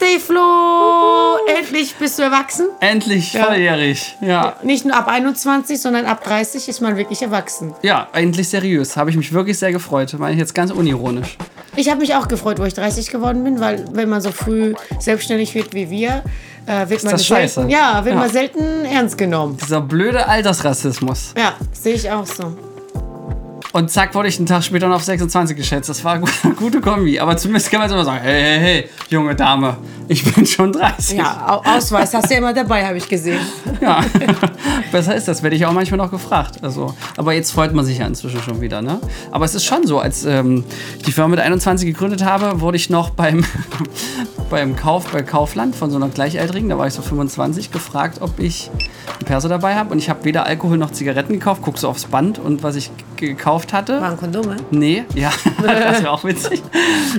Birthday, 0.00 0.18
Flo! 0.18 1.36
Endlich 1.58 1.94
bist 1.96 2.18
du 2.18 2.22
erwachsen. 2.22 2.68
Endlich 2.80 3.32
volljährig. 3.32 4.16
Ja. 4.22 4.54
Nicht 4.62 4.86
nur 4.86 4.96
ab 4.96 5.08
21, 5.08 5.80
sondern 5.80 6.06
ab 6.06 6.24
30 6.24 6.68
ist 6.68 6.80
man 6.80 6.96
wirklich 6.96 7.20
erwachsen. 7.20 7.74
Ja, 7.82 8.08
endlich 8.14 8.48
seriös. 8.48 8.96
Habe 8.96 9.10
ich 9.10 9.16
mich 9.16 9.32
wirklich 9.32 9.58
sehr 9.58 9.72
gefreut. 9.72 10.14
Meine 10.18 10.32
ich 10.32 10.38
jetzt 10.38 10.54
ganz 10.54 10.70
unironisch. 10.70 11.36
Ich 11.76 11.90
habe 11.90 12.00
mich 12.00 12.14
auch 12.14 12.28
gefreut, 12.28 12.58
wo 12.58 12.64
ich 12.64 12.72
30 12.74 13.10
geworden 13.10 13.44
bin, 13.44 13.60
weil 13.60 13.84
wenn 13.92 14.08
man 14.08 14.22
so 14.22 14.30
früh 14.32 14.74
selbstständig 14.98 15.54
wird 15.54 15.74
wie 15.74 15.90
wir, 15.90 16.22
äh, 16.66 16.88
wird 16.88 17.04
man 17.04 17.12
das 17.12 17.26
selten, 17.26 17.42
scheiße. 17.42 17.66
ja, 17.68 18.02
wird 18.04 18.14
Ja. 18.14 18.20
man 18.22 18.30
selten 18.30 18.84
ernst 18.86 19.18
genommen. 19.18 19.58
Dieser 19.62 19.82
blöde 19.82 20.26
Altersrassismus. 20.26 21.34
Ja, 21.36 21.54
sehe 21.72 21.94
ich 21.94 22.10
auch 22.10 22.26
so. 22.26 22.56
Und 23.72 23.88
zack, 23.88 24.16
wurde 24.16 24.28
ich 24.28 24.36
einen 24.38 24.46
Tag 24.46 24.64
später 24.64 24.88
noch 24.88 24.96
auf 24.96 25.04
26 25.04 25.56
geschätzt. 25.56 25.88
Das 25.88 26.02
war 26.02 26.14
eine 26.14 26.24
gute, 26.56 26.80
Kombi. 26.80 27.20
Aber 27.20 27.36
zumindest 27.36 27.70
kann 27.70 27.78
man 27.78 27.88
jetzt 27.88 27.94
immer 27.94 28.04
sagen, 28.04 28.18
hey, 28.20 28.42
hey, 28.42 28.58
hey, 28.60 28.88
junge 29.10 29.36
Dame, 29.36 29.76
ich 30.08 30.24
bin 30.24 30.44
schon 30.44 30.72
30. 30.72 31.18
Ja, 31.18 31.46
Au- 31.48 31.76
Ausweis 31.76 32.12
hast 32.12 32.28
du 32.28 32.34
ja 32.34 32.38
immer 32.38 32.52
dabei, 32.52 32.84
habe 32.84 32.96
ich 32.98 33.08
gesehen. 33.08 33.40
Ja. 33.80 34.00
Besser 34.92 35.14
ist 35.14 35.26
das, 35.28 35.42
werde 35.42 35.54
ich 35.56 35.64
auch 35.64 35.72
manchmal 35.72 35.96
noch 35.98 36.10
gefragt. 36.10 36.58
Also, 36.62 36.94
aber 37.16 37.32
jetzt 37.32 37.52
freut 37.52 37.72
man 37.72 37.84
sich 37.84 37.98
ja 37.98 38.06
inzwischen 38.06 38.42
schon 38.42 38.60
wieder. 38.60 38.82
Ne? 38.82 38.98
Aber 39.30 39.44
es 39.44 39.54
ist 39.54 39.64
schon 39.64 39.86
so, 39.86 40.00
als 40.00 40.24
ähm, 40.24 40.64
die 41.06 41.12
Firma 41.12 41.28
mit 41.28 41.38
21 41.40 41.86
gegründet 41.86 42.24
habe, 42.24 42.60
wurde 42.60 42.76
ich 42.76 42.90
noch 42.90 43.10
beim, 43.10 43.44
beim 44.50 44.74
Kauf 44.76 45.06
bei 45.12 45.22
Kaufland 45.22 45.76
von 45.76 45.90
so 45.90 45.96
einer 45.96 46.08
Gleichaltrigen, 46.08 46.68
da 46.68 46.76
war 46.76 46.88
ich 46.88 46.92
so 46.94 47.00
25, 47.02 47.70
gefragt, 47.70 48.18
ob 48.20 48.38
ich 48.40 48.70
einen 49.18 49.26
Perso 49.26 49.48
dabei 49.48 49.76
habe. 49.76 49.92
Und 49.92 49.98
ich 49.98 50.10
habe 50.10 50.24
weder 50.24 50.44
Alkohol 50.44 50.76
noch 50.76 50.90
Zigaretten 50.90 51.34
gekauft. 51.34 51.62
Guck 51.64 51.78
so 51.78 51.88
aufs 51.88 52.06
Band 52.06 52.38
und 52.38 52.62
was 52.62 52.74
ich 52.76 52.90
gekauft 53.28 53.72
hatte. 53.72 54.00
Waren 54.00 54.16
Kondome? 54.16 54.56
Nee, 54.70 55.04
ja, 55.14 55.30
das 55.62 56.02
wäre 56.02 56.10
auch 56.10 56.24
witzig. 56.24 56.62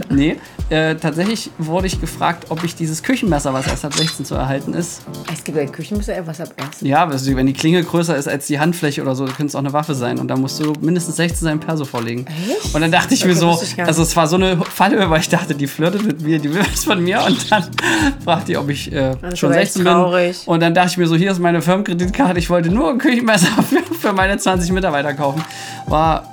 Nee, 0.10 0.38
äh, 0.72 0.96
tatsächlich 0.96 1.52
wurde 1.58 1.88
ich 1.88 2.00
gefragt, 2.02 2.46
ob 2.50 2.64
ich 2.64 2.74
dieses 2.76 3.04
Küchenmesser, 3.04 3.54
was 3.54 3.68
erst 3.68 3.86
ab 3.86 3.94
16 3.94 4.26
zu 4.26 4.36
erhalten 4.36 4.74
ist, 4.74 5.02
Es 5.32 5.44
gibt 5.44 5.58
ein 5.58 5.72
Küchenmesser, 5.72 6.14
was 6.26 6.42
ab 6.42 6.54
erst. 6.58 6.82
ja, 6.82 7.06
also 7.06 7.36
wenn 7.36 7.46
die 7.46 7.54
Klinge 7.54 7.84
größer 7.84 8.16
ist 8.16 8.28
als 8.28 8.48
die 8.48 8.60
Handfläche 8.60 9.02
oder 9.02 9.14
so, 9.16 9.26
könnte 9.26 9.46
es 9.48 9.56
auch 9.56 9.60
eine 9.60 9.74
Waffe 9.74 9.94
sein. 9.96 10.18
Und 10.20 10.30
da 10.30 10.38
musst 10.38 10.60
du 10.60 10.74
mindestens 10.82 11.18
16 11.18 11.46
sein 11.46 11.60
Perso 11.60 11.86
vorlegen. 11.86 12.26
Echt? 12.28 12.74
Und 12.74 12.82
dann 12.82 12.92
dachte 12.92 13.14
ich 13.14 13.26
mir 13.26 13.32
Okay, 13.32 13.40
so, 13.40 13.50
wusste 13.50 13.66
ich 13.66 13.84
also 13.84 14.02
es 14.02 14.16
war 14.16 14.28
so 14.28 14.38
eine 14.38 14.58
Falle, 14.58 15.10
weil 15.10 15.20
ich 15.20 15.30
dachte, 15.30 15.54
die 15.54 15.68
flirtet 15.68 16.06
mit 16.06 16.22
mir, 16.22 16.40
die 16.40 16.54
will 16.54 16.62
was 16.72 16.86
von 16.86 17.04
mir. 17.04 17.22
Und 17.26 17.52
dann 17.52 17.66
fragt 18.24 18.48
die, 18.48 18.58
ob 18.58 18.70
ich 18.70 18.92
äh, 18.92 19.16
schon 19.36 19.52
aber 19.52 19.62
echt 19.62 19.74
16 19.74 19.84
bin. 19.84 20.34
Und 20.46 20.60
dann 20.62 20.74
dachte 20.74 20.90
ich 20.92 20.98
mir 20.98 21.08
so, 21.08 21.16
hier 21.16 21.32
ist 21.32 21.40
meine 21.40 21.62
Firmenkreditkarte, 21.62 22.40
ich 22.40 22.50
wollte 22.50 22.70
nur 22.70 22.90
ein 22.92 22.98
Küchenmesser 22.98 23.48
für, 23.64 23.94
für 24.00 24.14
meine 24.14 24.38
20 24.38 24.72
Mitarbeiter 24.72 25.14
kaufen. 25.14 25.44
War, 25.88 26.24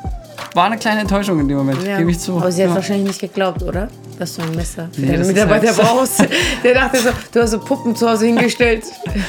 war 0.59 0.64
eine 0.64 0.77
kleine 0.77 1.03
Enttäuschung 1.03 1.39
in 1.39 1.47
dem 1.47 1.56
Moment, 1.56 1.78
gebe 1.84 2.11
ich 2.11 2.19
zu. 2.19 2.37
Aber 2.37 2.51
sie 2.51 2.62
hat 2.62 2.70
ja. 2.70 2.75
wahrscheinlich 2.75 3.06
nicht 3.06 3.20
geglaubt, 3.20 3.62
oder? 3.62 3.89
Dass 4.19 4.34
du 4.34 4.42
ein 4.42 4.51
Messer 4.56 4.89
für 4.92 5.00
Nee, 5.00 5.06
deine 5.06 5.19
das 5.19 5.28
ist 5.28 5.34
Mitarbeiter 5.34 5.69
halt 5.69 5.77
brauchst. 5.77 6.25
Der 6.65 6.75
dachte 6.75 6.98
so, 6.98 7.11
du 7.33 7.41
hast 7.41 7.50
so 7.53 7.61
Puppen 7.61 7.95
zu 7.95 8.11
Hause 8.11 8.27
hingestellt. 8.27 8.83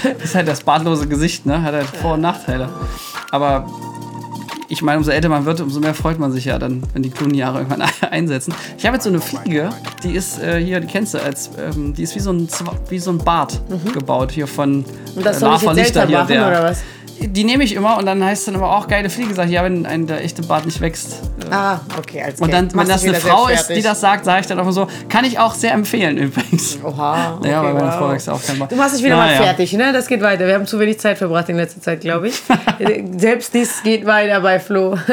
Das 0.04 0.24
ist 0.24 0.36
halt 0.36 0.48
das 0.48 0.62
bartlose 0.62 1.08
Gesicht, 1.08 1.46
ne? 1.46 1.62
Hat 1.62 1.76
halt 1.76 1.86
Vor- 1.86 2.16
und 2.16 2.22
Nachteile. 2.22 2.68
Aber 3.30 3.68
ich 4.70 4.82
meine, 4.82 4.98
umso 4.98 5.12
älter 5.12 5.30
man 5.30 5.46
wird, 5.46 5.62
umso 5.62 5.80
mehr 5.80 5.94
freut 5.94 6.18
man 6.18 6.32
sich 6.32 6.46
ja 6.46 6.58
dann, 6.58 6.82
wenn 6.94 7.04
die 7.04 7.12
klugen 7.12 7.36
Jahre 7.36 7.60
irgendwann 7.60 7.88
einsetzen. 8.10 8.56
Ich 8.80 8.86
habe 8.88 8.96
jetzt 8.96 9.04
so 9.04 9.12
eine 9.12 9.22
Fliege, 9.22 9.70
die 10.04 10.16
ist 10.16 10.42
äh, 10.42 10.60
hier, 10.60 10.80
die 10.80 10.88
kennst 10.88 11.14
du, 11.14 11.20
als, 11.20 11.52
ähm, 11.60 11.94
die 11.94 12.02
ist 12.02 12.16
wie 12.16 12.20
so 12.20 12.32
ein, 12.32 12.48
wie 12.90 12.98
so 12.98 13.12
ein 13.12 13.20
Bart 13.20 13.62
gebaut 13.94 14.32
hier 14.32 14.48
von 14.48 14.84
Mhm. 15.10 15.18
Und 15.18 15.26
das 15.26 15.42
äh, 15.42 15.46
Lava 15.46 15.72
Lichter 15.72 16.06
machen, 16.08 16.32
oder 16.32 16.64
was? 16.64 16.82
Die 17.22 17.44
nehme 17.44 17.64
ich 17.64 17.74
immer 17.76 17.98
und 17.98 18.06
dann 18.06 18.24
heißt 18.24 18.42
es 18.42 18.46
dann 18.46 18.56
aber 18.56 18.76
auch 18.76 18.88
geile 18.88 19.10
Fliege. 19.10 19.34
Sag 19.34 19.48
ich, 19.48 19.52
ja, 19.54 19.64
wenn 19.64 19.86
ein, 19.86 20.08
der 20.08 20.24
echte 20.24 20.42
Bart 20.42 20.66
nicht 20.66 20.80
wächst. 20.82 21.22
Äh, 21.50 21.54
Ah, 21.54 21.82
okay, 21.98 22.22
als 22.22 22.40
und 22.40 22.54
dann, 22.54 22.66
Gag. 22.68 22.72
wenn 22.78 22.88
Machst 22.88 22.92
das 22.92 23.04
eine 23.04 23.20
Frau 23.20 23.48
ist, 23.48 23.68
die 23.70 23.82
das 23.82 24.00
sagt, 24.02 24.26
sage 24.26 24.42
ich 24.42 24.48
dann 24.48 24.60
auch 24.60 24.70
so, 24.72 24.88
kann 25.10 25.26
ich 25.26 25.40
auch 25.40 25.54
sehr 25.54 25.74
empfehlen 25.74 26.18
übrigens. 26.18 26.80
Oha. 26.84 27.38
Okay, 27.40 27.50
ja, 27.52 27.64
weil 27.64 27.74
meine 27.74 27.88
wow. 27.88 27.96
Frau 27.96 28.12
wächst 28.12 28.30
auch 28.30 28.42
kein 28.44 28.60
Bart. 28.60 28.72
Du 28.72 28.76
machst 28.76 28.96
dich 28.96 29.04
wieder 29.04 29.16
Ja, 29.16 29.24
mal 29.26 29.32
ja. 29.34 29.42
fertig, 29.42 29.74
ne? 29.74 29.92
Das 29.94 30.08
geht 30.08 30.22
weiter. 30.22 30.46
Wir 30.46 30.54
haben 30.56 30.66
zu 30.66 30.80
wenig 30.80 31.00
Zeit 31.00 31.18
verbracht 31.18 31.50
in 31.50 31.56
letzter 31.58 31.82
Zeit, 31.82 32.02
glaube 32.02 32.28
ich. 32.30 32.42
Selbst 33.18 33.54
dies 33.54 33.82
geht 33.84 34.06
weiter 34.06 34.42
bei 34.42 34.60
Flo. 34.60 34.98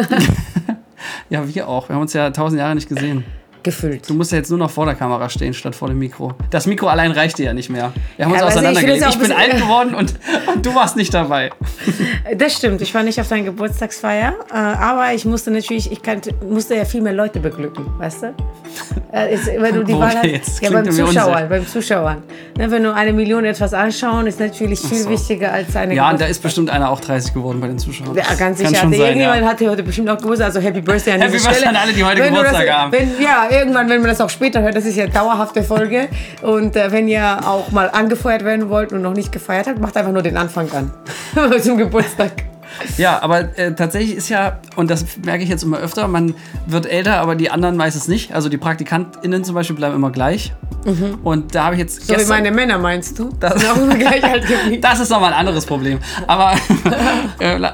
Ja, 1.28 1.46
wir 1.46 1.68
auch. 1.68 1.88
Wir 1.88 1.94
haben 1.94 2.02
uns 2.02 2.12
ja 2.12 2.30
tausend 2.30 2.60
Jahre 2.60 2.74
nicht 2.74 2.88
gesehen. 2.88 3.24
Gefüllt. 3.66 4.08
Du 4.08 4.14
musst 4.14 4.30
ja 4.30 4.38
jetzt 4.38 4.48
nur 4.48 4.60
noch 4.60 4.70
vor 4.70 4.86
der 4.86 4.94
Kamera 4.94 5.28
stehen, 5.28 5.52
statt 5.52 5.74
vor 5.74 5.88
dem 5.88 5.98
Mikro. 5.98 6.32
Das 6.50 6.66
Mikro 6.66 6.86
allein 6.86 7.10
reicht 7.10 7.36
dir 7.38 7.46
ja 7.46 7.52
nicht 7.52 7.68
mehr. 7.68 7.92
Wir 8.16 8.24
haben 8.24 8.30
uns 8.30 8.40
Ja, 8.40 8.46
aber 8.46 8.68
also 8.68 8.80
ich 8.80 9.08
Ich, 9.08 9.18
bin 9.18 9.32
alt 9.32 9.56
geworden 9.56 9.94
und, 9.96 10.14
und 10.54 10.64
du 10.64 10.72
warst 10.72 10.96
nicht 10.96 11.12
dabei. 11.12 11.50
Das 12.36 12.54
stimmt. 12.54 12.80
Ich 12.82 12.92
war 12.92 13.02
nicht 13.02 13.20
auf 13.20 13.28
deiner 13.28 13.44
Geburtstagsfeier, 13.44 14.34
äh, 14.52 14.54
aber 14.54 15.14
ich 15.14 15.24
musste 15.24 15.50
natürlich, 15.50 15.90
ich 15.90 16.02
kannte, 16.02 16.34
musste 16.48 16.74
ja 16.74 16.84
viel 16.84 17.00
mehr 17.00 17.12
Leute 17.12 17.38
beglücken, 17.40 17.86
weißt 17.98 18.22
du? 18.24 18.34
Äh, 19.12 19.34
ist, 19.34 19.46
wenn 19.46 19.74
du 19.74 19.84
die 19.84 19.94
Wahl 19.94 20.14
hast, 20.16 20.24
jetzt? 20.24 20.62
ja, 20.62 20.70
beim 20.70 20.90
Zuschauern, 20.90 21.06
unsicher. 21.06 21.46
beim 21.48 21.66
Zuschauern. 21.66 22.22
Ne, 22.58 22.70
wenn 22.70 22.82
nur 22.82 22.94
eine 22.94 23.12
Million 23.12 23.44
etwas 23.44 23.72
anschauen, 23.72 24.26
ist 24.26 24.40
natürlich 24.40 24.80
viel 24.80 24.98
so. 24.98 25.10
wichtiger 25.10 25.52
als 25.52 25.74
eine 25.76 25.94
Ja, 25.94 26.10
und 26.10 26.20
da 26.20 26.26
ist 26.26 26.42
bestimmt 26.42 26.68
einer 26.68 26.90
auch 26.90 27.00
30 27.00 27.32
geworden 27.32 27.60
bei 27.60 27.68
den 27.68 27.78
Zuschauern. 27.78 28.16
Ja, 28.16 28.24
ganz 28.36 28.58
sicher. 28.58 28.72
Kann 28.72 28.80
schon 28.80 28.88
Hatte 28.90 28.98
sein, 28.98 29.06
irgendjemand 29.06 29.42
ja. 29.42 29.48
hatte 29.48 29.70
heute 29.70 29.82
bestimmt 29.82 30.10
auch 30.10 30.18
Geburtstag, 30.18 30.46
also 30.48 30.60
Happy 30.60 30.80
Birthday 30.80 31.14
an 31.14 31.20
Happy 31.20 31.38
Birthday 31.38 31.68
an 31.68 31.76
alle, 31.76 31.92
die 31.92 32.04
heute 32.04 32.20
Wenn 32.20 32.34
du 32.34 32.40
Geburtstag 32.40 32.66
das, 32.66 32.76
haben. 32.76 32.92
Wenn, 32.92 33.10
ja, 33.22 33.46
irgendwann, 33.56 33.88
wenn 33.88 34.00
man 34.00 34.10
das 34.10 34.20
auch 34.20 34.30
später 34.30 34.62
hört, 34.62 34.76
das 34.76 34.84
ist 34.84 34.96
ja 34.96 35.04
eine 35.04 35.12
dauerhafte 35.12 35.62
Folge. 35.62 36.08
Und 36.42 36.76
äh, 36.76 36.92
wenn 36.92 37.08
ihr 37.08 37.40
auch 37.44 37.70
mal 37.72 37.90
angefeuert 37.90 38.44
werden 38.44 38.68
wollt 38.68 38.92
und 38.92 39.02
noch 39.02 39.14
nicht 39.14 39.32
gefeiert 39.32 39.66
habt, 39.66 39.80
macht 39.80 39.96
einfach 39.96 40.12
nur 40.12 40.22
den 40.22 40.36
Anfang 40.36 40.70
an. 40.72 40.90
Zum 41.60 41.78
Geburtstag. 41.78 42.55
Ja, 42.98 43.22
aber 43.22 43.58
äh, 43.58 43.74
tatsächlich 43.74 44.16
ist 44.16 44.28
ja, 44.28 44.60
und 44.76 44.90
das 44.90 45.04
merke 45.24 45.42
ich 45.44 45.48
jetzt 45.48 45.62
immer 45.62 45.78
öfter, 45.78 46.08
man 46.08 46.34
wird 46.66 46.86
älter, 46.86 47.20
aber 47.20 47.34
die 47.34 47.50
anderen 47.50 47.76
meistens 47.76 48.08
nicht. 48.08 48.32
Also 48.34 48.48
die 48.48 48.56
PraktikantInnen 48.58 49.44
zum 49.44 49.54
Beispiel 49.54 49.76
bleiben 49.76 49.94
immer 49.94 50.10
gleich. 50.10 50.52
Und 51.24 51.54
da 51.54 51.64
habe 51.64 51.74
ich 51.74 51.80
jetzt 51.80 52.08
Mhm. 52.08 52.14
So 52.14 52.20
wie 52.20 52.28
meine 52.28 52.52
Männer, 52.52 52.78
meinst 52.78 53.18
du? 53.18 53.30
Das 53.40 53.60
sind 53.60 53.70
auch 53.70 53.76
immer 53.76 53.96
gleich 53.96 54.22
alt 54.22 54.46
geblieben. 54.48 54.80
Das 54.80 55.00
ist 55.00 55.10
nochmal 55.10 55.32
ein 55.32 55.38
anderes 55.40 55.66
Problem. 55.66 55.98
Aber 56.28 56.52
äh, 57.40 57.56
la- 57.56 57.72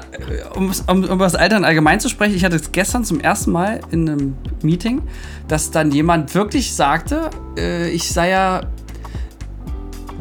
um, 0.55 0.71
um, 0.87 1.03
um 1.03 1.03
über 1.03 1.25
das 1.25 1.35
Altern 1.35 1.63
allgemein 1.63 1.99
zu 1.99 2.09
sprechen, 2.09 2.33
ich 2.35 2.43
hatte 2.43 2.55
es 2.55 2.71
gestern 2.71 3.03
zum 3.05 3.19
ersten 3.19 3.51
Mal 3.51 3.81
in 3.91 4.09
einem 4.09 4.35
Meeting, 4.63 5.01
dass 5.47 5.69
dann 5.69 5.91
jemand 5.91 6.33
wirklich 6.33 6.73
sagte, 6.73 7.29
äh, 7.57 7.89
ich 7.89 8.09
sei 8.11 8.29
ja, 8.31 8.61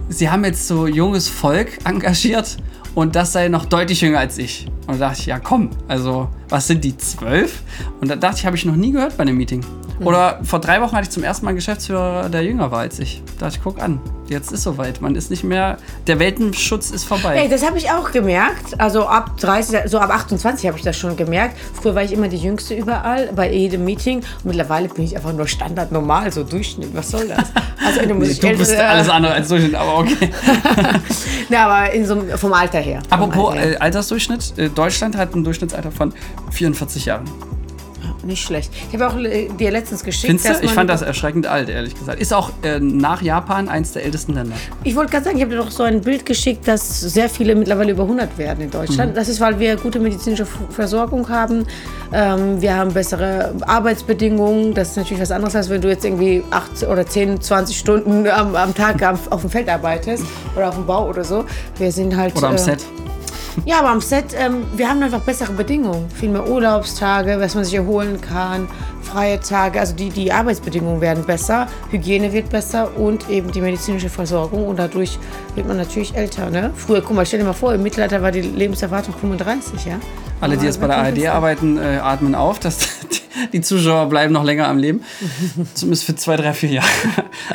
sie 0.09 0.28
haben 0.31 0.44
jetzt 0.44 0.66
so 0.69 0.87
junges 0.87 1.28
Volk 1.28 1.78
engagiert 1.84 2.59
und 2.94 3.16
das 3.16 3.32
sei 3.32 3.48
noch 3.48 3.64
deutlich 3.64 4.00
jünger 4.00 4.19
als 4.19 4.38
ich. 4.38 4.66
Und 4.86 5.00
da 5.00 5.08
dachte 5.08 5.20
ich, 5.20 5.26
ja 5.26 5.38
komm, 5.38 5.70
also 5.88 6.28
was 6.48 6.66
sind 6.66 6.84
die 6.84 6.97
zwölf? 6.97 7.62
Und 8.00 8.10
da 8.10 8.16
dachte 8.16 8.38
ich, 8.38 8.47
habe 8.47 8.56
ich 8.56 8.64
noch 8.64 8.76
nie 8.76 8.92
gehört 8.92 9.16
bei 9.16 9.22
einem 9.22 9.36
Meeting. 9.36 9.64
Oder 10.04 10.40
vor 10.42 10.60
drei 10.60 10.80
Wochen 10.80 10.92
hatte 10.92 11.04
ich 11.04 11.10
zum 11.10 11.22
ersten 11.22 11.44
Mal 11.44 11.50
einen 11.50 11.56
Geschäftsführer, 11.56 12.28
der 12.28 12.42
jünger 12.42 12.70
war 12.70 12.80
als 12.80 12.98
ich. 12.98 13.22
Da 13.38 13.46
dachte 13.46 13.58
ich, 13.58 13.64
guck 13.64 13.80
an, 13.82 14.00
jetzt 14.28 14.52
ist 14.52 14.62
soweit. 14.62 15.00
Man 15.00 15.14
ist 15.14 15.30
nicht 15.30 15.44
mehr, 15.44 15.78
der 16.06 16.18
Weltenschutz 16.18 16.90
ist 16.90 17.04
vorbei. 17.04 17.36
Ey, 17.36 17.48
das 17.48 17.64
habe 17.64 17.78
ich 17.78 17.90
auch 17.90 18.12
gemerkt. 18.12 18.78
Also 18.80 19.06
ab 19.06 19.38
30, 19.38 19.91
so 19.91 19.98
ab 19.98 20.10
28 20.10 20.66
habe 20.66 20.78
ich 20.78 20.84
das 20.84 20.96
schon 20.96 21.16
gemerkt. 21.16 21.56
Früher 21.80 21.94
war 21.94 22.02
ich 22.02 22.12
immer 22.12 22.28
die 22.28 22.36
Jüngste 22.36 22.74
überall, 22.74 23.30
bei 23.34 23.52
jedem 23.52 23.84
Meeting. 23.84 24.18
Und 24.18 24.44
mittlerweile 24.44 24.88
bin 24.88 25.04
ich 25.04 25.16
einfach 25.16 25.32
nur 25.32 25.46
Standard 25.46 25.92
normal, 25.92 26.32
so 26.32 26.44
Durchschnitt. 26.44 26.94
Was 26.94 27.10
soll 27.10 27.28
das? 27.28 27.52
Also 27.84 28.06
du, 28.06 28.14
musst 28.14 28.42
du 28.42 28.56
bist 28.56 28.76
alles 28.76 29.08
andere 29.08 29.34
als 29.34 29.48
Durchschnitt, 29.48 29.74
aber 29.74 29.98
okay. 29.98 30.30
Na, 31.48 31.66
aber 31.66 31.92
in 31.92 32.06
so, 32.06 32.22
vom 32.36 32.52
Alter 32.52 32.80
her. 32.80 33.02
Vom 33.08 33.22
Apropos 33.22 33.52
Alter 33.52 33.60
her. 33.60 33.72
äh, 33.72 33.78
Altersdurchschnitt, 33.78 34.58
äh, 34.58 34.68
Deutschland 34.68 35.16
hat 35.16 35.34
ein 35.34 35.44
Durchschnittsalter 35.44 35.91
von 35.91 36.12
44 36.50 37.06
Jahren. 37.06 37.24
Nicht 38.25 38.43
schlecht. 38.43 38.72
Ich 38.88 39.00
habe 39.00 39.12
auch 39.12 39.19
äh, 39.19 39.49
dir 39.49 39.71
letztens 39.71 40.05
geschickt, 40.05 40.27
Findest 40.27 40.49
du? 40.49 40.53
dass 40.53 40.62
Ich 40.62 40.71
fand 40.71 40.88
das 40.88 41.03
erschreckend 41.03 41.47
alt, 41.47 41.69
ehrlich 41.69 41.94
gesagt. 41.94 42.21
Ist 42.21 42.33
auch 42.33 42.50
äh, 42.62 42.78
nach 42.78 43.22
Japan 43.22 43.69
eins 43.69 43.93
der 43.93 44.05
ältesten 44.05 44.34
Länder. 44.34 44.55
Ich 44.84 44.94
wollte 44.94 45.10
gerade 45.10 45.25
sagen, 45.25 45.37
ich 45.37 45.43
habe 45.43 45.55
dir 45.55 45.60
doch 45.60 45.71
so 45.71 45.83
ein 45.83 46.00
Bild 46.00 46.25
geschickt, 46.25 46.69
dass 46.69 47.00
sehr 47.00 47.28
viele 47.28 47.55
mittlerweile 47.55 47.92
über 47.92 48.04
100 48.04 48.39
werden 48.39 48.65
in 48.65 48.71
Deutschland. 48.71 49.13
Mhm. 49.13 49.16
Das 49.16 49.28
ist, 49.28 49.41
weil 49.41 49.59
wir 49.59 49.77
gute 49.77 49.98
medizinische 49.98 50.47
Versorgung 50.47 51.28
haben. 51.28 51.66
Ähm, 52.13 52.60
wir 52.60 52.77
haben 52.77 52.92
bessere 52.92 53.54
Arbeitsbedingungen. 53.63 54.75
Das 54.75 54.91
ist 54.91 54.97
natürlich 54.97 55.22
was 55.22 55.30
anderes, 55.30 55.57
als 55.57 55.68
wenn 55.68 55.80
du 55.80 55.89
jetzt 55.89 56.04
irgendwie 56.04 56.45
8 56.51 56.84
oder 56.84 57.07
10, 57.07 57.41
20 57.41 57.77
Stunden 57.77 58.28
am, 58.28 58.54
am 58.54 58.75
Tag 58.75 59.03
am, 59.03 59.18
auf 59.30 59.41
dem 59.41 59.51
Feld 59.51 59.68
arbeitest 59.68 60.25
oder 60.54 60.68
auf 60.68 60.77
dem 60.77 60.86
Bau 60.86 61.09
oder 61.09 61.25
so. 61.25 61.45
Wir 61.78 61.91
sind 61.91 62.16
halt. 62.16 62.36
Oder 62.36 62.48
am 62.48 62.54
äh, 62.54 62.59
Set. 62.59 62.84
Ja, 63.65 63.81
aber 63.81 63.91
am 63.91 64.01
Set, 64.01 64.34
ähm, 64.39 64.65
wir 64.77 64.89
haben 64.89 65.03
einfach 65.03 65.21
bessere 65.21 65.53
Bedingungen. 65.53 66.09
Viel 66.10 66.31
mehr 66.31 66.49
Urlaubstage, 66.49 67.39
was 67.39 67.54
man 67.54 67.65
sich 67.65 67.75
erholen 67.75 68.21
kann, 68.21 68.69
freie 69.03 69.41
Tage. 69.41 69.78
Also 69.78 69.95
die, 69.95 70.09
die 70.09 70.33
Arbeitsbedingungen 70.33 71.01
werden 71.01 71.25
besser, 71.25 71.69
Hygiene 71.91 72.33
wird 72.33 72.49
besser 72.51 72.97
und 72.97 73.28
eben 73.28 73.53
die 73.53 73.60
medizinische 73.60 74.09
Versorgung. 74.09 74.66
Und 74.66 74.78
dadurch 74.78 75.19
wird 75.54 75.69
man 75.69 75.77
natürlich 75.77 76.15
älter. 76.15 76.51
Ne? 76.51 76.71
Früher, 76.75 77.03
guck 77.03 77.15
mal, 77.15 77.27
stell 77.27 77.41
dir 77.41 77.45
mal 77.45 77.53
vor, 77.53 77.75
im 77.75 77.83
Mittelalter 77.83 78.22
war 78.22 78.33
die 78.33 78.43
Lebenserwartung 78.43 79.15
35, 79.15 79.84
ja? 79.87 79.95
Alle, 80.41 80.57
die 80.57 80.66
jetzt 80.66 80.81
bei 80.81 80.89
der 80.89 80.97
ARD 80.97 81.27
arbeiten, 81.28 81.78
äh, 81.78 81.99
atmen 82.03 82.34
auf. 82.34 82.59
Das, 82.59 82.78
die 83.13 83.22
Zuschauer 83.62 84.06
bleiben 84.08 84.32
noch 84.32 84.44
länger 84.44 84.68
am 84.68 84.78
Leben. 84.78 85.02
Zumindest 85.74 86.04
für 86.04 86.14
zwei, 86.16 86.36
drei, 86.36 86.52
vier 86.52 86.70
Jahre. 86.70 86.88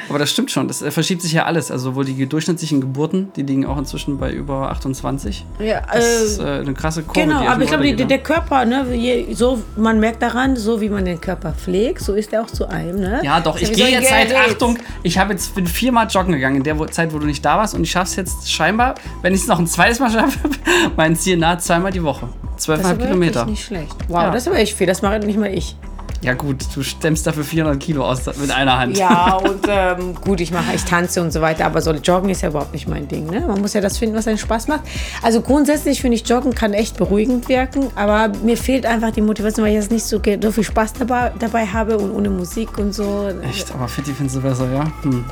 Aber 0.09 0.19
das 0.19 0.31
stimmt 0.31 0.51
schon. 0.51 0.67
Das 0.67 0.81
äh, 0.81 0.91
verschiebt 0.91 1.21
sich 1.21 1.33
ja 1.33 1.45
alles. 1.45 1.71
Also 1.71 1.95
wohl 1.95 2.05
die 2.05 2.25
durchschnittlichen 2.27 2.81
Geburten, 2.81 3.31
die 3.35 3.43
liegen 3.43 3.65
auch 3.65 3.77
inzwischen 3.77 4.17
bei 4.17 4.31
über 4.31 4.69
28. 4.71 5.45
Ja, 5.59 5.81
Das 5.91 6.05
äh, 6.05 6.23
ist 6.25 6.39
äh, 6.39 6.43
eine 6.43 6.73
krasse 6.73 7.03
Kurve. 7.03 7.21
Genau, 7.27 7.41
die 7.41 7.47
aber 7.47 7.61
ich 7.63 7.67
glaube, 7.69 7.83
die- 7.83 7.89
weitergeht, 7.93 8.09
der 8.11 8.19
Körper, 8.19 8.65
ne, 8.65 8.85
je, 8.95 9.33
so, 9.33 9.61
man 9.75 9.99
merkt 9.99 10.21
daran, 10.21 10.55
so 10.55 10.81
wie 10.81 10.89
man 10.89 11.05
den 11.05 11.19
Körper 11.21 11.53
pflegt, 11.53 12.01
so 12.01 12.13
ist 12.13 12.33
er 12.33 12.41
auch 12.43 12.47
zu 12.47 12.67
einem. 12.67 12.99
Ne? 12.99 13.21
Ja, 13.23 13.39
doch, 13.39 13.59
ich 13.59 13.69
wie 13.71 13.75
gehe 13.75 13.89
jetzt 13.89 14.09
seit, 14.09 14.29
Gerät. 14.29 14.51
Achtung, 14.51 14.77
ich 15.03 15.17
habe 15.17 15.33
jetzt, 15.33 15.53
bin 15.55 15.67
viermal 15.67 16.07
joggen 16.07 16.33
gegangen 16.33 16.57
in 16.57 16.63
der 16.63 16.77
Zeit, 16.91 17.13
wo 17.13 17.19
du 17.19 17.25
nicht 17.25 17.43
da 17.43 17.57
warst 17.57 17.73
und 17.75 17.83
ich 17.83 17.91
schaffe 17.91 18.09
es 18.09 18.15
jetzt 18.15 18.51
scheinbar, 18.51 18.95
wenn 19.21 19.33
ich 19.33 19.41
es 19.41 19.47
noch 19.47 19.59
ein 19.59 19.67
zweites 19.67 19.99
Mal 19.99 20.11
schaffe, 20.11 20.39
mein 20.95 21.15
Ziel 21.15 21.37
nahe 21.37 21.57
zweimal 21.57 21.91
die 21.91 22.03
Woche. 22.03 22.29
Das 22.57 22.61
ist 22.61 22.65
Zwölfeinhalb 22.65 22.97
aber 22.99 23.07
Kilometer. 23.07 23.33
wirklich 23.41 23.49
nicht 23.51 23.65
schlecht. 23.65 23.95
Wow, 24.07 24.21
Ja. 24.23 24.31
das 24.31 24.41
ist 24.43 24.47
aber 24.47 24.57
echt 24.57 24.75
viel, 24.75 24.87
das 24.87 25.01
mache 25.01 25.19
nicht 25.19 25.39
mal 25.39 25.53
ich. 25.53 25.75
Ja 26.23 26.33
gut, 26.33 26.65
du 26.73 26.81
stemmst 26.81 27.27
dafür 27.27 27.43
400 27.43 27.79
Kilo 27.79 28.03
aus 28.03 28.25
mit 28.41 28.49
einer 28.49 28.79
Hand. 28.79 28.97
Ja, 28.97 29.35
und 29.43 29.67
ähm, 29.69 30.15
gut, 30.15 30.41
ich 30.41 30.51
mache, 30.51 30.73
ich 30.73 30.83
tanze 30.83 31.21
und 31.21 31.31
so 31.31 31.41
weiter, 31.41 31.63
aber 31.67 31.79
so 31.79 31.91
Joggen 31.91 32.31
ist 32.31 32.41
ja 32.41 32.49
überhaupt 32.49 32.73
nicht 32.73 32.87
mein 32.87 33.07
Ding. 33.07 33.27
Ne? 33.29 33.41
Man 33.41 33.61
muss 33.61 33.73
ja 33.73 33.81
das 33.81 33.99
finden, 33.99 34.15
was 34.15 34.27
einen 34.27 34.39
Spaß 34.39 34.67
macht. 34.67 34.81
Also 35.21 35.41
grundsätzlich 35.41 36.01
finde 36.01 36.15
ich, 36.17 36.27
Joggen 36.27 36.55
kann 36.55 36.73
echt 36.73 36.97
beruhigend 36.97 37.47
wirken, 37.49 37.91
aber 37.95 38.31
mir 38.43 38.57
fehlt 38.57 38.87
einfach 38.87 39.11
die 39.11 39.21
Motivation, 39.21 39.63
weil 39.63 39.73
ich 39.73 39.79
jetzt 39.79 39.91
nicht 39.91 40.05
so, 40.05 40.19
so 40.41 40.51
viel 40.51 40.63
Spaß 40.63 40.93
dabei, 40.93 41.31
dabei 41.37 41.67
habe 41.67 41.99
und 41.99 42.09
ohne 42.11 42.31
Musik 42.31 42.79
und 42.79 42.93
so. 42.95 43.29
Echt, 43.47 43.71
aber 43.75 43.87
Fitti 43.87 44.11
findest 44.11 44.37
du 44.37 44.41
besser, 44.41 44.67
ja? 44.73 44.85
Hm. 45.03 45.23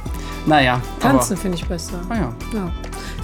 Naja. 0.45 0.79
Tanzen 0.99 1.35
finde 1.35 1.57
ich 1.57 1.65
besser. 1.65 1.99
Ah, 2.09 2.15
ja. 2.15 2.33
Ja. 2.53 2.71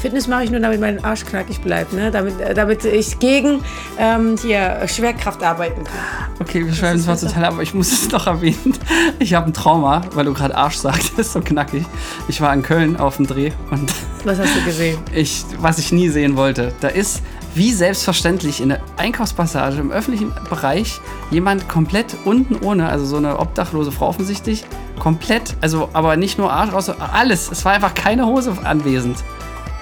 Fitness 0.02 0.28
mache 0.28 0.46
ich 0.46 0.50
nur, 0.50 0.60
damit 0.60 0.82
mein 0.82 1.04
Arsch 1.04 1.24
knackig 1.26 1.62
bleibt, 1.62 1.94
ne? 1.94 2.10
damit, 2.10 2.40
äh, 2.42 2.56
damit 2.56 2.84
ich 2.86 3.20
gegen 3.20 3.62
ähm, 4.00 4.36
hier 4.42 4.82
Schwerkraft 4.88 5.44
arbeiten 5.44 5.84
kann. 5.84 6.32
Okay, 6.40 6.66
wir 6.66 6.74
schreiben 6.74 6.98
es 6.98 7.06
mal 7.06 7.14
besser. 7.14 7.28
total 7.28 7.46
ab, 7.46 7.54
aber 7.54 7.62
ich 7.62 7.76
muss 7.76 7.92
es 7.92 8.12
noch 8.12 8.26
erwähnen. 8.26 8.74
Ich 9.20 9.36
habe 9.36 9.46
ein 9.46 9.54
Trauma, 9.54 10.02
weil 10.14 10.26
du 10.26 10.34
gerade 10.34 10.58
Arsch 10.58 10.78
sagtest, 10.78 11.34
so 11.34 11.42
knackig. 11.42 11.86
Ich 12.28 12.42
war 12.42 12.52
in 12.52 12.64
Köln 12.64 12.98
auf 12.98 13.18
dem 13.18 13.28
Dreh 13.28 13.52
und 13.70 13.94
Was 14.24 14.40
hast 14.40 14.56
du 14.56 14.64
gesehen? 14.64 14.98
ich, 15.14 15.46
was 15.60 15.78
ich 15.78 15.92
nie 15.92 16.10
sehen 16.10 16.36
wollte, 16.36 16.74
da 16.82 16.88
ist 16.88 17.22
wie 17.54 17.72
selbstverständlich 17.72 18.60
in 18.62 18.70
der 18.70 18.80
Einkaufspassage 18.98 19.78
im 19.80 19.92
öffentlichen 19.92 20.34
Bereich 20.50 21.00
jemand 21.30 21.68
komplett 21.70 22.16
unten 22.26 22.56
ohne, 22.56 22.88
also 22.88 23.06
so 23.06 23.18
eine 23.18 23.38
obdachlose 23.38 23.92
Frau 23.92 24.08
offensichtlich, 24.08 24.64
komplett, 25.00 25.56
also 25.62 25.90
aber 25.94 26.16
nicht 26.16 26.38
nur 26.38 26.52
Arsch, 26.52 26.74
außer 26.74 26.96
alles. 27.14 27.52
Es 27.52 27.66
war 27.66 27.74
einfach 27.74 27.94
keine 27.94 28.26
Hose 28.26 28.54
anwesend. 28.64 29.18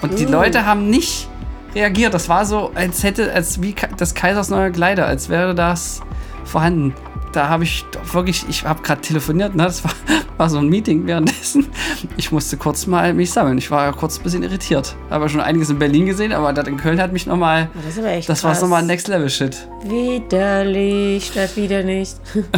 Und 0.02 0.18
die. 0.18 0.24
Leute 0.24 0.66
haben 0.66 0.88
nicht 0.88 1.28
reagiert. 1.74 2.14
Das 2.14 2.28
war 2.28 2.44
so, 2.46 2.70
als 2.74 3.02
hätte, 3.02 3.32
als 3.32 3.62
wie 3.62 3.74
das 3.96 4.14
Kaisers 4.14 4.48
neue 4.50 4.72
Kleider, 4.72 5.06
als 5.06 5.28
wäre 5.28 5.54
das 5.54 6.00
vorhanden. 6.44 6.94
Da 7.32 7.48
habe 7.48 7.62
ich 7.62 7.84
doch 7.92 8.14
wirklich, 8.14 8.44
ich 8.48 8.64
habe 8.64 8.82
gerade 8.82 9.00
telefoniert, 9.02 9.54
ne? 9.54 9.62
das 9.62 9.84
war, 9.84 9.92
war 10.36 10.50
so 10.50 10.58
ein 10.58 10.66
Meeting 10.68 11.06
währenddessen. 11.06 11.68
Ich 12.16 12.32
musste 12.32 12.56
kurz 12.56 12.86
mal 12.88 13.14
mich 13.14 13.30
sammeln. 13.30 13.56
Ich 13.58 13.70
war 13.70 13.92
kurz 13.92 14.18
ein 14.18 14.24
bisschen 14.24 14.42
irritiert. 14.42 14.96
Habe 15.10 15.28
schon 15.28 15.40
einiges 15.40 15.70
in 15.70 15.78
Berlin 15.78 16.06
gesehen, 16.06 16.32
aber 16.32 16.52
das 16.52 16.66
in 16.66 16.76
Köln 16.76 17.00
hat 17.00 17.12
mich 17.12 17.26
nochmal, 17.26 17.70
Das 17.74 17.92
ist 17.92 17.98
aber 18.00 18.08
echt 18.08 18.28
das 18.28 18.42
war 18.42 18.58
nochmal 18.60 18.82
Next 18.82 19.06
Level 19.06 19.30
Shit. 19.30 19.68
Widerlich 19.84 21.26
statt 21.26 21.56
wieder 21.56 21.82
nicht. 21.82 22.16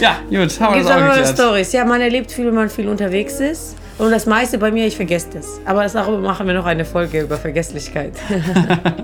Ja, 0.00 0.16
gut, 0.30 0.58
haben 0.60 0.74
wir 0.74 0.78
Gibt 0.78 0.88
das 0.88 0.96
auch 0.96 1.06
geklärt. 1.06 1.28
Stories. 1.28 1.72
Ja, 1.72 1.84
man 1.84 2.00
erlebt 2.00 2.32
viel, 2.32 2.46
wenn 2.46 2.54
man 2.54 2.70
viel 2.70 2.88
unterwegs 2.88 3.38
ist. 3.38 3.76
Und 4.00 4.10
das 4.10 4.24
meiste 4.26 4.56
bei 4.58 4.70
mir, 4.70 4.86
ich 4.86 4.96
vergesse 4.96 5.28
das. 5.34 5.60
Aber 5.66 5.86
darüber 5.86 6.18
machen 6.18 6.46
wir 6.46 6.54
noch 6.54 6.64
eine 6.66 6.84
Folge 6.84 7.20
über 7.20 7.36
Vergesslichkeit. 7.36 8.12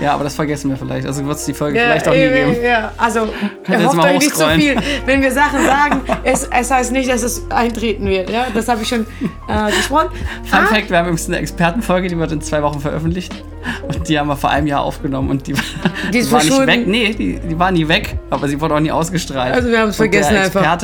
Ja, 0.00 0.12
aber 0.12 0.24
das 0.24 0.34
vergessen 0.34 0.70
wir 0.70 0.76
vielleicht. 0.76 1.06
Also 1.06 1.24
wird 1.24 1.36
es 1.36 1.44
die 1.44 1.54
Folge 1.54 1.78
vielleicht 1.78 2.06
auch 2.08 2.12
nie 2.12 2.18
ja, 2.20 2.28
geben. 2.28 2.56
ja. 2.62 2.92
Also, 2.96 3.20
hofft 3.20 3.98
euch 3.98 4.12
nicht 4.14 4.34
so 4.34 4.44
hochscrollen. 4.44 4.60
viel. 4.60 4.76
Wenn 5.06 5.22
wir 5.22 5.30
Sachen 5.30 5.64
sagen, 5.64 6.00
es, 6.24 6.48
es 6.52 6.70
heißt 6.70 6.92
nicht, 6.92 7.08
dass 7.08 7.22
es 7.22 7.42
eintreten 7.50 8.06
wird. 8.06 8.28
Ja? 8.28 8.46
Das 8.52 8.68
habe 8.68 8.82
ich 8.82 8.88
schon 8.88 9.06
äh, 9.48 9.70
gesprochen. 9.70 10.08
Fun 10.44 10.58
Ah, 10.58 10.66
Fact, 10.66 10.90
wir 10.90 10.98
haben 10.98 11.06
übrigens 11.06 11.28
eine 11.28 11.38
Expertenfolge, 11.38 12.08
die 12.08 12.18
wird 12.18 12.32
in 12.32 12.40
zwei 12.40 12.62
Wochen 12.62 12.80
veröffentlicht. 12.80 13.32
Und 13.86 14.08
die 14.08 14.18
haben 14.18 14.26
wir 14.28 14.36
vor 14.36 14.50
einem 14.50 14.66
Jahr 14.66 14.82
aufgenommen 14.82 15.30
und 15.30 15.46
die, 15.46 15.54
Die 16.12 16.18
ist 16.18 16.32
war 16.32 16.42
nicht 16.42 16.66
weg. 16.66 16.86
Nee, 16.86 17.14
die, 17.14 17.38
die 17.38 17.58
war 17.58 17.70
nie 17.70 17.86
weg, 17.88 18.16
aber 18.30 18.48
sie 18.48 18.60
wurde 18.60 18.74
auch 18.74 18.80
nie 18.80 18.92
ausgestrahlt. 18.92 19.54
Also 19.54 19.70
wir 19.70 19.78
haben 19.78 19.90
es 19.90 19.96
vergessen 19.96 20.34
der 20.34 20.44
einfach. 20.44 20.78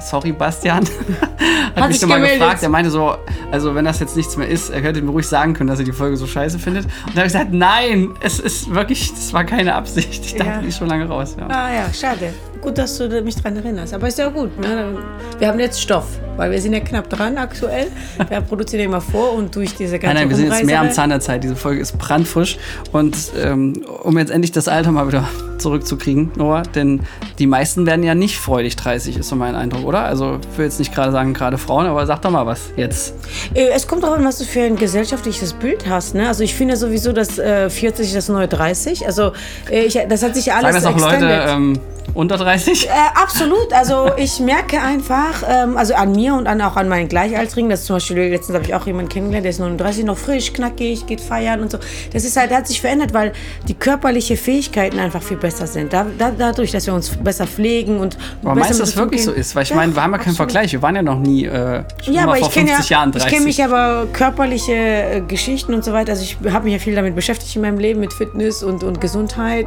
Sorry 0.00 0.32
Bastian, 0.32 0.84
hat, 1.74 1.82
Hat 1.82 1.88
mich 1.88 2.00
nochmal 2.00 2.20
gefragt. 2.20 2.62
Er 2.62 2.68
meinte 2.68 2.90
so, 2.90 3.14
also 3.50 3.74
wenn 3.74 3.84
das 3.84 4.00
jetzt 4.00 4.16
nichts 4.16 4.36
mehr 4.36 4.48
ist, 4.48 4.70
er 4.70 4.80
hätte 4.80 5.02
mir 5.02 5.10
ruhig 5.10 5.26
sagen 5.26 5.54
können, 5.54 5.68
dass 5.68 5.78
er 5.78 5.84
die 5.84 5.92
Folge 5.92 6.16
so 6.16 6.26
scheiße 6.26 6.58
findet. 6.58 6.84
Und 6.84 6.92
da 7.14 7.18
habe 7.18 7.26
ich 7.26 7.32
gesagt, 7.32 7.52
nein, 7.52 8.10
es 8.20 8.38
ist 8.40 8.72
wirklich, 8.74 9.10
das 9.12 9.32
war 9.32 9.44
keine 9.44 9.74
Absicht. 9.74 10.24
Ich 10.24 10.34
dachte, 10.34 10.50
Ja. 10.50 10.60
die 10.60 10.68
ist 10.68 10.78
schon 10.78 10.88
lange 10.88 11.06
raus. 11.08 11.36
Ja. 11.38 11.46
Ah 11.48 11.72
ja, 11.72 11.92
schade. 11.92 12.32
Gut, 12.60 12.76
dass 12.76 12.98
du 12.98 13.08
mich 13.22 13.36
daran 13.36 13.56
erinnerst. 13.56 13.94
Aber 13.94 14.08
ist 14.08 14.18
ja 14.18 14.28
gut. 14.28 14.58
Ne? 14.60 14.98
Wir 15.38 15.48
haben 15.48 15.58
jetzt 15.58 15.80
Stoff, 15.80 16.04
weil 16.36 16.50
wir 16.50 16.60
sind 16.60 16.74
ja 16.74 16.80
knapp 16.80 17.08
dran 17.08 17.38
aktuell. 17.38 17.86
Wir 18.28 18.40
produzieren 18.48 18.84
immer 18.84 19.00
vor 19.00 19.32
und 19.32 19.54
durch 19.56 19.74
diese 19.74 19.98
ganze 19.98 20.06
Nein, 20.14 20.16
nein, 20.24 20.28
wir 20.28 20.36
sind 20.36 20.46
jetzt 20.52 20.64
mehr 20.64 20.80
am 20.80 20.90
Zahn 20.90 21.08
der 21.10 21.20
Zeit. 21.20 21.42
Diese 21.42 21.56
Folge 21.56 21.80
ist 21.80 21.96
brandfrisch. 21.98 22.58
Und 22.92 23.16
ähm, 23.42 23.82
um 24.02 24.18
jetzt 24.18 24.30
endlich 24.30 24.52
das 24.52 24.68
Alter 24.68 24.92
mal 24.92 25.08
wieder 25.08 25.26
zurückzukriegen, 25.60 26.32
Noah, 26.36 26.62
denn 26.62 27.02
die 27.38 27.46
meisten 27.46 27.86
werden 27.86 28.02
ja 28.02 28.14
nicht 28.14 28.38
freudig 28.38 28.76
30, 28.76 29.18
ist 29.18 29.28
so 29.28 29.36
mein 29.36 29.54
Eindruck, 29.54 29.84
oder? 29.84 30.00
Also 30.04 30.38
ich 30.52 30.58
will 30.58 30.64
jetzt 30.66 30.78
nicht 30.78 30.94
gerade 30.94 31.12
sagen, 31.12 31.34
gerade 31.34 31.58
Frauen, 31.58 31.86
aber 31.86 32.06
sag 32.06 32.22
doch 32.22 32.30
mal 32.30 32.46
was 32.46 32.70
jetzt. 32.76 33.14
Äh, 33.54 33.68
Es 33.74 33.86
kommt 33.86 34.02
darauf 34.02 34.18
an, 34.18 34.24
was 34.24 34.38
du 34.38 34.44
für 34.44 34.60
ein 34.62 34.76
gesellschaftliches 34.76 35.52
Bild 35.52 35.88
hast. 35.88 36.14
Ne? 36.14 36.26
Also 36.28 36.42
ich 36.44 36.54
finde 36.54 36.76
sowieso, 36.76 37.12
dass 37.12 37.38
äh, 37.38 37.70
40 37.70 38.06
ist 38.08 38.16
das 38.16 38.28
neue 38.28 38.48
30. 38.48 39.06
Also 39.06 39.32
äh, 39.70 39.82
ich, 39.84 39.98
das 40.08 40.22
hat 40.22 40.34
sich 40.34 40.46
ja 40.46 40.56
alles 40.56 40.82
Sagen 40.82 40.96
das 40.96 41.04
auch 41.04 41.10
Leute 41.12 41.26
extended. 41.32 41.48
ähm, 41.48 41.78
unter 42.14 42.36
30? 42.36 42.86
Äh, 42.86 42.90
absolut. 43.14 43.72
Also 43.72 44.10
ich 44.16 44.40
merke 44.40 44.80
einfach, 44.80 45.42
ähm, 45.48 45.76
also 45.76 45.94
an 45.94 46.12
mir 46.12 46.34
und 46.34 46.46
an, 46.46 46.60
auch 46.62 46.76
an 46.76 46.88
meinen 46.88 47.08
Gleichaltrigen, 47.08 47.70
das 47.70 47.80
ist 47.80 47.86
zum 47.86 47.96
Beispiel, 47.96 48.16
letztens 48.30 48.54
habe 48.56 48.64
ich 48.66 48.74
auch 48.74 48.86
jemanden 48.86 49.08
kennengelernt, 49.10 49.44
der 49.44 49.50
ist 49.50 49.60
39, 49.60 50.04
noch 50.04 50.18
frisch, 50.18 50.52
knackig, 50.52 51.06
geht 51.06 51.20
feiern 51.20 51.60
und 51.60 51.70
so. 51.70 51.78
Das 52.12 52.24
ist 52.24 52.36
halt, 52.36 52.50
hat 52.52 52.66
sich 52.66 52.80
verändert, 52.80 53.14
weil 53.14 53.32
die 53.68 53.74
körperlichen 53.74 54.36
Fähigkeiten 54.36 54.98
einfach 54.98 55.22
viel 55.22 55.36
besser 55.36 55.66
sind. 55.66 55.92
Da, 55.92 56.06
da, 56.18 56.30
dadurch, 56.36 56.72
dass 56.72 56.86
wir 56.86 56.94
uns 56.94 57.10
besser 57.16 57.46
pflegen 57.46 57.98
und 58.00 58.16
Aber 58.42 58.54
besser 58.54 58.60
meinst 58.60 58.70
du, 58.70 58.74
mit 58.74 58.88
das 58.88 58.96
wirklich 58.96 59.24
so 59.24 59.30
umgehen. 59.30 59.40
ist? 59.40 59.54
Weil 59.56 59.62
ich 59.64 59.70
Ja, 59.70 59.76
meine, 59.76 59.94
wir 59.94 60.02
haben 60.02 60.12
ja 60.12 60.18
keinen 60.18 60.30
absolut. 60.30 60.52
Vergleich. 60.52 60.72
Wir 60.72 60.82
waren 60.82 60.96
ja 60.96 61.02
noch 61.02 61.18
nie 61.18 61.44
äh, 61.44 61.82
Ja, 62.04 62.22
aber 62.24 62.36
vor 62.36 62.48
ich 62.48 62.54
kenne 62.54 62.68
50 62.68 62.90
ja, 62.90 62.96
Jahren 62.98 63.10
ich 63.10 63.16
30. 63.16 63.32
kenne 63.32 63.44
mich 63.44 63.64
aber 63.64 64.06
körperliche 64.12 64.72
äh, 64.74 65.20
Geschichten 65.20 65.74
und 65.74 65.84
so 65.84 65.92
weiter. 65.92 66.12
Also 66.12 66.22
ich 66.24 66.36
habe 66.52 66.64
mich 66.64 66.72
ja 66.72 66.78
viel 66.78 66.94
damit 66.94 67.14
beschäftigt 67.14 67.54
in 67.56 67.62
meinem 67.62 67.78
Leben 67.78 68.00
mit 68.00 68.12
Fitness 68.12 68.62
und, 68.62 68.82
und 68.84 69.00
Gesundheit 69.00 69.66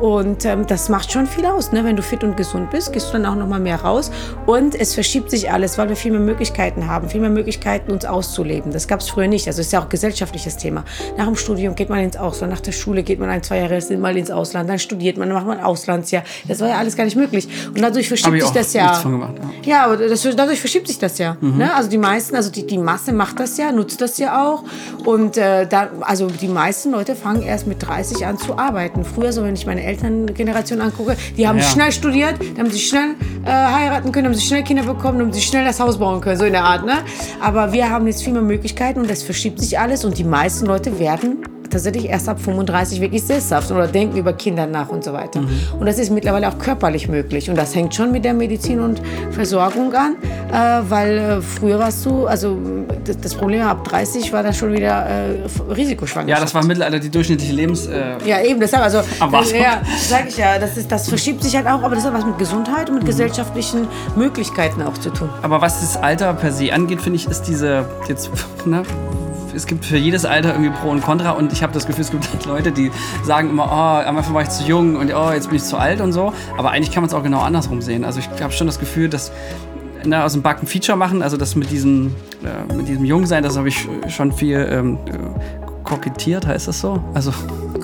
und 0.00 0.44
ähm, 0.44 0.66
das 0.66 0.88
macht 0.88 1.12
schon 1.12 1.26
viel 1.26 1.46
aus, 1.46 1.72
ne? 1.72 1.79
Wenn 1.84 1.96
du 1.96 2.02
fit 2.02 2.24
und 2.24 2.36
gesund 2.36 2.70
bist, 2.70 2.92
gehst 2.92 3.08
du 3.08 3.12
dann 3.14 3.26
auch 3.26 3.34
noch 3.34 3.46
mal 3.46 3.60
mehr 3.60 3.80
raus 3.80 4.10
und 4.46 4.74
es 4.74 4.94
verschiebt 4.94 5.30
sich 5.30 5.50
alles, 5.50 5.78
weil 5.78 5.88
wir 5.88 5.96
viel 5.96 6.12
mehr 6.12 6.20
Möglichkeiten 6.20 6.86
haben, 6.86 7.08
viel 7.08 7.20
mehr 7.20 7.30
Möglichkeiten 7.30 7.90
uns 7.90 8.04
auszuleben. 8.04 8.72
Das 8.72 8.88
gab 8.88 9.00
es 9.00 9.08
früher 9.08 9.28
nicht. 9.28 9.46
Also 9.46 9.60
ist 9.60 9.72
ja 9.72 9.80
auch 9.80 9.84
ein 9.84 9.90
gesellschaftliches 9.90 10.56
Thema. 10.56 10.84
Nach 11.16 11.26
dem 11.26 11.36
Studium 11.36 11.74
geht 11.74 11.88
man 11.88 12.00
ins 12.00 12.16
Ausland, 12.16 12.52
nach 12.52 12.60
der 12.60 12.72
Schule 12.72 13.02
geht 13.02 13.18
man 13.18 13.30
ein 13.30 13.42
zwei 13.42 13.58
Jahre 13.58 13.80
mal 13.96 14.16
ins 14.16 14.30
Ausland, 14.30 14.68
dann 14.68 14.78
studiert 14.78 15.16
man, 15.16 15.28
dann 15.28 15.36
macht 15.36 15.46
man 15.46 15.58
ein 15.58 15.64
Auslandsjahr. 15.64 16.22
Das 16.46 16.60
war 16.60 16.68
ja 16.68 16.78
alles 16.78 16.96
gar 16.96 17.04
nicht 17.04 17.16
möglich 17.16 17.48
und 17.68 17.80
dadurch 17.80 18.08
verschiebt 18.08 18.36
ich 18.36 18.42
sich 18.42 18.52
das 18.52 18.72
ja. 18.72 19.00
gemacht. 19.02 19.34
Ja. 19.64 19.70
Ja, 19.70 19.84
aber 19.86 19.96
das, 19.96 20.22
dadurch 20.36 20.60
verschiebt 20.60 20.88
sich 20.88 20.98
das 20.98 21.18
ja. 21.18 21.36
Ne? 21.40 21.72
Also 21.74 21.88
die 21.88 21.98
meisten, 21.98 22.36
also 22.36 22.50
die, 22.50 22.66
die 22.66 22.78
Masse 22.78 23.12
macht 23.12 23.40
das 23.40 23.56
ja, 23.56 23.72
nutzt 23.72 24.00
das 24.00 24.18
ja 24.18 24.44
auch. 24.44 24.64
Und 25.04 25.36
äh, 25.36 25.66
da, 25.66 25.88
also 26.00 26.26
die 26.26 26.48
meisten 26.48 26.90
Leute 26.90 27.14
fangen 27.14 27.42
erst 27.42 27.66
mit 27.66 27.86
30 27.86 28.26
an 28.26 28.38
zu 28.38 28.58
arbeiten. 28.58 29.04
Früher, 29.04 29.32
so 29.32 29.44
wenn 29.44 29.54
ich 29.54 29.66
meine 29.66 29.82
Elterngeneration 29.84 30.80
angucke, 30.80 31.16
die 31.36 31.46
haben 31.46 31.58
Ja. 31.58 31.64
Schnell 31.70 31.92
studiert, 31.92 32.34
die 32.40 32.60
haben 32.60 32.70
sich 32.70 32.88
schnell 32.88 33.14
äh, 33.44 33.50
heiraten 33.50 34.12
können, 34.12 34.26
haben 34.26 34.34
sich 34.34 34.46
schnell 34.46 34.62
Kinder 34.62 34.82
bekommen, 34.82 35.20
haben 35.20 35.32
sich 35.32 35.46
schnell 35.46 35.64
das 35.64 35.80
Haus 35.80 35.98
bauen 35.98 36.20
können, 36.20 36.36
so 36.36 36.44
in 36.44 36.52
der 36.52 36.64
Art. 36.64 36.84
Ne? 36.84 36.98
Aber 37.40 37.72
wir 37.72 37.88
haben 37.88 38.06
jetzt 38.06 38.22
viel 38.24 38.32
mehr 38.32 38.42
Möglichkeiten 38.42 39.00
und 39.00 39.10
das 39.10 39.22
verschiebt 39.22 39.60
sich 39.60 39.78
alles 39.78 40.04
und 40.04 40.18
die 40.18 40.24
meisten 40.24 40.66
Leute 40.66 40.98
werden 40.98 41.38
tatsächlich 41.70 42.06
erst 42.06 42.28
ab 42.28 42.40
35 42.40 43.00
wirklich 43.00 43.22
sesshaft 43.22 43.70
oder 43.70 43.86
denken 43.86 44.16
über 44.16 44.32
Kinder 44.32 44.66
nach 44.66 44.88
und 44.88 45.04
so 45.04 45.12
weiter. 45.12 45.40
Und 45.78 45.86
das 45.86 45.98
ist 45.98 46.10
mittlerweile 46.10 46.48
auch 46.48 46.58
körperlich 46.58 47.08
möglich. 47.08 47.48
Und 47.48 47.56
das 47.56 47.74
hängt 47.74 47.94
schon 47.94 48.10
mit 48.12 48.24
der 48.24 48.34
Medizin 48.34 48.80
und 48.80 49.00
Versorgung 49.30 49.92
an, 49.94 50.16
äh, 50.52 50.90
weil 50.90 51.18
äh, 51.18 51.40
früher 51.40 51.78
warst 51.78 52.04
du, 52.04 52.26
also 52.26 52.58
das, 53.04 53.34
Problem 53.34 53.62
ab 53.62 53.84
30 53.84 54.32
war 54.32 54.42
dann 54.42 54.54
schon 54.54 54.72
wieder 54.72 55.06
äh, 55.06 55.72
Risikoschwangerschaft. 55.72 56.28
ja, 56.28 56.40
das 56.40 56.54
war 56.54 56.62
im 56.62 56.68
Mittelalter 56.68 56.98
die 56.98 57.10
durchschnittliche 57.10 57.52
Lebens... 57.52 57.86
Äh, 57.86 58.16
Ja, 58.24 58.42
eben, 58.42 58.60
deshalb, 58.60 58.82
also, 58.82 59.02
das, 59.30 59.52
ja, 59.52 59.82
sag 60.08 60.28
ich 60.28 60.36
ja, 60.36 60.58
das, 60.58 60.76
ist, 60.76 60.90
das 60.90 61.08
verschiebt 61.08 61.42
sich 61.42 61.56
halt 61.56 61.66
auch, 61.66 61.82
aber 61.82 61.94
das 61.94 62.04
hat 62.04 62.14
was 62.14 62.24
mit 62.24 62.38
Gesundheit 62.38 62.88
und 62.88 62.96
mit 62.96 63.06
gesellschaftlichen 63.06 63.88
Möglichkeiten 64.16 64.82
auch 64.82 64.94
zu 64.94 65.10
tun. 65.10 65.30
Aber 65.42 65.60
was 65.60 65.80
das 65.80 65.96
Alter 65.96 66.34
per 66.34 66.52
se 66.52 66.72
angeht, 66.72 67.00
finde 67.00 67.16
ich, 67.16 67.28
ist 67.28 67.42
diese 67.42 67.86
jetzt, 68.08 68.30
ne, 68.64 68.82
es 69.54 69.66
gibt 69.66 69.84
für 69.84 69.96
jedes 69.96 70.24
Alter 70.24 70.52
irgendwie 70.52 70.70
Pro 70.70 70.90
und 70.90 71.02
Contra 71.02 71.32
und 71.32 71.52
ich 71.52 71.62
habe 71.62 71.72
das 71.72 71.86
Gefühl, 71.86 72.04
es 72.04 72.10
gibt 72.10 72.46
Leute, 72.46 72.72
die 72.72 72.90
sagen 73.24 73.50
immer, 73.50 73.66
oh, 73.66 74.08
am 74.08 74.16
Anfang 74.16 74.34
war 74.34 74.42
ich 74.42 74.48
zu 74.48 74.64
jung 74.64 74.96
und 74.96 75.12
oh, 75.12 75.32
jetzt 75.32 75.48
bin 75.48 75.56
ich 75.56 75.64
zu 75.64 75.76
alt 75.76 76.00
und 76.00 76.12
so. 76.12 76.32
Aber 76.56 76.70
eigentlich 76.70 76.92
kann 76.92 77.02
man 77.02 77.08
es 77.08 77.14
auch 77.14 77.22
genau 77.22 77.40
andersrum 77.40 77.82
sehen. 77.82 78.04
Also 78.04 78.20
ich 78.20 78.42
habe 78.42 78.52
schon 78.52 78.66
das 78.66 78.78
Gefühl, 78.78 79.08
dass 79.08 79.32
ne, 80.04 80.24
aus 80.24 80.32
dem 80.32 80.42
Backen 80.42 80.66
Feature 80.66 80.96
machen, 80.96 81.22
also 81.22 81.36
das 81.36 81.56
mit 81.56 81.70
diesem, 81.70 82.12
äh, 82.44 82.74
mit 82.74 82.88
diesem 82.88 83.04
Jungsein, 83.04 83.42
das 83.42 83.56
habe 83.56 83.68
ich 83.68 83.88
schon 84.08 84.32
viel 84.32 84.66
ähm, 84.70 84.98
äh, 85.06 85.12
kokettiert, 85.84 86.46
heißt 86.46 86.68
das 86.68 86.80
so? 86.80 87.02
Also 87.14 87.32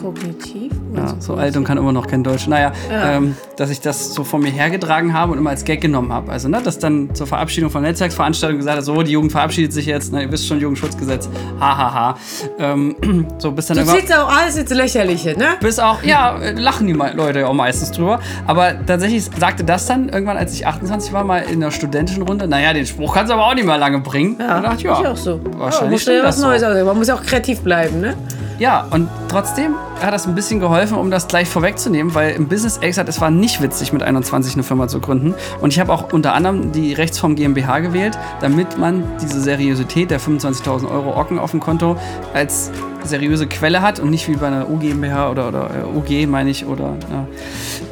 Kognitiv? 0.01 0.73
Ja, 0.97 1.15
so 1.19 1.35
alt 1.35 1.57
und 1.57 1.65
kann 1.65 1.79
immer 1.79 1.93
noch 1.93 2.07
kein 2.07 2.23
Deutsch. 2.23 2.47
Naja, 2.47 2.73
ja. 2.91 3.12
ähm, 3.12 3.37
dass 3.57 3.71
ich 3.71 3.81
das 3.81 4.15
so 4.15 4.25
vor 4.25 4.41
mir 4.41 4.50
hergetragen 4.50 5.12
habe 5.12 5.33
und 5.33 5.38
immer 5.38 5.50
als 5.50 5.65
Gag 5.65 5.81
genommen 5.81 6.12
habe. 6.12 6.31
Also, 6.31 6.49
ne, 6.49 6.61
dass 6.62 6.79
dann 6.79 7.15
zur 7.15 7.26
Verabschiedung 7.26 7.71
von 7.71 7.83
Netzwerksveranstaltungen 7.83 8.59
gesagt 8.59 8.79
hat, 8.79 8.85
so, 8.85 9.03
die 9.03 9.12
Jugend 9.12 9.33
verabschiedet 9.33 9.73
sich 9.73 9.87
jetzt, 9.87 10.12
ne, 10.12 10.23
ihr 10.23 10.33
wisst 10.33 10.47
schon, 10.47 10.61
Jugendschutzgesetz, 10.61 11.29
hahaha. 11.61 11.87
Ha, 11.87 11.95
ha. 11.95 12.19
ähm, 12.59 13.26
so, 13.38 13.53
bis 13.53 13.67
dann 13.67 13.79
du 13.79 13.85
ziehst 13.85 14.12
auch 14.15 14.29
alles 14.29 14.57
ins 14.57 14.71
Lächerliche, 14.71 15.37
ne? 15.38 15.57
Bis 15.61 15.79
auch, 15.79 16.03
ja, 16.03 16.37
lachen 16.57 16.87
die 16.87 16.93
Leute 16.93 17.41
ja 17.41 17.47
auch 17.47 17.55
meistens 17.55 17.93
drüber. 17.93 18.21
Aber 18.47 18.75
tatsächlich 18.87 19.25
sagte 19.38 19.65
das 19.65 19.87
dann 19.87 20.09
irgendwann, 20.09 20.37
als 20.37 20.53
ich 20.53 20.67
28 20.67 21.12
war, 21.12 21.25
mal 21.25 21.38
in 21.38 21.61
der 21.61 21.71
studentischen 21.71 22.23
Runde, 22.23 22.49
naja, 22.49 22.73
den 22.73 22.87
Spruch 22.87 23.15
kannst 23.15 23.31
du 23.31 23.35
aber 23.35 23.47
auch 23.47 23.55
nicht 23.55 23.67
mehr 23.67 23.79
lange 23.79 24.00
bringen. 24.00 24.37
Ja, 24.38 24.61
dachte, 24.61 24.85
ja, 24.85 25.00
ich 25.00 25.07
auch 25.07 25.17
so. 25.17 25.41
Wahrscheinlich 25.57 26.05
ja, 26.05 26.23
was 26.23 26.38
Neues 26.38 26.62
so. 26.62 26.85
Man 26.85 26.97
muss 26.97 27.09
ja 27.09 27.15
auch 27.15 27.23
kreativ 27.23 27.61
bleiben, 27.61 28.00
ne? 28.00 28.15
Ja, 28.59 28.87
und 28.91 29.09
trotzdem 29.28 29.75
hat 30.00 30.12
das 30.12 30.26
ein 30.26 30.35
bisschen 30.35 30.61
geholfen, 30.61 30.97
um 30.97 31.11
das 31.11 31.28
gleich 31.28 31.49
vorwegzunehmen, 31.49 32.14
weil 32.14 32.33
im 32.33 32.49
Business 32.49 32.76
ehrlich 32.76 32.90
gesagt, 32.90 33.09
es 33.09 33.21
war 33.21 33.30
nicht 33.30 33.62
witzig, 33.62 33.92
mit 33.92 34.02
21 34.02 34.54
eine 34.54 34.62
Firma 34.62 34.88
zu 34.88 35.00
gründen. 35.00 35.35
Und 35.61 35.73
ich 35.73 35.80
habe 35.80 35.92
auch 35.92 36.12
unter 36.12 36.35
anderem 36.35 36.73
die 36.73 36.92
Rechtsform 36.92 37.37
GmbH 37.37 37.80
gewählt, 37.80 38.18
damit 38.40 38.78
man 38.78 39.04
diese 39.21 39.40
Seriosität 39.40 40.11
der 40.11 40.21
25.000 40.21 40.90
Euro 40.90 41.18
Ocken 41.18 41.38
auf 41.38 41.50
dem 41.50 41.61
Konto 41.61 41.97
als 42.35 42.71
seriöse 43.07 43.47
Quelle 43.47 43.83
hat 43.83 44.01
und 44.01 44.11
nicht 44.11 44.29
wie 44.29 44.37
bei 44.37 44.47
einer 44.47 44.69
UGmbH 44.69 45.31
oder, 45.31 45.49
oder 45.49 45.71
äh, 45.71 45.97
UG, 45.97 46.27
meine 46.29 46.51
ich, 46.51 46.67
oder 46.67 46.97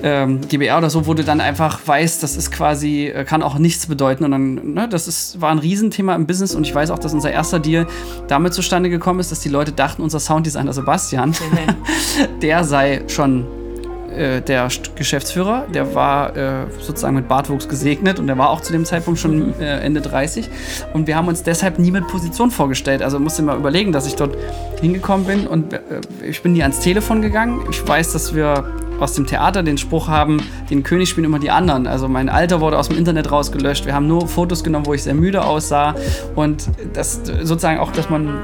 äh, 0.02 0.26
GBR 0.48 0.78
oder 0.78 0.90
so, 0.90 1.06
wo 1.06 1.14
du 1.14 1.24
dann 1.24 1.40
einfach 1.40 1.80
weißt, 1.84 2.22
das 2.22 2.36
ist 2.36 2.50
quasi, 2.50 3.06
äh, 3.06 3.24
kann 3.24 3.42
auch 3.42 3.58
nichts 3.58 3.86
bedeuten. 3.86 4.24
Und 4.24 4.30
dann, 4.30 4.74
ne, 4.74 4.88
das 4.88 5.08
ist, 5.08 5.40
war 5.40 5.50
ein 5.50 5.58
Riesenthema 5.58 6.14
im 6.14 6.26
Business 6.26 6.54
und 6.54 6.66
ich 6.66 6.74
weiß 6.74 6.90
auch, 6.90 6.98
dass 6.98 7.14
unser 7.14 7.30
erster 7.30 7.60
Deal 7.60 7.86
damit 8.28 8.54
zustande 8.54 8.90
gekommen 8.90 9.20
ist, 9.20 9.32
dass 9.32 9.40
die 9.40 9.48
Leute 9.48 9.72
dachten, 9.72 10.02
unser 10.02 10.20
Sounddesigner 10.20 10.72
Sebastian, 10.72 11.34
der 12.42 12.64
sei 12.64 13.02
schon 13.08 13.46
äh, 14.16 14.40
der 14.40 14.68
Geschäftsführer, 14.94 15.66
der 15.72 15.94
war 15.94 16.36
äh, 16.36 16.66
sozusagen 16.80 17.14
mit 17.14 17.28
Bartwuchs 17.28 17.68
gesegnet 17.68 18.18
und 18.18 18.26
der 18.26 18.38
war 18.38 18.50
auch 18.50 18.60
zu 18.60 18.72
dem 18.72 18.84
Zeitpunkt 18.84 19.20
schon 19.20 19.58
äh, 19.60 19.80
Ende 19.80 20.00
30. 20.00 20.48
Und 20.92 21.06
wir 21.06 21.16
haben 21.16 21.28
uns 21.28 21.42
deshalb 21.42 21.78
nie 21.78 21.90
mit 21.90 22.06
Position 22.08 22.50
vorgestellt. 22.50 23.02
Also 23.02 23.18
musste 23.18 23.42
mal 23.42 23.56
überlegen, 23.56 23.92
dass 23.92 24.06
ich 24.06 24.16
dort 24.16 24.36
hingekommen 24.80 25.26
bin 25.26 25.46
und 25.46 25.72
äh, 25.72 25.80
ich 26.22 26.42
bin 26.42 26.52
nie 26.52 26.62
ans 26.62 26.80
Telefon 26.80 27.22
gegangen. 27.22 27.62
Ich 27.70 27.86
weiß, 27.86 28.12
dass 28.12 28.34
wir 28.34 28.64
aus 29.00 29.14
dem 29.14 29.26
Theater 29.26 29.62
den 29.62 29.78
Spruch 29.78 30.08
haben, 30.08 30.42
den 30.70 30.82
König 30.82 31.08
spielen 31.08 31.24
immer 31.24 31.38
die 31.38 31.50
anderen. 31.50 31.86
Also 31.86 32.08
mein 32.08 32.28
Alter 32.28 32.60
wurde 32.60 32.78
aus 32.78 32.88
dem 32.88 32.98
Internet 32.98 33.30
rausgelöscht. 33.30 33.86
Wir 33.86 33.94
haben 33.94 34.06
nur 34.06 34.28
Fotos 34.28 34.64
genommen, 34.64 34.86
wo 34.86 34.94
ich 34.94 35.02
sehr 35.02 35.14
müde 35.14 35.44
aussah. 35.44 35.94
Und 36.34 36.68
das 36.92 37.20
sozusagen 37.42 37.78
auch, 37.78 37.92
dass 37.92 38.08
man 38.10 38.38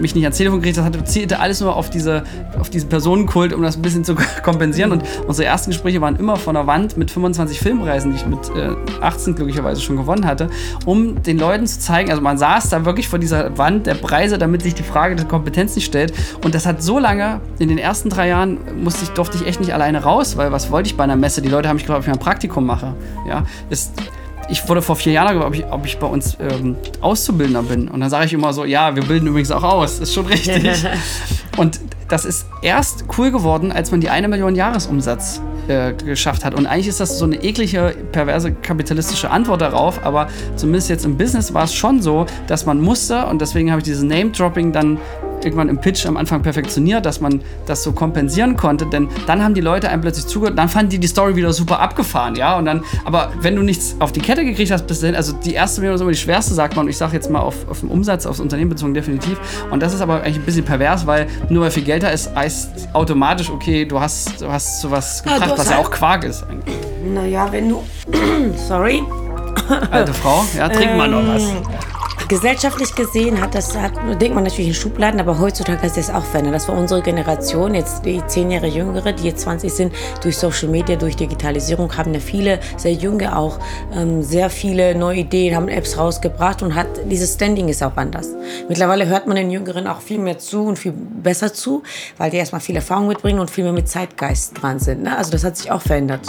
mich 0.00 0.14
nicht 0.14 0.24
ans 0.24 0.36
Telefon 0.36 0.60
gekriegt 0.60 0.78
hat, 0.78 1.08
zielte 1.08 1.40
alles 1.40 1.60
nur 1.60 1.76
auf, 1.76 1.90
diese, 1.90 2.24
auf 2.58 2.70
diesen 2.70 2.88
Personenkult, 2.88 3.52
um 3.52 3.62
das 3.62 3.76
ein 3.76 3.82
bisschen 3.82 4.04
zu 4.04 4.14
kompensieren. 4.42 4.92
Und 4.92 5.02
unsere 5.26 5.46
ersten 5.46 5.70
Gespräche 5.70 6.00
waren 6.00 6.16
immer 6.16 6.36
von 6.36 6.54
der 6.54 6.66
Wand 6.66 6.96
mit 6.96 7.10
25 7.10 7.60
Filmreisen, 7.60 8.12
die 8.12 8.16
ich 8.16 8.26
mit 8.26 8.38
äh, 8.56 8.74
18 9.00 9.34
glücklicherweise 9.34 9.80
schon 9.80 9.96
gewonnen 9.96 10.26
hatte, 10.26 10.50
um 10.84 11.22
den 11.22 11.38
Leuten 11.38 11.66
zu 11.66 11.78
zeigen, 11.80 12.10
also 12.10 12.22
man 12.22 12.38
saß 12.38 12.68
da 12.70 12.84
wirklich 12.84 13.08
vor 13.08 13.18
dieser 13.18 13.56
Wand 13.58 13.86
der 13.86 13.94
Preise, 13.94 14.38
damit 14.38 14.62
sich 14.62 14.74
die 14.74 14.82
Frage 14.82 15.16
der 15.16 15.26
Kompetenz 15.26 15.74
nicht 15.74 15.86
stellt. 15.86 16.12
Und 16.44 16.54
das 16.54 16.66
hat 16.66 16.82
so 16.82 16.98
lange, 16.98 17.40
in 17.58 17.68
den 17.68 17.78
ersten 17.78 18.08
drei 18.08 18.28
Jahren 18.28 18.58
musste 18.82 19.04
ich, 19.04 19.10
durfte 19.10 19.36
ich 19.36 19.46
echt 19.46 19.60
nicht 19.60 19.74
alleine 19.74 20.02
raus, 20.02 20.36
weil 20.36 20.52
was 20.52 20.70
wollte 20.70 20.88
ich 20.88 20.96
bei 20.96 21.04
einer 21.04 21.16
Messe? 21.16 21.42
Die 21.42 21.48
Leute 21.48 21.68
haben 21.68 21.76
mich 21.76 21.84
gefragt, 21.84 21.98
ob 21.98 22.04
ich 22.04 22.08
mal 22.08 22.14
ein 22.14 22.20
Praktikum 22.20 22.66
mache. 22.66 22.94
Ja, 23.28 23.44
ist 23.68 23.92
ich 24.50 24.68
wurde 24.68 24.82
vor 24.82 24.96
vier 24.96 25.12
Jahren 25.12 25.34
gefragt, 25.34 25.46
ob 25.46 25.54
ich, 25.54 25.72
ob 25.72 25.86
ich 25.86 25.98
bei 25.98 26.06
uns 26.06 26.36
ähm, 26.40 26.76
Auszubildender 27.00 27.62
bin. 27.62 27.88
Und 27.88 28.00
dann 28.00 28.10
sage 28.10 28.26
ich 28.26 28.32
immer 28.32 28.52
so, 28.52 28.64
ja, 28.64 28.94
wir 28.94 29.04
bilden 29.04 29.28
übrigens 29.28 29.50
auch 29.50 29.62
aus. 29.62 30.00
Ist 30.00 30.12
schon 30.12 30.26
richtig. 30.26 30.84
und 31.56 31.80
das 32.08 32.24
ist 32.24 32.46
erst 32.62 33.04
cool 33.16 33.30
geworden, 33.30 33.70
als 33.70 33.92
man 33.92 34.00
die 34.00 34.10
eine 34.10 34.26
Million 34.26 34.56
Jahresumsatz 34.56 35.40
äh, 35.68 35.92
geschafft 35.92 36.44
hat. 36.44 36.54
Und 36.54 36.66
eigentlich 36.66 36.88
ist 36.88 36.98
das 36.98 37.18
so 37.18 37.24
eine 37.24 37.36
eklige, 37.36 37.94
perverse 38.10 38.52
kapitalistische 38.52 39.30
Antwort 39.30 39.60
darauf, 39.60 40.04
aber 40.04 40.28
zumindest 40.56 40.90
jetzt 40.90 41.04
im 41.04 41.16
Business 41.16 41.54
war 41.54 41.64
es 41.64 41.74
schon 41.74 42.02
so, 42.02 42.26
dass 42.48 42.66
man 42.66 42.80
musste, 42.80 43.26
und 43.26 43.40
deswegen 43.40 43.70
habe 43.70 43.80
ich 43.80 43.84
dieses 43.84 44.02
Name-Dropping 44.02 44.72
dann 44.72 44.98
irgendwann 45.44 45.68
im 45.68 45.78
Pitch 45.78 46.06
am 46.06 46.16
Anfang 46.16 46.42
perfektioniert, 46.42 47.06
dass 47.06 47.20
man 47.20 47.40
das 47.66 47.82
so 47.82 47.92
kompensieren 47.92 48.56
konnte, 48.56 48.86
denn 48.86 49.08
dann 49.26 49.42
haben 49.42 49.54
die 49.54 49.60
Leute 49.60 49.88
einem 49.88 50.02
plötzlich 50.02 50.26
zugehört, 50.26 50.58
dann 50.58 50.68
fanden 50.68 50.90
die 50.90 50.98
die 50.98 51.06
Story 51.06 51.36
wieder 51.36 51.52
super 51.52 51.80
abgefahren, 51.80 52.34
ja, 52.36 52.56
und 52.56 52.64
dann, 52.64 52.84
aber 53.04 53.32
wenn 53.40 53.56
du 53.56 53.62
nichts 53.62 53.96
auf 53.98 54.12
die 54.12 54.20
Kette 54.20 54.44
gekriegt 54.44 54.70
hast 54.70 54.86
bis 54.86 55.00
dahin, 55.00 55.16
also 55.16 55.32
die 55.32 55.54
erste 55.54 55.80
Million 55.80 55.94
ist 55.94 56.00
immer 56.00 56.10
die 56.10 56.16
schwerste, 56.16 56.54
sagt 56.54 56.76
man, 56.76 56.86
und 56.86 56.90
ich 56.90 56.96
sage 56.96 57.14
jetzt 57.14 57.30
mal 57.30 57.40
auf, 57.40 57.68
auf 57.68 57.80
den 57.80 57.88
Umsatz, 57.88 58.26
aufs 58.26 58.40
Unternehmen 58.40 58.70
bezogen 58.70 58.94
definitiv, 58.94 59.38
und 59.70 59.82
das 59.82 59.94
ist 59.94 60.00
aber 60.00 60.22
eigentlich 60.22 60.36
ein 60.36 60.44
bisschen 60.44 60.64
pervers, 60.64 61.06
weil 61.06 61.26
nur 61.48 61.62
weil 61.62 61.70
viel 61.70 61.84
Geld 61.84 62.02
da 62.02 62.08
ist, 62.08 62.34
heißt 62.34 62.88
automatisch, 62.92 63.50
okay, 63.50 63.84
du 63.84 64.00
hast, 64.00 64.40
du 64.40 64.50
hast 64.50 64.80
sowas 64.80 65.22
gebracht, 65.22 65.42
ja, 65.46 65.58
was 65.58 65.68
ja 65.68 65.76
halt 65.76 65.86
auch 65.86 65.90
Quark 65.90 66.24
ist 66.24 66.44
eigentlich. 66.44 66.76
Naja, 67.14 67.48
wenn 67.50 67.68
du, 67.68 67.82
sorry. 68.68 69.02
Alte 69.90 70.14
Frau, 70.14 70.44
ja, 70.56 70.68
trink 70.68 70.96
mal 70.96 71.08
noch 71.08 71.26
was. 71.26 71.42
Gesellschaftlich 72.30 72.94
gesehen 72.94 73.40
hat 73.40 73.56
das, 73.56 73.76
hat, 73.76 73.90
denkt 74.20 74.36
man 74.36 74.44
natürlich 74.44 74.68
in 74.68 74.74
Schubladen, 74.74 75.18
aber 75.18 75.40
heutzutage 75.40 75.84
ist 75.84 75.96
das 75.96 76.10
auch 76.10 76.22
verändert. 76.22 76.54
Das 76.54 76.68
war 76.68 76.78
unsere 76.78 77.02
Generation, 77.02 77.74
jetzt 77.74 78.04
die 78.04 78.24
zehn 78.28 78.52
Jahre 78.52 78.68
jüngere, 78.68 79.12
die 79.12 79.24
jetzt 79.24 79.40
20 79.40 79.72
sind, 79.72 79.92
durch 80.22 80.38
Social 80.38 80.68
Media, 80.68 80.94
durch 80.94 81.16
Digitalisierung 81.16 81.96
haben 81.96 82.14
ja 82.14 82.20
viele, 82.20 82.60
sehr 82.76 82.92
junge 82.92 83.36
auch, 83.36 83.58
ähm, 83.92 84.22
sehr 84.22 84.48
viele 84.48 84.94
neue 84.94 85.18
Ideen, 85.22 85.56
haben 85.56 85.66
Apps 85.66 85.98
rausgebracht 85.98 86.62
und 86.62 86.76
hat, 86.76 86.86
dieses 87.10 87.34
Standing 87.34 87.68
ist 87.68 87.82
auch 87.82 87.96
anders. 87.96 88.28
Mittlerweile 88.68 89.06
hört 89.06 89.26
man 89.26 89.34
den 89.34 89.50
Jüngeren 89.50 89.88
auch 89.88 90.00
viel 90.00 90.20
mehr 90.20 90.38
zu 90.38 90.62
und 90.62 90.78
viel 90.78 90.92
besser 90.92 91.52
zu, 91.52 91.82
weil 92.16 92.30
die 92.30 92.36
erstmal 92.36 92.60
viel 92.60 92.76
Erfahrung 92.76 93.08
mitbringen 93.08 93.40
und 93.40 93.50
viel 93.50 93.64
mehr 93.64 93.72
mit 93.72 93.88
Zeitgeist 93.88 94.52
dran 94.62 94.78
sind. 94.78 95.02
Ne? 95.02 95.18
Also 95.18 95.32
das 95.32 95.42
hat 95.42 95.56
sich 95.56 95.72
auch 95.72 95.82
verändert. 95.82 96.28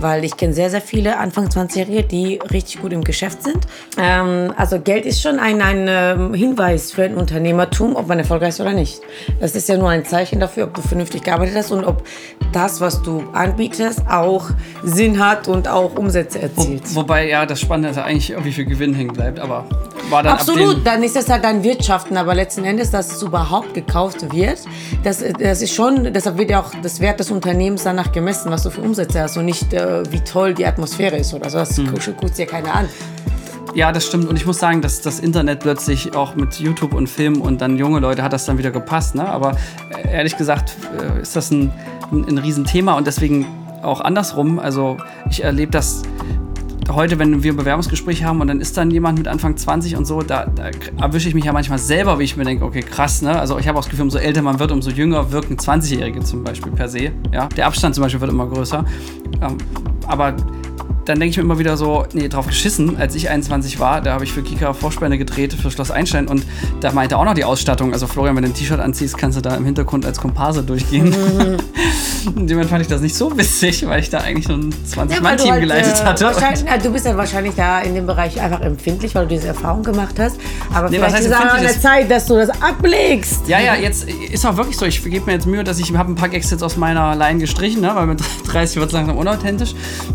Weil 0.00 0.24
ich 0.24 0.36
kenne 0.36 0.54
sehr, 0.54 0.70
sehr 0.70 0.80
viele 0.80 1.18
Anfang 1.18 1.46
20-Jährige, 1.46 2.02
die 2.02 2.40
richtig 2.50 2.80
gut 2.80 2.92
im 2.92 3.04
Geschäft 3.04 3.44
sind. 3.44 3.68
Ähm, 3.96 4.52
also 4.56 4.80
Geld 4.80 5.06
ist 5.06 5.19
schon 5.20 5.38
ein, 5.38 5.60
ein 5.60 5.86
ähm, 5.88 6.34
Hinweis 6.34 6.92
für 6.92 7.04
ein 7.04 7.14
Unternehmertum, 7.16 7.96
ob 7.96 8.08
man 8.08 8.18
erfolgreich 8.18 8.50
ist 8.50 8.60
oder 8.60 8.72
nicht. 8.72 9.00
Das 9.40 9.54
ist 9.54 9.68
ja 9.68 9.76
nur 9.76 9.88
ein 9.88 10.04
Zeichen 10.04 10.40
dafür, 10.40 10.64
ob 10.64 10.74
du 10.74 10.82
vernünftig 10.82 11.22
gearbeitet 11.22 11.56
hast 11.56 11.70
und 11.72 11.84
ob 11.84 12.02
das, 12.52 12.80
was 12.80 13.02
du 13.02 13.24
anbietest, 13.32 14.02
auch 14.08 14.50
Sinn 14.82 15.24
hat 15.24 15.48
und 15.48 15.68
auch 15.68 15.96
Umsätze 15.96 16.42
erzielt. 16.42 16.82
Wo, 16.94 17.00
wobei 17.00 17.28
ja 17.28 17.46
das 17.46 17.60
Spannende 17.60 17.90
ist 17.90 17.98
eigentlich, 17.98 18.34
wie 18.42 18.52
viel 18.52 18.64
Gewinn 18.64 18.94
hängen 18.94 19.12
bleibt. 19.12 19.38
Aber 19.38 19.64
war 20.08 20.22
dann 20.22 20.32
Absolut, 20.32 20.86
dann 20.86 21.02
ist 21.02 21.16
das 21.16 21.28
halt 21.28 21.44
dein 21.44 21.62
Wirtschaften, 21.62 22.16
aber 22.16 22.34
letzten 22.34 22.64
Endes, 22.64 22.90
dass 22.90 23.12
es 23.12 23.22
überhaupt 23.22 23.74
gekauft 23.74 24.32
wird, 24.32 24.58
das, 25.04 25.22
das 25.38 25.62
ist 25.62 25.74
schon, 25.74 26.12
deshalb 26.12 26.38
wird 26.38 26.50
ja 26.50 26.60
auch 26.60 26.72
das 26.82 27.00
Wert 27.00 27.20
des 27.20 27.30
Unternehmens 27.30 27.84
danach 27.84 28.10
gemessen, 28.12 28.50
was 28.50 28.64
du 28.64 28.70
für 28.70 28.80
Umsätze 28.80 29.20
hast 29.20 29.36
und 29.36 29.44
nicht, 29.44 29.72
äh, 29.72 30.02
wie 30.10 30.20
toll 30.20 30.54
die 30.54 30.66
Atmosphäre 30.66 31.16
ist 31.16 31.32
oder 31.34 31.48
so. 31.50 31.58
Das 31.58 31.76
mhm. 31.76 31.94
guckt 32.16 32.36
dir 32.36 32.46
keiner 32.46 32.74
an. 32.74 32.88
Ja, 33.74 33.92
das 33.92 34.06
stimmt. 34.06 34.28
Und 34.28 34.36
ich 34.36 34.46
muss 34.46 34.58
sagen, 34.58 34.82
dass 34.82 35.00
das 35.00 35.20
Internet 35.20 35.60
plötzlich 35.60 36.14
auch 36.14 36.34
mit 36.34 36.58
YouTube 36.58 36.92
und 36.92 37.08
Film 37.08 37.40
und 37.40 37.60
dann 37.60 37.76
junge 37.76 38.00
Leute 38.00 38.22
hat 38.22 38.32
das 38.32 38.44
dann 38.44 38.58
wieder 38.58 38.70
gepasst. 38.70 39.14
Ne? 39.14 39.28
Aber 39.28 39.56
äh, 39.90 40.12
ehrlich 40.12 40.36
gesagt 40.36 40.76
äh, 40.98 41.20
ist 41.20 41.36
das 41.36 41.50
ein, 41.50 41.72
ein, 42.10 42.24
ein 42.26 42.38
Riesenthema 42.38 42.94
und 42.94 43.06
deswegen 43.06 43.46
auch 43.82 44.00
andersrum. 44.00 44.58
Also 44.58 44.96
ich 45.30 45.44
erlebe 45.44 45.70
das 45.70 46.02
heute, 46.90 47.18
wenn 47.20 47.42
wir 47.42 47.52
ein 47.52 47.56
Bewerbungsgespräch 47.56 48.24
haben 48.24 48.40
und 48.40 48.48
dann 48.48 48.60
ist 48.60 48.76
dann 48.76 48.90
jemand 48.90 49.18
mit 49.18 49.28
Anfang 49.28 49.56
20 49.56 49.96
und 49.96 50.06
so, 50.06 50.22
da, 50.22 50.46
da 50.46 50.70
erwische 51.00 51.28
ich 51.28 51.34
mich 51.34 51.44
ja 51.44 51.52
manchmal 51.52 51.78
selber, 51.78 52.18
wie 52.18 52.24
ich 52.24 52.36
mir 52.36 52.44
denke, 52.44 52.64
okay, 52.64 52.82
krass, 52.82 53.22
ne? 53.22 53.38
Also 53.38 53.58
ich 53.58 53.68
habe 53.68 53.78
auch 53.78 53.82
das 53.82 53.90
Gefühl, 53.90 54.04
umso 54.04 54.18
älter 54.18 54.42
man 54.42 54.58
wird, 54.58 54.72
umso 54.72 54.90
jünger 54.90 55.30
wirken 55.30 55.56
20-Jährige 55.56 56.20
zum 56.20 56.42
Beispiel 56.42 56.72
per 56.72 56.88
se. 56.88 57.12
Ja? 57.32 57.48
Der 57.56 57.66
Abstand 57.66 57.94
zum 57.94 58.02
Beispiel 58.02 58.20
wird 58.20 58.32
immer 58.32 58.46
größer. 58.46 58.84
Ähm, 59.40 59.58
aber 60.06 60.34
dann 61.10 61.18
denke 61.18 61.30
ich 61.30 61.36
mir 61.38 61.42
immer 61.42 61.58
wieder 61.58 61.76
so, 61.76 62.04
nee, 62.12 62.28
drauf 62.28 62.46
geschissen. 62.46 62.96
Als 62.96 63.16
ich 63.16 63.28
21 63.28 63.80
war, 63.80 64.00
da 64.00 64.12
habe 64.12 64.22
ich 64.22 64.32
für 64.32 64.42
Kika 64.42 64.72
Vorspanne 64.72 65.18
gedreht 65.18 65.52
für 65.52 65.70
Schloss 65.70 65.90
Einstein 65.90 66.28
und 66.28 66.44
da 66.80 66.92
meinte 66.92 67.18
auch 67.18 67.24
noch 67.24 67.34
die 67.34 67.44
Ausstattung, 67.44 67.92
also 67.92 68.06
Florian, 68.06 68.36
wenn 68.36 68.44
du 68.44 68.50
ein 68.50 68.54
T-Shirt 68.54 68.78
anziehst, 68.78 69.18
kannst 69.18 69.36
du 69.36 69.42
da 69.42 69.56
im 69.56 69.64
Hintergrund 69.64 70.06
als 70.06 70.20
Komparse 70.20 70.62
durchgehen. 70.62 71.14
Mhm. 71.30 71.56
Dementsprechend 72.24 72.70
fand 72.70 72.82
ich 72.82 72.88
das 72.88 73.00
nicht 73.00 73.14
so 73.14 73.36
witzig, 73.36 73.86
weil 73.86 74.00
ich 74.00 74.10
da 74.10 74.18
eigentlich 74.18 74.46
so 74.46 74.54
ein 74.54 74.72
20-Mann-Team 74.72 75.46
ja, 75.46 75.52
halt, 75.52 75.60
geleitet 75.60 76.00
äh, 76.00 76.04
hatte. 76.04 76.32
Na, 76.66 76.76
du 76.76 76.90
bist 76.90 77.06
ja 77.06 77.16
wahrscheinlich 77.16 77.54
da 77.54 77.80
in 77.80 77.94
dem 77.94 78.06
Bereich 78.06 78.40
einfach 78.40 78.60
empfindlich, 78.60 79.14
weil 79.14 79.26
du 79.26 79.34
diese 79.34 79.48
Erfahrung 79.48 79.82
gemacht 79.82 80.18
hast. 80.18 80.36
Aber 80.72 80.90
nee, 80.90 80.96
vielleicht 80.98 81.20
ist 81.20 81.26
es 81.26 81.32
auch 81.32 81.40
an 81.40 81.62
der 81.62 81.80
Zeit, 81.80 82.10
dass 82.10 82.26
du 82.26 82.36
das 82.36 82.50
ablegst. 82.60 83.48
Ja, 83.48 83.60
ja, 83.60 83.74
jetzt 83.74 84.08
ist 84.08 84.44
auch 84.44 84.56
wirklich 84.56 84.76
so. 84.76 84.86
Ich 84.86 85.02
gebe 85.02 85.24
mir 85.26 85.32
jetzt 85.32 85.46
Mühe, 85.46 85.64
dass 85.64 85.78
ich 85.78 85.92
habe 85.94 86.12
ein 86.12 86.14
paar 86.14 86.28
Gags 86.28 86.50
jetzt 86.50 86.62
aus 86.62 86.76
meiner 86.76 87.16
Line 87.16 87.40
gestrichen, 87.40 87.80
ne, 87.80 87.92
weil 87.94 88.06
mit 88.06 88.20
30 88.46 88.76
wird 88.76 88.88
es 88.88 88.92
langsam 88.92 89.16
unauthentisch. 89.16 89.74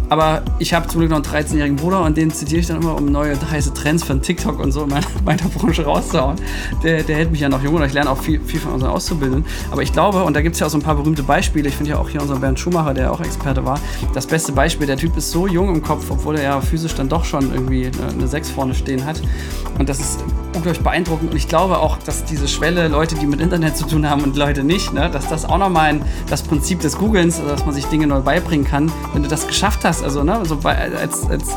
Aber 0.10 0.44
ich 0.60 0.74
habe 0.74 0.85
zum 0.88 1.00
Glück 1.00 1.12
noch 1.12 1.18
einen 1.18 1.46
13-jährigen 1.46 1.76
Bruder 1.76 2.04
und 2.04 2.18
den 2.18 2.32
zitiere 2.32 2.62
ich 2.62 2.68
dann 2.68 2.82
immer, 2.82 2.96
um 2.96 3.06
neue 3.06 3.36
heiße 3.50 3.74
Trends 3.74 4.04
von 4.04 4.22
TikTok 4.22 4.60
und 4.60 4.72
so 4.72 4.84
in 4.84 4.90
meiner, 4.90 5.06
meiner 5.26 5.48
Branche 5.50 5.84
rauszuhauen. 5.84 6.38
Der, 6.84 7.04
der 7.04 7.16
hält 7.16 7.32
mich 7.32 7.42
ja 7.42 7.50
noch 7.50 7.64
jung 7.64 7.76
und 7.76 7.84
ich 7.84 7.94
lerne 7.94 8.10
auch 8.10 8.18
viel, 8.18 8.40
viel 8.42 8.60
von 8.60 8.74
unseren 8.74 8.92
Auszubildenden. 8.92 9.46
Aber 9.72 9.82
ich 9.82 9.92
glaube, 9.92 10.24
und 10.24 10.36
da 10.36 10.42
gibt 10.42 10.56
es 10.56 10.60
ja 10.60 10.68
auch 10.68 10.72
so 10.72 10.78
ein 10.78 10.84
paar 10.84 10.96
berühmte 10.96 11.24
Beispiele, 11.24 11.70
ich 11.70 11.76
finde 11.76 11.92
ja 11.92 11.98
auch 11.98 12.10
hier 12.10 12.22
unseren 12.22 12.42
Bernd 12.42 12.60
Schumacher, 12.60 12.94
der 12.94 13.12
auch 13.12 13.20
Experte 13.20 13.66
war, 13.66 13.80
das 14.14 14.28
beste 14.28 14.52
Beispiel, 14.52 14.88
der 14.88 14.98
Typ 14.98 15.16
ist 15.18 15.32
so 15.32 15.48
jung 15.48 15.74
im 15.74 15.82
Kopf, 15.82 16.06
obwohl 16.10 16.36
er 16.36 16.44
ja 16.44 16.62
physisch 16.62 16.96
dann 16.96 17.10
doch 17.10 17.26
schon 17.26 17.52
irgendwie 17.52 17.88
eine, 17.88 18.12
eine 18.12 18.28
6 18.28 18.50
vorne 18.50 18.76
stehen 18.76 19.06
hat. 19.06 19.22
Und 19.78 19.90
das 19.90 20.00
ist 20.00 20.24
unglaublich 20.56 20.84
beeindruckend. 20.84 21.32
Und 21.32 21.38
ich 21.38 21.48
glaube 21.48 21.78
auch, 21.78 21.98
dass 21.98 22.26
diese 22.26 22.48
Schwelle, 22.48 22.88
Leute, 22.88 23.16
die 23.16 23.28
mit 23.28 23.42
Internet 23.42 23.78
zu 23.78 23.86
tun 23.86 24.10
haben 24.10 24.24
und 24.24 24.36
Leute 24.36 24.64
nicht, 24.64 24.94
ne, 24.94 25.10
dass 25.10 25.28
das 25.28 25.46
auch 25.46 25.58
nochmal 25.58 26.00
das 26.30 26.44
Prinzip 26.44 26.80
des 26.80 26.98
Googlens, 26.98 27.42
dass 27.46 27.66
man 27.66 27.74
sich 27.74 27.86
Dinge 27.86 28.08
neu 28.08 28.22
beibringen 28.22 28.66
kann, 28.66 28.92
wenn 29.14 29.24
du 29.24 29.30
das 29.30 29.48
geschafft 29.48 29.86
hast. 29.86 30.04
Also, 30.04 30.24
ne, 30.24 30.42
so 30.46 30.58
bei, 30.58 30.76
als, 30.98 31.30
als 31.30 31.56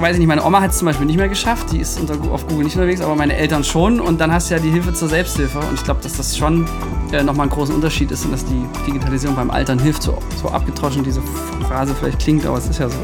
weiß 0.00 0.14
ich 0.14 0.20
nicht, 0.20 0.28
meine 0.28 0.44
Oma 0.44 0.62
hat 0.62 0.70
es 0.70 0.78
zum 0.78 0.86
Beispiel 0.86 1.06
nicht 1.06 1.18
mehr 1.18 1.28
geschafft, 1.28 1.72
die 1.72 1.78
ist 1.78 2.00
unter, 2.00 2.14
auf 2.32 2.46
Google 2.46 2.64
nicht 2.64 2.74
unterwegs, 2.74 3.00
aber 3.00 3.14
meine 3.14 3.36
Eltern 3.36 3.64
schon. 3.64 4.00
Und 4.00 4.20
dann 4.20 4.32
hast 4.32 4.50
du 4.50 4.54
ja 4.54 4.60
die 4.60 4.70
Hilfe 4.70 4.94
zur 4.94 5.08
Selbsthilfe. 5.08 5.58
Und 5.58 5.74
ich 5.74 5.84
glaube, 5.84 6.00
dass 6.02 6.16
das 6.16 6.36
schon 6.36 6.66
äh, 7.12 7.22
nochmal 7.22 7.46
ein 7.46 7.50
großer 7.50 7.74
Unterschied 7.74 8.10
ist 8.10 8.24
und 8.24 8.32
dass 8.32 8.44
die 8.44 8.64
Digitalisierung 8.86 9.36
beim 9.36 9.50
Altern 9.50 9.78
hilft, 9.78 10.02
so, 10.02 10.18
so 10.40 10.48
abgetroschen 10.48 11.04
diese 11.04 11.20
Phrase 11.68 11.94
vielleicht 11.94 12.18
klingt, 12.18 12.46
aber 12.46 12.58
es 12.58 12.68
ist 12.68 12.78
ja 12.78 12.88
so. 12.88 12.96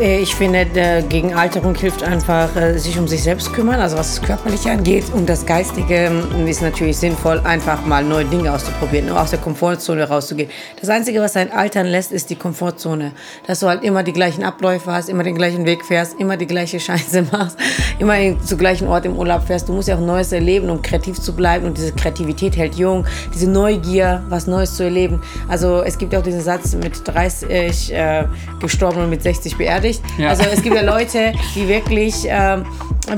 Äh, 0.00 0.20
ich 0.20 0.34
finde, 0.34 0.66
gegen 1.08 1.34
Alterung 1.34 1.74
hilft 1.74 2.02
einfach, 2.02 2.54
äh, 2.56 2.78
sich 2.78 2.98
um 2.98 3.08
sich 3.08 3.22
selbst 3.22 3.52
kümmern, 3.52 3.80
also 3.80 3.96
was 3.96 4.16
das 4.16 4.22
Körperliche 4.22 4.70
angeht. 4.70 5.04
Und 5.12 5.28
das 5.28 5.46
Geistige 5.46 5.94
ähm, 5.94 6.46
ist 6.46 6.62
natürlich 6.62 6.98
sinnvoll, 6.98 7.40
einfach 7.44 7.84
mal 7.86 8.04
neue 8.04 8.24
Dinge 8.26 8.52
auszuprobieren, 8.52 9.10
aus 9.10 9.30
der 9.30 9.38
Komfortzone 9.38 10.08
rauszugehen. 10.08 10.50
Das 10.80 10.90
Einzige, 10.90 11.20
was 11.20 11.36
einen 11.36 11.50
altern 11.50 11.86
lässt, 11.86 12.12
ist 12.12 12.30
die 12.30 12.36
Komfortzone. 12.36 13.12
Dass 13.46 13.60
du 13.60 13.68
halt 13.68 13.82
immer 13.84 14.02
die 14.02 14.12
gleichen 14.12 14.44
Abläufe 14.44 14.92
hast, 14.92 15.08
immer 15.08 15.22
den 15.22 15.34
gleichen 15.34 15.64
Weg 15.66 15.84
fährst, 15.84 16.18
immer 16.20 16.36
die 16.36 16.46
gleiche 16.46 16.78
Scheiße 16.78 17.26
machst, 17.32 17.58
immer 17.98 18.16
zum 18.44 18.58
gleichen 18.58 18.88
Ort 18.88 19.06
im 19.06 19.16
Urlaub 19.16 19.46
fährst. 19.46 19.68
Du 19.68 19.72
musst 19.72 19.88
ja 19.88 19.96
auch 19.96 20.00
Neues 20.00 20.32
erleben, 20.32 20.68
um 20.68 20.82
kreativ 20.82 21.20
zu 21.20 21.34
bleiben. 21.34 21.66
Und 21.66 21.78
diese 21.78 21.92
Kreativität 21.92 22.56
hält 22.56 22.74
jung, 22.74 23.06
diese 23.32 23.48
Neugier, 23.48 24.22
was 24.28 24.46
Neues 24.46 24.74
zu 24.74 24.84
erleben. 24.84 25.22
Also 25.48 25.82
es 25.82 25.96
gibt 25.96 26.14
auch 26.14 26.22
diesen 26.22 26.42
Satz, 26.42 26.74
mit 26.74 27.06
30 27.06 27.92
äh, 27.92 28.24
gestorben 28.60 29.02
und 29.02 29.10
mit 29.10 29.22
60 29.22 29.56
beerdigt 29.56 29.85
beschäftigt. 29.86 30.18
Ja. 30.18 30.30
Also 30.30 30.44
es 30.44 30.62
gibt 30.62 30.74
ja 30.74 30.82
Leute, 30.82 31.32
die 31.54 31.68
wirklich 31.68 32.26
ähm, 32.26 32.64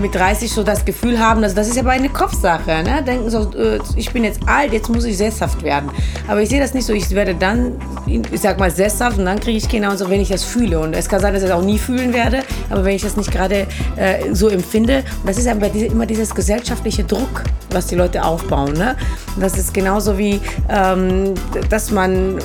mit 0.00 0.14
30 0.14 0.52
so 0.52 0.62
das 0.62 0.84
Gefühl 0.84 1.18
haben, 1.18 1.42
also 1.42 1.56
das 1.56 1.68
ist 1.68 1.78
aber 1.78 1.90
eine 1.90 2.08
Kopfsache. 2.08 2.82
Ne? 2.82 3.02
Denken 3.06 3.30
so, 3.30 3.50
äh, 3.52 3.78
ich 3.96 4.12
bin 4.12 4.24
jetzt 4.24 4.40
alt, 4.46 4.72
jetzt 4.72 4.88
muss 4.88 5.04
ich 5.04 5.16
sesshaft 5.16 5.62
werden. 5.62 5.90
Aber 6.26 6.42
ich 6.42 6.48
sehe 6.48 6.60
das 6.60 6.74
nicht 6.74 6.86
so. 6.86 6.92
Ich 6.92 7.10
werde 7.10 7.34
dann, 7.34 7.76
ich 8.06 8.40
sag 8.40 8.58
mal, 8.58 8.70
sesshaft 8.70 9.18
und 9.18 9.24
dann 9.24 9.40
kriege 9.40 9.58
ich 9.58 9.68
Kinder 9.68 9.90
und 9.90 9.98
so, 9.98 10.08
wenn 10.10 10.20
ich 10.20 10.28
das 10.28 10.44
fühle. 10.44 10.80
Und 10.80 10.94
es 10.94 11.08
kann 11.08 11.20
sein, 11.20 11.32
dass 11.32 11.42
ich 11.42 11.48
das 11.48 11.58
auch 11.58 11.64
nie 11.64 11.78
fühlen 11.78 12.12
werde, 12.12 12.42
aber 12.70 12.84
wenn 12.84 12.94
ich 12.94 13.02
das 13.02 13.16
nicht 13.16 13.30
gerade 13.30 13.66
äh, 13.96 14.32
so 14.32 14.48
empfinde, 14.48 14.98
und 15.20 15.28
das 15.28 15.38
ist 15.38 15.48
aber 15.48 15.72
immer 15.74 16.06
dieses 16.06 16.34
gesellschaftliche 16.34 17.04
Druck, 17.04 17.44
was 17.70 17.86
die 17.86 17.94
Leute 17.94 18.24
aufbauen. 18.24 18.72
Ne? 18.74 18.96
Und 19.34 19.42
das 19.42 19.56
ist 19.56 19.72
genauso 19.72 20.18
wie, 20.18 20.40
ähm, 20.68 21.34
dass 21.70 21.90
man 21.90 22.38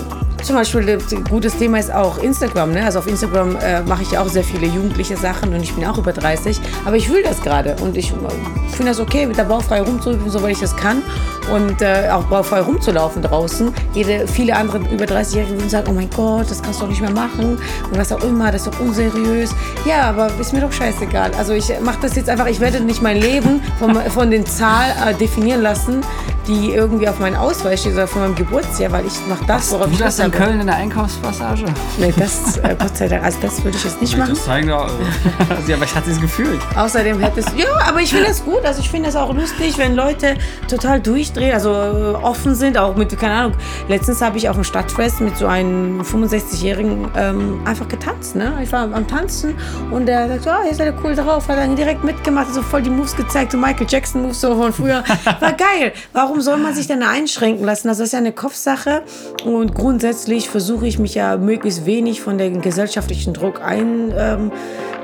zum 0.44 0.56
Beispiel 0.56 1.00
ein 1.12 1.24
gutes 1.24 1.58
Thema 1.58 1.80
ist 1.80 1.92
auch 1.92 2.18
Instagram. 2.18 2.74
Ne? 2.74 2.84
Also 2.84 3.00
auf 3.00 3.08
Instagram 3.08 3.56
äh, 3.58 3.82
mache 3.84 4.04
ich 4.04 4.12
ja 4.12 4.22
auch 4.22 4.28
sehr 4.28 4.44
viele 4.44 4.68
jugendliche 4.68 5.16
Sachen 5.16 5.54
und 5.54 5.62
ich 5.62 5.74
bin 5.74 5.86
auch 5.86 5.98
über 5.98 6.12
30. 6.12 6.60
Aber 6.86 6.96
ich 6.96 7.08
fühle 7.08 7.24
das 7.24 7.42
gerade 7.42 7.76
und 7.82 7.96
ich 7.96 8.12
äh, 8.12 8.14
finde 8.72 8.92
das 8.92 9.00
okay, 9.00 9.26
mit 9.26 9.38
der 9.38 9.46
baufrei 9.46 9.82
rumzulaufen, 9.82 10.30
soweit 10.30 10.52
ich 10.52 10.60
das 10.60 10.76
kann. 10.76 11.02
Und 11.52 11.82
äh, 11.82 12.10
auch 12.10 12.24
baufrei 12.26 12.62
rumzulaufen 12.62 13.22
draußen. 13.22 13.74
Jede, 13.94 14.28
viele 14.28 14.56
andere 14.56 14.80
über 14.80 15.06
30-Jährige 15.06 15.56
würden 15.56 15.70
sagen, 15.70 15.88
oh 15.90 15.94
mein 15.94 16.10
Gott, 16.10 16.50
das 16.50 16.62
kannst 16.62 16.80
du 16.80 16.86
doch 16.86 16.90
nicht 16.90 17.02
mehr 17.02 17.12
machen. 17.12 17.58
Und 17.92 17.98
was 17.98 18.12
auch 18.12 18.24
immer, 18.24 18.52
das 18.52 18.66
ist 18.66 18.74
doch 18.74 18.80
unseriös. 18.80 19.54
Ja, 19.86 20.04
aber 20.04 20.30
ist 20.40 20.54
mir 20.54 20.62
doch 20.62 20.72
scheißegal. 20.72 21.32
Also 21.38 21.54
ich 21.54 21.72
mache 21.82 22.00
das 22.02 22.16
jetzt 22.16 22.30
einfach, 22.30 22.48
ich 22.48 22.60
werde 22.60 22.80
nicht 22.80 23.02
mein 23.02 23.18
Leben 23.18 23.62
von, 23.80 23.96
von 23.96 24.32
den 24.32 24.46
Zahlen 24.46 24.94
äh, 25.06 25.14
definieren 25.14 25.62
lassen, 25.62 26.02
die 26.48 26.72
irgendwie 26.72 27.08
auf 27.08 27.20
meinen 27.20 27.36
Ausweis 27.36 27.82
steht 27.82 27.94
oder 27.94 28.08
von 28.08 28.22
meinem 28.22 28.36
Geburtsjahr, 28.36 28.92
weil 28.92 29.06
ich 29.06 29.14
mache 29.28 29.46
das, 29.46 29.72
worauf 29.72 29.92
ich 29.92 29.98
das 29.98 30.20
in 30.20 30.32
Köln 30.34 30.60
in 30.60 30.66
der 30.66 30.78
Einkaufspassage? 30.78 31.66
Nee, 32.00 32.12
das, 32.18 32.58
äh, 32.58 32.76
Gott 32.80 32.98
sei 32.98 33.08
Dank, 33.08 33.24
also 33.24 33.38
das 33.40 33.64
würde 33.64 33.78
ich 33.78 33.84
jetzt 33.84 34.02
nicht 34.02 34.18
machen. 34.18 34.32
Das 34.32 34.46
zeigen 34.46 34.70
doch, 34.70 34.90
ja, 35.68 35.76
aber 35.76 35.86
ich 35.86 35.96
hatte 35.96 36.10
es 36.10 36.20
gefühlt. 36.20 36.60
Außerdem 36.76 37.20
hättest 37.20 37.50
ja, 37.56 37.68
aber 37.88 38.02
ich 38.02 38.12
finde 38.12 38.30
es 38.30 38.44
gut, 38.44 38.66
also 38.66 38.80
ich 38.80 38.90
finde 38.90 39.10
es 39.10 39.16
auch 39.16 39.32
lustig, 39.32 39.78
wenn 39.78 39.96
Leute 39.96 40.36
total 40.68 41.00
durchdrehen, 41.00 41.54
also 41.54 41.70
äh, 41.70 42.16
offen 42.24 42.56
sind, 42.56 42.80
auch 42.80 42.96
mit, 42.96 43.18
keine 43.20 43.36
Ahnung, 43.36 43.54
letztens 43.88 44.22
habe 44.22 44.38
ich 44.40 44.50
auf 44.50 44.56
dem 44.56 44.64
Stadtfest 44.64 45.22
mit 45.22 45.38
so 45.38 45.46
einem 45.46 46.02
65-Jährigen 46.02 47.10
ähm, 47.16 47.62
einfach 47.66 47.88
getanzt, 47.88 48.36
ne? 48.36 48.58
Ich 48.64 48.72
war 48.72 48.92
am 48.92 49.08
Tanzen 49.08 49.54
und 49.92 50.08
der 50.08 50.28
sagt, 50.40 50.48
oh, 50.48 50.68
ihr 50.68 50.74
seid 50.74 50.88
ja 50.88 51.00
cool 51.04 51.14
drauf, 51.14 51.48
hat 51.48 51.60
dann 51.60 51.76
direkt 51.76 52.04
mitgemacht, 52.04 52.52
so 52.52 52.64
voll 52.64 52.82
die 52.82 52.90
Moves 52.90 53.16
gezeigt, 53.16 53.52
so 53.52 53.60
Michael 53.60 53.86
Jackson 53.88 54.24
Moves 54.24 54.42
so 54.42 54.56
von 54.56 54.74
früher. 54.74 55.04
War 55.40 55.54
geil. 55.54 55.94
Warum 56.12 56.42
soll 56.42 56.58
man 56.58 56.74
sich 56.74 56.88
denn 56.88 57.04
einschränken 57.04 57.66
lassen? 57.66 57.88
Das 57.88 58.00
ist 58.00 58.14
ja 58.14 58.20
eine 58.20 58.32
Kopfsache 58.32 59.04
und 59.46 59.76
grundsätzlich 59.76 60.23
versuche 60.28 60.88
ich 60.88 61.00
mich 61.00 61.16
ja 61.16 61.38
möglichst 61.38 61.86
wenig 61.86 62.22
von 62.22 62.38
dem 62.38 62.62
gesellschaftlichen 62.62 63.34
Druck 63.34 63.62
ein, 63.62 64.14
ähm, 64.18 64.52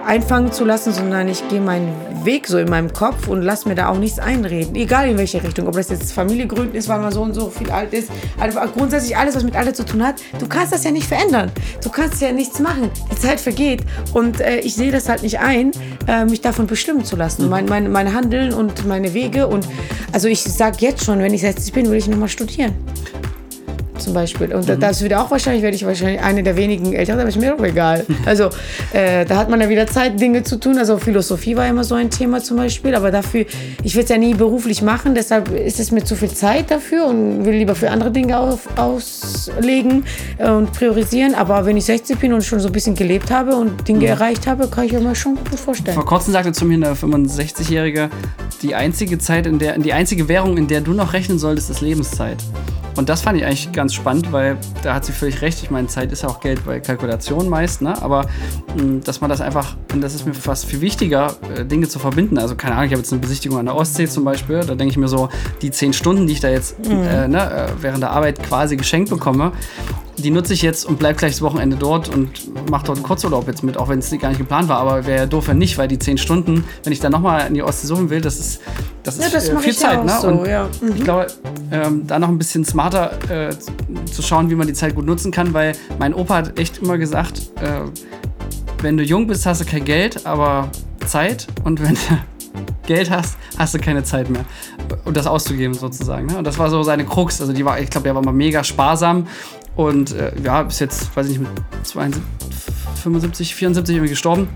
einfangen 0.06 0.52
zu 0.52 0.66
lassen, 0.66 0.92
sondern 0.94 1.28
ich 1.28 1.48
gehe 1.50 1.62
meinen 1.62 1.94
Weg 2.24 2.48
so 2.48 2.58
in 2.58 2.70
meinem 2.70 2.92
Kopf 2.92 3.28
und 3.28 3.42
lasse 3.42 3.68
mir 3.68 3.76
da 3.76 3.90
auch 3.90 3.98
nichts 3.98 4.20
einreden. 4.20 4.76
Egal 4.76 5.10
in 5.10 5.18
welche 5.18 5.44
Richtung. 5.44 5.68
Ob 5.68 5.76
das 5.76 5.90
jetzt 5.90 6.12
Familie 6.12 6.48
gründen 6.48 6.76
ist, 6.76 6.88
weil 6.90 7.00
man 7.00 7.12
so 7.12 7.22
und 7.22 7.34
so 7.34 7.50
viel 7.50 7.70
alt 7.72 7.94
ist. 7.94 8.10
Also 8.40 8.60
grundsätzlich 8.74 9.16
alles, 9.16 9.36
was 9.36 9.44
mit 9.44 9.56
Alter 9.56 9.74
zu 9.74 9.86
tun 9.86 10.06
hat. 10.06 10.16
Du 10.40 10.48
kannst 10.48 10.74
das 10.74 10.84
ja 10.84 10.92
nicht 10.92 11.08
verändern. 11.08 11.52
Du 11.84 11.90
kannst 11.90 12.22
ja 12.22 12.32
nichts 12.32 12.60
machen. 12.60 12.90
Die 13.12 13.16
Zeit 13.16 13.40
vergeht. 13.40 13.84
Und 14.14 14.42
äh, 14.42 14.60
ich 14.60 14.76
sehe 14.76 14.92
das 14.92 15.10
halt 15.10 15.24
nicht 15.24 15.40
ein, 15.40 15.72
äh, 16.08 16.26
mich 16.26 16.42
davon 16.42 16.68
bestimmen 16.68 17.06
zu 17.06 17.16
lassen. 17.16 17.46
Mhm. 17.46 17.50
Mein, 17.50 17.66
mein, 17.66 17.92
mein 17.92 18.14
Handeln 18.14 18.54
und 18.54 18.88
meine 18.88 19.14
Wege. 19.14 19.48
Und 19.48 19.68
also 20.12 20.28
ich 20.28 20.44
sage 20.44 20.78
jetzt 20.80 21.06
schon, 21.06 21.20
wenn 21.20 21.34
ich 21.34 21.42
60 21.42 21.74
bin, 21.74 21.90
will 21.90 21.98
ich 21.98 22.08
nochmal 22.08 22.30
studieren 22.30 22.74
zum 24.00 24.14
Beispiel. 24.14 24.54
Und 24.54 24.68
mhm. 24.68 24.80
das 24.80 25.02
wird 25.02 25.14
auch 25.14 25.32
wahrscheinlich, 25.32 25.64
werde 25.64 25.76
ich 25.76 25.86
wahrscheinlich 25.86 26.22
eine 26.22 26.44
der 26.44 26.56
wenigen 26.56 26.94
Eltern, 26.94 27.20
aber 27.20 27.30
ist 27.30 27.40
mir 27.40 27.56
auch 27.56 27.64
egal. 27.64 28.06
Also 28.26 28.50
äh, 28.94 29.26
da 29.26 29.38
hat 29.38 29.50
man 29.50 29.62
ja 29.62 29.70
wieder 29.70 29.88
Zeit, 29.88 30.20
Dinge 30.20 30.44
zu 30.44 30.60
tun. 30.60 30.78
Also 30.78 30.98
Philosophie 30.98 31.56
war 31.56 31.68
immer 31.68 31.84
so 31.84 31.96
ein 31.96 32.10
Thema 32.10 32.42
zum 32.42 32.58
Beispiel, 32.58 32.96
aber 32.96 33.12
dafür, 33.12 33.46
ich 33.84 33.96
will 33.96 34.04
es 34.04 34.10
ja 34.10 34.18
nie 34.18 34.34
beruflich 34.34 34.82
machen, 34.82 35.16
deshalb 35.16 35.50
ist 35.52 35.80
es 35.80 35.92
mir 35.92 36.04
zu 36.04 36.16
viel 36.16 36.30
Zeit 36.30 36.70
dafür 36.72 37.06
und 37.06 37.46
will 37.46 37.56
lieber 37.56 37.76
für 37.76 37.90
andere 37.90 38.12
Dinge 38.12 38.38
auf, 38.40 38.68
auslegen 38.78 40.04
äh, 40.38 40.50
und 40.50 40.72
priorisieren. 40.74 41.36
Aber 41.36 41.66
wenn 41.66 41.78
ich 41.78 41.86
60 41.86 42.20
bin 42.20 42.34
und 42.34 42.44
schon 42.44 42.60
so 42.60 42.68
ein 42.68 42.72
bisschen 42.72 42.96
gelebt 42.96 43.32
habe 43.32 43.56
und 43.56 43.88
Dinge 43.88 44.00
mhm. 44.00 44.06
erreicht 44.06 44.48
habe, 44.48 44.68
kann 44.68 44.86
ich 44.86 44.94
mir 44.94 45.16
schon 45.16 45.36
gut 45.36 45.60
vorstellen. 45.60 45.96
Vor 45.96 46.06
kurzem 46.06 46.34
sagte 46.34 46.52
zu 46.52 46.66
mir 46.66 46.76
eine 46.76 46.94
65-Jährige, 46.94 48.10
die 48.62 48.76
einzige 48.76 49.18
Zeit, 49.18 49.46
in 49.46 49.60
der, 49.60 49.78
die 49.78 49.94
einzige 49.94 50.28
Währung, 50.28 50.58
in 50.58 50.68
der 50.68 50.82
du 50.82 50.94
noch 50.94 51.14
rechnen 51.14 51.40
solltest, 51.40 51.70
ist 51.70 51.82
Lebenszeit. 51.82 52.38
Und 52.96 53.10
das 53.10 53.22
fand 53.22 53.38
ich 53.38 53.46
eigentlich 53.46 53.72
ganz 53.72 53.94
spannend, 53.94 54.32
weil 54.32 54.58
da 54.84 54.96
hat 54.96 55.06
sie 55.06 55.12
völlig 55.12 55.42
recht. 55.42 55.62
Ich 55.64 55.72
meine, 55.72 55.88
Zeit 55.88 56.12
ist 56.12 56.24
ja 56.24 56.30
auch 56.30 56.40
Geld 56.40 56.66
bei 56.66 56.80
Kalkulation 56.80 57.50
meist, 57.50 57.82
ne? 57.82 58.02
aber 58.02 58.26
mm, 58.76 59.02
dass 59.04 59.22
man 59.22 59.30
das 59.30 59.42
einfach, 59.42 59.76
und 59.94 60.02
das 60.02 60.16
ist 60.16 60.26
mir 60.26 60.34
fast 60.34 60.66
viel 60.66 60.82
wichtiger, 60.82 61.36
äh, 61.56 61.66
Dinge 61.66 61.88
zu 61.88 62.00
verbinden. 62.00 62.38
Also 62.38 62.56
keine 62.56 62.76
Ahnung, 62.76 62.86
ich 62.86 62.92
habe 62.92 63.02
jetzt 63.02 63.12
eine 63.12 63.22
Besichtigung 63.22 63.60
an 63.60 63.66
der 63.66 63.76
Ostsee 63.76 64.08
zum 64.08 64.26
Beispiel, 64.26 64.60
da 64.60 64.76
denke 64.76 64.92
ich 64.92 64.98
mir 64.98 65.08
so, 65.08 65.30
die 65.62 65.72
zehn 65.72 65.94
Stunden, 65.94 66.28
die 66.28 66.34
ich 66.34 66.40
da 66.40 66.50
jetzt 66.50 66.80
mhm. 66.80 67.04
äh, 67.04 67.28
ne, 67.28 67.52
äh, 67.52 67.68
während 67.82 68.04
der 68.04 68.12
Arbeit 68.12 68.42
quasi 68.44 68.76
geschenkt 68.76 69.10
bekomme, 69.10 69.52
die 70.22 70.32
nutze 70.32 70.54
ich 70.54 70.62
jetzt 70.62 70.86
und 70.86 71.00
bleib 71.00 71.18
gleich 71.18 71.34
das 71.34 71.42
Wochenende 71.42 71.78
dort 71.78 72.10
und 72.10 72.70
mache 72.70 72.86
dort 72.86 72.98
einen 72.98 73.06
Kurzurlaub 73.06 73.48
jetzt 73.48 73.64
mit, 73.64 73.78
auch 73.78 73.90
wenn 73.90 74.00
es 74.00 74.10
gar 74.20 74.30
nicht 74.30 74.38
geplant 74.38 74.68
war. 74.68 74.80
Aber 74.80 75.06
wäre 75.06 75.20
ja 75.20 75.26
doof, 75.26 75.48
wenn 75.48 75.58
nicht, 75.58 75.78
weil 75.78 75.88
die 75.88 76.00
zehn 76.00 76.18
Stunden, 76.18 76.64
wenn 76.84 76.94
ich 76.94 77.00
dann 77.00 77.12
nochmal 77.12 77.48
in 77.48 77.54
die 77.54 77.64
Ostsee 77.64 77.88
suchen 77.88 78.10
will, 78.10 78.22
das 78.22 78.40
ist, 78.40 78.62
das 79.04 79.18
ist 79.18 79.24
ja, 79.24 79.30
das 79.30 79.50
äh, 79.50 79.58
viel 79.58 79.76
Zeit. 79.76 80.04
Ne? 80.04 80.18
So, 80.22 80.28
und 80.28 80.48
ja. 80.48 80.70
mhm. 80.82 80.96
ich 80.96 81.04
glaube, 81.04 81.28
ähm, 81.72 82.06
da 82.08 82.20
noch 82.20 82.30
ein 82.30 82.38
bisschen 82.38 82.66
smarter 82.66 83.12
äh, 83.30 83.56
zu 84.06 84.22
schauen, 84.22 84.50
wie 84.50 84.56
man 84.56 84.68
die 84.68 84.74
Zeit 84.74 84.96
gut 84.96 85.06
nutzen 85.06 85.32
kann, 85.32 85.54
weil 85.54 85.74
mein 85.98 86.14
Opa 86.14 86.36
hat 86.36 86.60
echt 86.60 86.80
immer 86.80 86.98
gesagt, 86.98 87.52
äh, 87.62 87.82
wenn 88.82 88.98
du 88.98 89.04
jung 89.04 89.28
bist, 89.28 89.46
hast 89.46 89.62
du 89.62 89.66
kein 89.66 89.86
Geld, 89.86 90.26
aber 90.26 90.70
Zeit. 91.06 91.48
Und 91.64 91.82
wenn 91.82 91.96
du 91.96 92.00
Geld 92.88 93.10
hast, 93.10 93.38
hast 93.58 93.74
du 93.74 93.80
keine 93.80 94.04
Zeit 94.04 94.30
mehr. 94.30 94.46
Und 95.06 95.16
das 95.16 95.28
auszugeben 95.28 95.74
sozusagen. 95.74 96.28
Ne? 96.28 96.38
Und 96.38 96.46
das 96.46 96.58
war 96.58 96.70
so 96.70 96.82
seine 96.84 97.06
Krux. 97.06 97.42
Also 97.42 97.54
die 97.54 97.64
war, 97.64 97.80
ich 97.80 97.90
glaube, 97.90 98.04
der 98.04 98.16
war 98.16 98.24
mal 98.24 98.34
mega 98.34 98.64
sparsam 98.64 99.28
und 99.80 100.12
äh, 100.12 100.34
ja, 100.44 100.62
bis 100.64 100.80
jetzt, 100.80 101.16
weiß 101.16 101.30
ich 101.30 101.40
nicht, 101.40 101.50
mit 101.56 101.88
72, 101.88 102.22
75, 103.02 103.56
74 103.56 103.96
irgendwie 103.96 104.10
gestorben. 104.10 104.50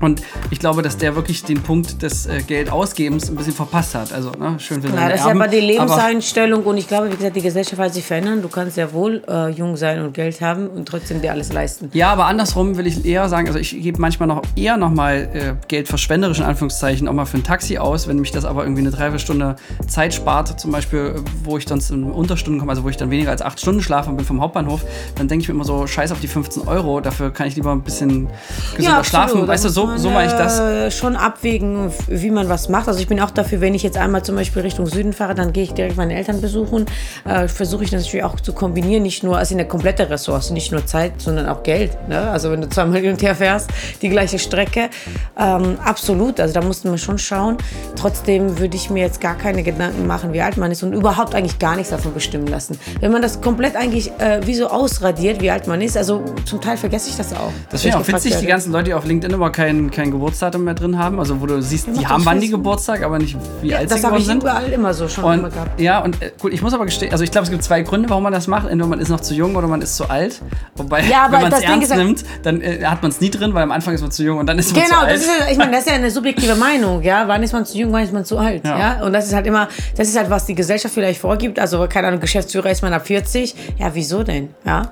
Und 0.00 0.22
ich 0.50 0.58
glaube, 0.58 0.82
dass 0.82 0.96
der 0.96 1.14
wirklich 1.16 1.42
den 1.44 1.62
Punkt 1.62 2.02
des 2.02 2.26
äh, 2.26 2.42
Geldausgebens 2.46 3.28
ein 3.28 3.36
bisschen 3.36 3.54
verpasst 3.54 3.94
hat. 3.94 4.12
Also, 4.12 4.30
ne, 4.30 4.58
schön 4.58 4.80
für 4.80 4.88
Ja, 4.88 5.08
das 5.08 5.20
ist 5.20 5.26
ja 5.26 5.32
aber 5.32 5.48
die 5.48 5.60
Lebenseinstellung. 5.60 6.64
Und 6.64 6.76
ich 6.76 6.86
glaube, 6.86 7.10
wie 7.10 7.16
gesagt, 7.16 7.36
die 7.36 7.42
Gesellschaft 7.42 7.80
hat 7.80 7.94
sich 7.94 8.04
verändert. 8.04 8.44
Du 8.44 8.48
kannst 8.48 8.76
ja 8.76 8.92
wohl 8.92 9.22
äh, 9.28 9.50
jung 9.50 9.76
sein 9.76 10.00
und 10.02 10.14
Geld 10.14 10.40
haben 10.40 10.68
und 10.68 10.86
trotzdem 10.86 11.20
dir 11.20 11.32
alles 11.32 11.52
leisten. 11.52 11.90
Ja, 11.92 12.12
aber 12.12 12.26
andersrum 12.26 12.76
will 12.76 12.86
ich 12.86 13.04
eher 13.04 13.28
sagen, 13.28 13.48
also 13.48 13.58
ich 13.58 13.70
gebe 13.70 14.00
manchmal 14.00 14.28
noch 14.28 14.42
eher 14.54 14.76
noch 14.76 14.90
mal 14.90 15.28
äh, 15.32 15.66
Geld 15.68 15.88
verschwenderisch 15.88 16.38
in 16.38 16.44
Anführungszeichen 16.44 17.08
auch 17.08 17.12
mal 17.12 17.26
für 17.26 17.38
ein 17.38 17.44
Taxi 17.44 17.78
aus, 17.78 18.08
wenn 18.08 18.18
mich 18.18 18.30
das 18.30 18.44
aber 18.44 18.62
irgendwie 18.62 18.82
eine 18.82 18.90
Dreiviertelstunde 18.90 19.56
Zeit 19.86 20.14
spart, 20.14 20.60
zum 20.60 20.70
Beispiel, 20.70 21.16
wo 21.44 21.58
ich 21.58 21.66
dann 21.66 21.80
in 21.90 22.04
Unterstunden 22.04 22.60
komme, 22.60 22.70
also 22.70 22.84
wo 22.84 22.88
ich 22.88 22.96
dann 22.96 23.10
weniger 23.10 23.30
als 23.30 23.42
acht 23.42 23.60
Stunden 23.60 23.82
schlafe 23.82 24.10
und 24.10 24.16
bin 24.16 24.26
vom 24.26 24.40
Hauptbahnhof, 24.40 24.84
dann 25.16 25.28
denke 25.28 25.42
ich 25.42 25.48
mir 25.48 25.54
immer 25.54 25.64
so, 25.64 25.86
scheiß 25.86 26.12
auf 26.12 26.20
die 26.20 26.28
15 26.28 26.68
Euro, 26.68 27.00
dafür 27.00 27.30
kann 27.32 27.46
ich 27.46 27.56
lieber 27.56 27.72
ein 27.72 27.82
bisschen 27.82 28.28
gesünder 28.76 28.98
ja, 28.98 29.04
schlafen. 29.04 29.46
Weißt 29.46 29.64
du, 29.64 29.68
so 29.68 29.87
so, 29.96 30.04
so 30.04 30.10
mache 30.10 30.26
ich 30.26 30.32
das. 30.32 30.58
Äh, 30.58 30.90
schon 30.90 31.16
abwägen, 31.16 31.92
wie 32.06 32.30
man 32.30 32.48
was 32.48 32.68
macht. 32.68 32.88
Also 32.88 33.00
ich 33.00 33.08
bin 33.08 33.20
auch 33.20 33.30
dafür, 33.30 33.60
wenn 33.60 33.74
ich 33.74 33.82
jetzt 33.82 33.96
einmal 33.96 34.22
zum 34.22 34.36
Beispiel 34.36 34.62
Richtung 34.62 34.86
Süden 34.86 35.12
fahre, 35.12 35.34
dann 35.34 35.52
gehe 35.52 35.64
ich 35.64 35.72
direkt 35.72 35.96
meine 35.96 36.14
Eltern 36.14 36.40
besuchen. 36.40 36.86
Äh, 37.24 37.48
Versuche 37.48 37.84
ich 37.84 37.92
natürlich 37.92 38.24
auch 38.24 38.40
zu 38.40 38.52
kombinieren, 38.52 39.02
nicht 39.02 39.22
nur, 39.22 39.38
also 39.38 39.54
eine 39.54 39.66
komplette 39.66 40.08
Ressource, 40.10 40.50
nicht 40.50 40.72
nur 40.72 40.86
Zeit, 40.86 41.12
sondern 41.18 41.48
auch 41.48 41.62
Geld. 41.62 42.08
Ne? 42.08 42.30
Also 42.30 42.50
wenn 42.50 42.60
du 42.60 42.68
zweimal 42.68 43.00
hin 43.00 43.12
und 43.12 43.22
her 43.22 43.34
fährst, 43.34 43.70
die 44.02 44.08
gleiche 44.08 44.38
Strecke. 44.38 44.90
Ähm, 45.38 45.78
absolut, 45.84 46.40
also 46.40 46.54
da 46.54 46.62
mussten 46.62 46.90
wir 46.90 46.98
schon 46.98 47.18
schauen. 47.18 47.56
Trotzdem 47.96 48.58
würde 48.58 48.76
ich 48.76 48.90
mir 48.90 49.02
jetzt 49.02 49.20
gar 49.20 49.36
keine 49.36 49.62
Gedanken 49.62 50.06
machen, 50.06 50.32
wie 50.32 50.40
alt 50.40 50.56
man 50.56 50.70
ist 50.70 50.82
und 50.82 50.92
überhaupt 50.92 51.34
eigentlich 51.34 51.58
gar 51.58 51.76
nichts 51.76 51.90
davon 51.90 52.14
bestimmen 52.14 52.46
lassen. 52.46 52.78
Wenn 53.00 53.12
man 53.12 53.22
das 53.22 53.40
komplett 53.40 53.76
eigentlich 53.76 54.10
äh, 54.18 54.40
wie 54.46 54.54
so 54.54 54.68
ausradiert, 54.68 55.40
wie 55.40 55.50
alt 55.50 55.66
man 55.66 55.80
ist, 55.80 55.96
also 55.96 56.24
zum 56.44 56.60
Teil 56.60 56.76
vergesse 56.76 57.10
ich 57.10 57.16
das 57.16 57.32
auch. 57.32 57.52
Das 57.70 57.82
finde 57.82 57.98
ich 57.98 58.02
auch 58.02 58.08
witzig, 58.08 58.36
die 58.36 58.46
ganzen 58.46 58.72
Leute, 58.72 58.84
die 58.84 58.94
auf 58.94 59.04
LinkedIn 59.04 59.34
immer 59.34 59.50
kein, 59.50 59.77
kein 59.90 60.10
Geburtsdatum 60.10 60.64
mehr 60.64 60.74
drin 60.74 60.98
haben. 60.98 61.18
Also 61.18 61.40
wo 61.40 61.46
du 61.46 61.62
siehst, 61.62 61.88
die 61.96 62.06
haben 62.06 62.24
wann 62.26 62.40
die 62.40 62.50
Geburtstag, 62.50 63.02
aber 63.02 63.18
nicht 63.18 63.36
wie 63.62 63.68
ja, 63.68 63.78
alt 63.78 63.90
das 63.90 64.00
sie 64.00 64.06
habe 64.06 64.16
geworden 64.16 64.20
ich 64.22 64.26
sind. 64.26 64.42
überall 64.42 64.72
immer 64.72 64.92
so 64.94 65.08
schon 65.08 65.24
Und, 65.24 65.38
immer 65.38 65.50
gehabt. 65.50 65.80
ja, 65.80 66.00
und 66.00 66.20
äh, 66.22 66.32
gut, 66.40 66.52
ich 66.52 66.60
muss 66.62 66.74
aber 66.74 66.84
gestehen, 66.84 67.12
also 67.12 67.24
ich 67.24 67.30
glaube, 67.30 67.44
es 67.44 67.50
gibt 67.50 67.62
zwei 67.62 67.82
Gründe, 67.82 68.10
warum 68.10 68.22
man 68.24 68.32
das 68.32 68.46
macht. 68.46 68.66
Entweder 68.68 68.88
man 68.88 68.98
ist 69.00 69.08
noch 69.08 69.20
zu 69.20 69.34
jung 69.34 69.54
oder 69.56 69.66
man 69.68 69.80
ist 69.80 69.96
zu 69.96 70.08
alt. 70.10 70.40
Wobei, 70.76 71.02
Ja, 71.04 71.24
aber 71.24 71.34
wenn 71.34 71.42
man 71.42 71.52
es 71.52 71.60
das 71.60 71.68
ernst 71.70 71.96
nimmt, 71.96 72.24
dann 72.42 72.60
äh, 72.60 72.84
hat 72.84 73.02
man 73.02 73.10
es 73.10 73.20
nie 73.20 73.30
drin, 73.30 73.54
weil 73.54 73.62
am 73.62 73.70
Anfang 73.72 73.94
ist 73.94 74.02
man 74.02 74.10
zu 74.10 74.22
jung 74.24 74.38
und 74.38 74.46
dann 74.46 74.58
ist 74.58 74.74
man 74.74 74.82
Genau, 74.84 74.96
zu 75.00 75.06
alt. 75.06 75.14
das 75.14 75.20
ist, 75.22 75.28
ja- 75.28 75.50
ich 75.52 75.58
meine, 75.58 75.70
das 75.72 75.80
ist 75.80 75.88
ja 75.88 75.94
eine 75.94 76.10
subjektive 76.10 76.54
Meinung, 76.56 77.02
ja. 77.02 77.26
Wann 77.28 77.42
ist 77.42 77.52
man 77.52 77.64
zu 77.64 77.78
jung, 77.78 77.92
wann 77.92 78.02
ist 78.04 78.12
man 78.12 78.24
zu 78.24 78.38
alt, 78.38 78.64
Ja. 78.64 78.78
ja. 78.78 79.04
Und 79.04 79.12
das 79.12 79.26
ist 79.26 79.34
halt 79.34 79.46
immer, 79.46 79.68
das 79.96 80.08
ist 80.08 80.16
halt, 80.18 80.30
was 80.30 80.46
die 80.46 80.54
Gesellschaft 80.54 80.94
vielleicht 80.94 81.20
vorgibt. 81.20 81.58
Also, 81.58 81.86
keine 81.88 82.08
Ahnung, 82.08 82.20
Geschäftsführer 82.20 82.70
ist 82.70 82.82
man 82.82 82.92
ab 82.92 83.06
40. 83.06 83.54
Ja, 83.78 83.90
wieso 83.94 84.22
denn, 84.22 84.48
ja? 84.64 84.90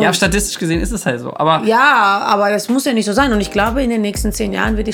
Ja, 0.00 0.12
statistisch 0.12 0.58
gesehen 0.58 0.80
ist 0.80 0.92
es 0.92 1.06
halt 1.06 1.20
so. 1.20 1.32
Aber 1.34 1.62
Ja, 1.64 2.22
aber 2.26 2.50
das 2.50 2.68
muss 2.68 2.84
ja 2.84 2.92
nicht 2.92 3.06
so 3.06 3.12
sein. 3.12 3.32
Und 3.32 3.40
ich 3.40 3.50
glaube, 3.50 3.82
in 3.82 3.90
den 3.90 4.02
nächsten 4.02 4.32
zehn 4.32 4.52
Jahren 4.52 4.76
die 4.76 4.84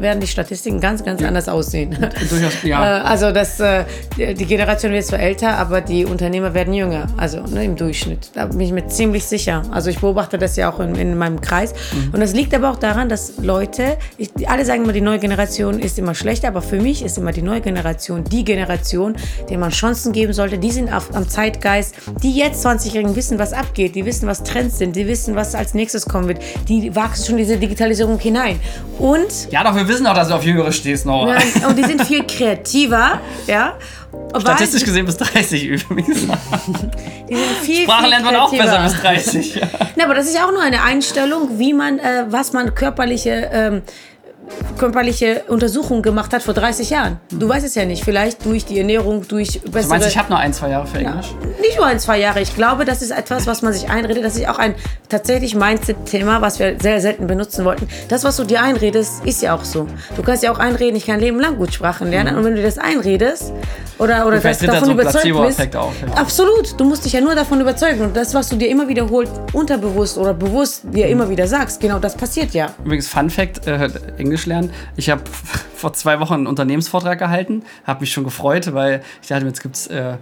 werden 0.00 0.20
die 0.20 0.26
Statistiken 0.26 0.80
ganz, 0.80 1.04
ganz 1.04 1.22
anders 1.22 1.48
aussehen. 1.48 1.96
durchaus, 2.28 2.52
Äh, 2.64 2.68
ja. 2.68 3.02
Also 3.02 3.32
das, 3.32 3.58
äh, 3.60 3.84
die 4.16 4.46
Generation 4.46 4.92
wird 4.92 5.04
zwar 5.04 5.20
älter, 5.20 5.56
aber 5.56 5.80
die 5.80 6.04
Unternehmer 6.04 6.54
werden 6.54 6.72
jünger, 6.74 7.06
also 7.16 7.42
ne, 7.42 7.64
im 7.64 7.76
Durchschnitt. 7.76 8.30
Da 8.34 8.46
bin 8.46 8.60
ich 8.60 8.72
mir 8.72 8.86
ziemlich 8.86 9.24
sicher. 9.24 9.62
Also 9.70 9.90
ich 9.90 9.98
beobachte 9.98 10.38
das 10.38 10.56
ja 10.56 10.70
auch 10.70 10.80
in, 10.80 10.94
in 10.94 11.16
meinem 11.16 11.40
Kreis. 11.40 11.72
Mhm. 11.72 12.14
Und 12.14 12.20
das 12.20 12.32
liegt 12.32 12.54
aber 12.54 12.70
auch 12.70 12.76
daran, 12.76 13.08
dass 13.08 13.38
Leute, 13.38 13.96
ich, 14.18 14.30
alle 14.48 14.64
sagen 14.64 14.84
immer, 14.84 14.92
die 14.92 15.00
neue 15.00 15.18
Generation 15.18 15.78
ist 15.78 15.98
immer 15.98 16.14
schlechter, 16.14 16.48
aber 16.48 16.62
für 16.62 16.80
mich 16.80 17.02
ist 17.04 17.18
immer 17.18 17.32
die 17.32 17.42
neue 17.42 17.60
Generation 17.60 18.24
die 18.24 18.44
Generation, 18.44 19.16
der 19.48 19.58
man 19.58 19.70
Chancen 19.70 20.12
geben 20.12 20.32
sollte. 20.32 20.58
Die 20.58 20.70
sind 20.70 20.92
auf, 20.92 21.14
am 21.14 21.28
Zeitgeist. 21.28 21.94
Die 22.22 22.36
jetzt 22.36 22.64
20-Jährigen 22.64 23.16
wissen, 23.16 23.38
was 23.38 23.52
abgeht. 23.52 23.79
Die 23.88 24.04
wissen, 24.04 24.26
was 24.28 24.42
Trends 24.42 24.78
sind. 24.78 24.94
Die 24.96 25.06
wissen, 25.06 25.34
was 25.34 25.54
als 25.54 25.74
nächstes 25.74 26.06
kommen 26.06 26.28
wird. 26.28 26.42
Die 26.68 26.94
wachsen 26.94 27.26
schon 27.26 27.36
diese 27.36 27.56
Digitalisierung 27.56 28.18
hinein. 28.18 28.60
Und 28.98 29.50
ja, 29.50 29.64
doch, 29.64 29.74
wir 29.74 29.88
wissen 29.88 30.06
auch, 30.06 30.14
dass 30.14 30.28
du 30.28 30.34
auf 30.34 30.44
Jüngere 30.44 30.72
stehst, 30.72 31.06
Nora. 31.06 31.36
ja, 31.38 31.68
und 31.68 31.76
die 31.76 31.84
sind 31.84 32.02
viel 32.02 32.24
kreativer, 32.26 33.20
ja. 33.46 33.74
Statistisch 34.38 34.84
gesehen 34.84 35.06
bis 35.06 35.16
30 35.16 35.64
übrigens. 35.64 36.18
Viel, 37.62 37.84
Sprache 37.84 38.02
viel 38.02 38.10
lernt 38.10 38.24
man 38.24 38.36
auch 38.36 38.50
besser 38.50 38.82
bis 38.82 39.00
30. 39.00 39.54
Ja. 39.54 39.68
Na, 39.94 40.04
aber 40.04 40.14
das 40.14 40.26
ist 40.26 40.34
ja 40.34 40.46
auch 40.46 40.50
nur 40.52 40.62
eine 40.62 40.82
Einstellung, 40.82 41.58
wie 41.58 41.72
man, 41.72 42.00
äh, 42.00 42.24
was 42.28 42.52
man 42.52 42.74
körperliche, 42.74 43.50
ähm, 43.52 43.82
körperliche 44.78 45.42
Untersuchungen 45.48 46.02
gemacht 46.02 46.32
hat 46.32 46.42
vor 46.42 46.54
30 46.54 46.90
Jahren. 46.90 47.18
Du 47.30 47.48
weißt 47.48 47.66
es 47.66 47.74
ja 47.74 47.84
nicht. 47.84 48.04
Vielleicht 48.04 48.44
durch 48.44 48.64
die 48.64 48.78
Ernährung, 48.78 49.26
durch 49.28 49.60
bessere... 49.62 49.82
Du 49.82 49.88
meinst, 49.88 50.08
ich 50.08 50.18
habe 50.18 50.30
nur 50.30 50.38
ein, 50.38 50.52
zwei 50.52 50.70
Jahre 50.70 50.86
für 50.86 51.00
Ja, 51.00 51.10
Englisch? 51.10 51.34
nicht 51.60 51.76
nur 51.76 51.86
ein, 51.86 51.98
zwei 51.98 52.18
Jahre. 52.18 52.40
Ich 52.40 52.54
glaube, 52.54 52.84
das 52.84 53.02
ist 53.02 53.10
etwas, 53.10 53.46
was 53.46 53.62
man 53.62 53.72
sich 53.72 53.90
einredet. 53.90 54.24
Das 54.24 54.36
ist 54.36 54.48
auch 54.48 54.58
ein 54.58 54.74
tatsächlich 55.08 55.54
Mindset-Thema, 55.54 56.40
was 56.40 56.58
wir 56.58 56.76
sehr 56.80 57.00
selten 57.00 57.26
benutzen 57.26 57.64
wollten. 57.64 57.88
Das, 58.08 58.24
was 58.24 58.36
du 58.36 58.44
dir 58.44 58.62
einredest, 58.62 59.24
ist 59.24 59.42
ja 59.42 59.54
auch 59.54 59.64
so. 59.64 59.86
Du 60.16 60.22
kannst 60.22 60.42
ja 60.42 60.52
auch 60.52 60.58
einreden, 60.58 60.96
ich 60.96 61.06
kann 61.06 61.20
Leben 61.20 61.40
lang 61.40 61.56
gut 61.56 61.74
Sprachen 61.74 62.10
lernen. 62.10 62.36
Und 62.36 62.44
wenn 62.44 62.56
du 62.56 62.62
das 62.62 62.78
einredest 62.78 63.52
oder, 63.98 64.26
oder 64.26 64.38
das, 64.38 64.58
davon 64.58 64.84
so 64.86 64.92
überzeugt 64.92 65.24
bist, 65.24 65.76
auf, 65.76 65.92
ja. 66.00 66.14
absolut. 66.14 66.78
Du 66.80 66.84
musst 66.84 67.04
dich 67.04 67.12
ja 67.12 67.20
nur 67.20 67.34
davon 67.34 67.60
überzeugen. 67.60 68.00
Und 68.00 68.16
das, 68.16 68.32
was 68.34 68.48
du 68.48 68.56
dir 68.56 68.68
immer 68.68 68.88
wiederholt, 68.88 69.28
unterbewusst 69.52 70.16
oder 70.16 70.32
bewusst 70.32 70.82
dir 70.84 71.08
immer 71.08 71.28
wieder 71.28 71.46
sagst, 71.46 71.80
genau 71.80 71.98
das 71.98 72.14
passiert 72.16 72.54
ja. 72.54 72.74
Übrigens, 72.84 73.08
Fun 73.08 73.28
Fact: 73.28 73.66
äh, 73.66 73.90
Englisch 74.16 74.39
lernen. 74.46 74.70
Ich 74.96 75.10
habe 75.10 75.22
vor 75.74 75.92
zwei 75.92 76.20
Wochen 76.20 76.34
einen 76.34 76.46
Unternehmensvortrag 76.46 77.18
gehalten, 77.18 77.62
habe 77.84 78.00
mich 78.00 78.12
schon 78.12 78.24
gefreut, 78.24 78.72
weil 78.74 79.02
ich 79.22 79.28
dachte, 79.28 79.46
jetzt 79.46 79.62
gibt 79.62 79.76
es 79.76 79.86
äh, 79.88 80.16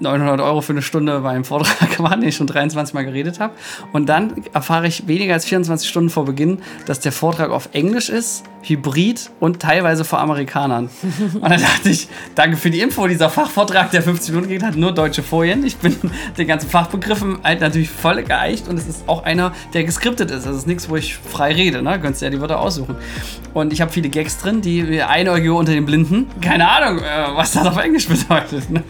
900 0.00 0.40
Euro 0.40 0.60
für 0.60 0.72
eine 0.72 0.82
Stunde 0.82 1.20
beim 1.20 1.44
Vortrag 1.44 1.98
waren, 2.02 2.20
den 2.20 2.30
ich 2.30 2.36
schon 2.36 2.46
23 2.46 2.94
Mal 2.94 3.04
geredet 3.04 3.38
habe. 3.38 3.54
Und 3.92 4.08
dann 4.08 4.44
erfahre 4.52 4.86
ich 4.86 5.06
weniger 5.06 5.34
als 5.34 5.44
24 5.44 5.88
Stunden 5.88 6.10
vor 6.10 6.24
Beginn, 6.24 6.62
dass 6.86 7.00
der 7.00 7.12
Vortrag 7.12 7.50
auf 7.50 7.68
Englisch 7.72 8.08
ist, 8.08 8.44
hybrid 8.62 9.30
und 9.40 9.60
teilweise 9.60 10.04
vor 10.04 10.20
Amerikanern. 10.20 10.90
Und 11.34 11.42
dann 11.42 11.60
dachte 11.60 11.90
ich, 11.90 12.08
danke 12.34 12.56
für 12.56 12.70
die 12.70 12.80
Info. 12.80 13.06
Dieser 13.06 13.30
Fachvortrag, 13.30 13.90
der 13.90 14.02
50 14.02 14.34
Minuten 14.34 14.50
geht, 14.50 14.62
hat 14.62 14.76
nur 14.76 14.92
deutsche 14.92 15.22
Folien. 15.22 15.64
Ich 15.64 15.76
bin 15.76 15.96
den 16.38 16.46
ganzen 16.46 16.68
Fachbegriffen 16.68 17.38
halt 17.42 17.60
natürlich 17.60 17.90
voll 17.90 18.22
geeicht 18.22 18.68
und 18.68 18.78
es 18.78 18.86
ist 18.86 19.08
auch 19.08 19.24
einer, 19.24 19.52
der 19.72 19.84
geskriptet 19.84 20.30
ist. 20.30 20.46
Das 20.46 20.56
ist 20.56 20.66
nichts, 20.66 20.88
wo 20.88 20.96
ich 20.96 21.16
frei 21.16 21.52
rede. 21.52 21.82
Ne? 21.82 21.98
Könntest 22.00 22.22
du 22.22 22.26
ja 22.26 22.30
die 22.30 22.40
Wörter 22.40 22.60
aussuchen. 22.60 22.96
Und 23.54 23.72
ich 23.72 23.80
habe 23.80 23.90
viele 23.90 24.08
Gags 24.08 24.38
drin, 24.38 24.60
die 24.60 25.02
Einäugige 25.02 25.54
unter 25.54 25.72
den 25.72 25.86
Blinden. 25.86 26.26
Keine 26.40 26.68
Ahnung, 26.68 26.98
äh, 26.98 27.02
was 27.34 27.52
das 27.52 27.66
auf 27.66 27.76
Englisch 27.78 28.08
bedeutet. 28.08 28.70
Ne? 28.70 28.82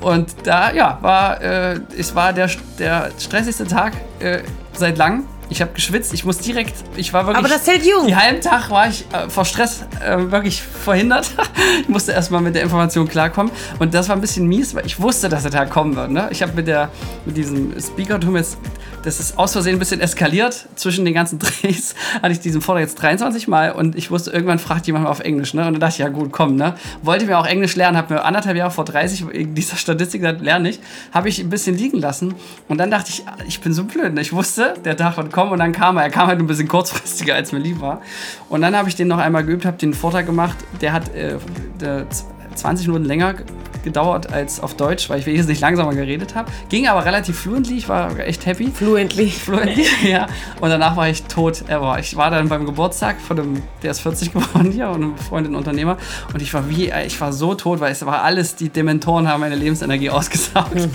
Und 0.00 0.34
da, 0.44 0.72
ja, 0.72 0.98
war, 1.00 1.40
äh, 1.40 1.80
es 1.96 2.14
war 2.14 2.32
der, 2.32 2.50
der 2.78 3.10
stressigste 3.18 3.66
Tag 3.66 3.94
äh, 4.20 4.40
seit 4.72 4.98
langem. 4.98 5.24
Ich 5.52 5.60
habe 5.60 5.72
geschwitzt, 5.72 6.14
ich 6.14 6.24
muss 6.24 6.38
direkt, 6.38 6.74
ich 6.96 7.12
war 7.12 7.26
wirklich. 7.26 7.44
Aber 7.44 7.52
das 7.52 7.66
hält 7.66 7.84
jung. 7.84 8.06
Die 8.06 8.14
halben 8.14 8.40
Tag 8.40 8.70
war 8.70 8.88
ich 8.88 9.04
äh, 9.12 9.28
vor 9.28 9.44
Stress 9.44 9.84
äh, 10.00 10.30
wirklich 10.30 10.62
verhindert. 10.62 11.28
ich 11.82 11.88
musste 11.88 12.12
erstmal 12.12 12.40
mit 12.40 12.54
der 12.54 12.62
Information 12.62 13.08
klarkommen. 13.08 13.50
Und 13.80 13.92
das 13.92 14.08
war 14.08 14.14
ein 14.16 14.20
bisschen 14.20 14.46
mies, 14.46 14.74
weil 14.76 14.86
ich 14.86 15.00
wusste, 15.00 15.28
dass 15.28 15.42
der 15.42 15.50
Tag 15.50 15.70
kommen 15.70 15.96
wird. 15.96 16.10
Ne? 16.12 16.28
Ich 16.30 16.40
habe 16.42 16.52
mit, 16.54 16.68
der- 16.68 16.88
mit 17.26 17.36
diesem 17.36 17.74
Speakertum 17.80 18.36
jetzt, 18.36 18.58
das 19.02 19.18
ist 19.18 19.38
aus 19.38 19.52
Versehen 19.52 19.74
ein 19.74 19.78
bisschen 19.80 20.00
eskaliert. 20.00 20.66
Zwischen 20.76 21.04
den 21.04 21.14
ganzen 21.14 21.38
Drehs 21.40 21.96
hatte 22.22 22.30
ich 22.32 22.38
diesen 22.38 22.60
Vortrag 22.60 22.82
jetzt 22.84 22.94
23 23.02 23.48
Mal 23.48 23.72
und 23.72 23.96
ich 23.96 24.12
wusste, 24.12 24.30
irgendwann 24.30 24.60
fragt 24.60 24.86
jemand 24.86 25.04
mal 25.06 25.10
auf 25.10 25.20
Englisch. 25.20 25.52
Ne? 25.52 25.66
Und 25.66 25.72
dann 25.72 25.80
dachte 25.80 25.94
ich, 25.94 25.98
ja 25.98 26.08
gut, 26.10 26.30
komm. 26.30 26.54
Ne? 26.54 26.74
Wollte 27.02 27.26
mir 27.26 27.36
auch 27.38 27.46
Englisch 27.46 27.74
lernen, 27.74 27.96
habe 27.96 28.14
mir 28.14 28.24
anderthalb 28.24 28.56
Jahre 28.56 28.70
vor 28.70 28.84
30 28.84 29.26
wegen 29.32 29.54
dieser 29.56 29.76
Statistik 29.76 30.20
gesagt, 30.20 30.42
lerne 30.42 30.70
ich. 30.70 30.78
Habe 31.12 31.28
ich 31.28 31.40
ein 31.40 31.50
bisschen 31.50 31.76
liegen 31.76 31.98
lassen. 31.98 32.36
Und 32.68 32.78
dann 32.78 32.92
dachte 32.92 33.10
ich, 33.10 33.24
ich 33.48 33.60
bin 33.60 33.72
so 33.72 33.82
blöd. 33.82 34.14
Ne? 34.14 34.20
Ich 34.20 34.32
wusste, 34.32 34.74
der 34.84 34.96
Tag 34.96 35.16
wird 35.16 35.32
kommen 35.32 35.39
und 35.48 35.58
dann 35.58 35.72
kam 35.72 35.96
er. 35.96 36.04
Er 36.04 36.10
kam 36.10 36.26
halt 36.26 36.38
ein 36.38 36.46
bisschen 36.46 36.68
kurzfristiger, 36.68 37.34
als 37.34 37.52
mir 37.52 37.58
lieb 37.58 37.80
war. 37.80 38.00
Und 38.48 38.60
dann 38.62 38.76
habe 38.76 38.88
ich 38.88 38.96
den 38.96 39.08
noch 39.08 39.18
einmal 39.18 39.44
geübt, 39.44 39.64
habe 39.64 39.76
den 39.76 39.94
Vortrag 39.94 40.26
gemacht. 40.26 40.56
Der 40.80 40.92
hat 40.92 41.14
äh, 41.14 41.36
der 41.80 42.06
20 42.54 42.88
Minuten 42.88 43.04
länger 43.04 43.34
gedauert 43.82 44.32
als 44.32 44.60
auf 44.60 44.74
Deutsch, 44.74 45.10
weil 45.10 45.20
ich 45.20 45.26
wesentlich 45.26 45.60
langsamer 45.60 45.94
geredet 45.94 46.34
habe. 46.34 46.50
Ging 46.68 46.88
aber 46.88 47.04
relativ 47.04 47.38
fluently, 47.38 47.78
ich 47.78 47.88
war 47.88 48.18
echt 48.18 48.46
happy. 48.46 48.70
Fluently. 48.70 49.30
Fluently, 49.30 49.86
ja. 50.10 50.26
Und 50.60 50.70
danach 50.70 50.96
war 50.96 51.08
ich 51.08 51.22
tot 51.24 51.68
ever. 51.68 51.98
Ich 51.98 52.16
war 52.16 52.30
dann 52.30 52.48
beim 52.48 52.66
Geburtstag 52.66 53.20
von 53.20 53.36
dem, 53.36 53.62
der 53.82 53.92
ist 53.92 54.00
40 54.00 54.32
geworden 54.32 54.70
hier 54.70 54.88
und 54.88 54.96
einem 54.96 55.16
Freundin 55.16 55.54
Unternehmer. 55.54 55.96
Und 56.32 56.42
ich 56.42 56.52
war 56.54 56.68
wie, 56.68 56.90
ich 57.06 57.20
war 57.20 57.32
so 57.32 57.54
tot, 57.54 57.80
weil 57.80 57.92
es 57.92 58.04
war 58.04 58.22
alles, 58.22 58.56
die 58.56 58.68
Dementoren 58.68 59.28
haben 59.28 59.40
meine 59.40 59.56
Lebensenergie 59.56 60.10
ausgesaugt. 60.10 60.88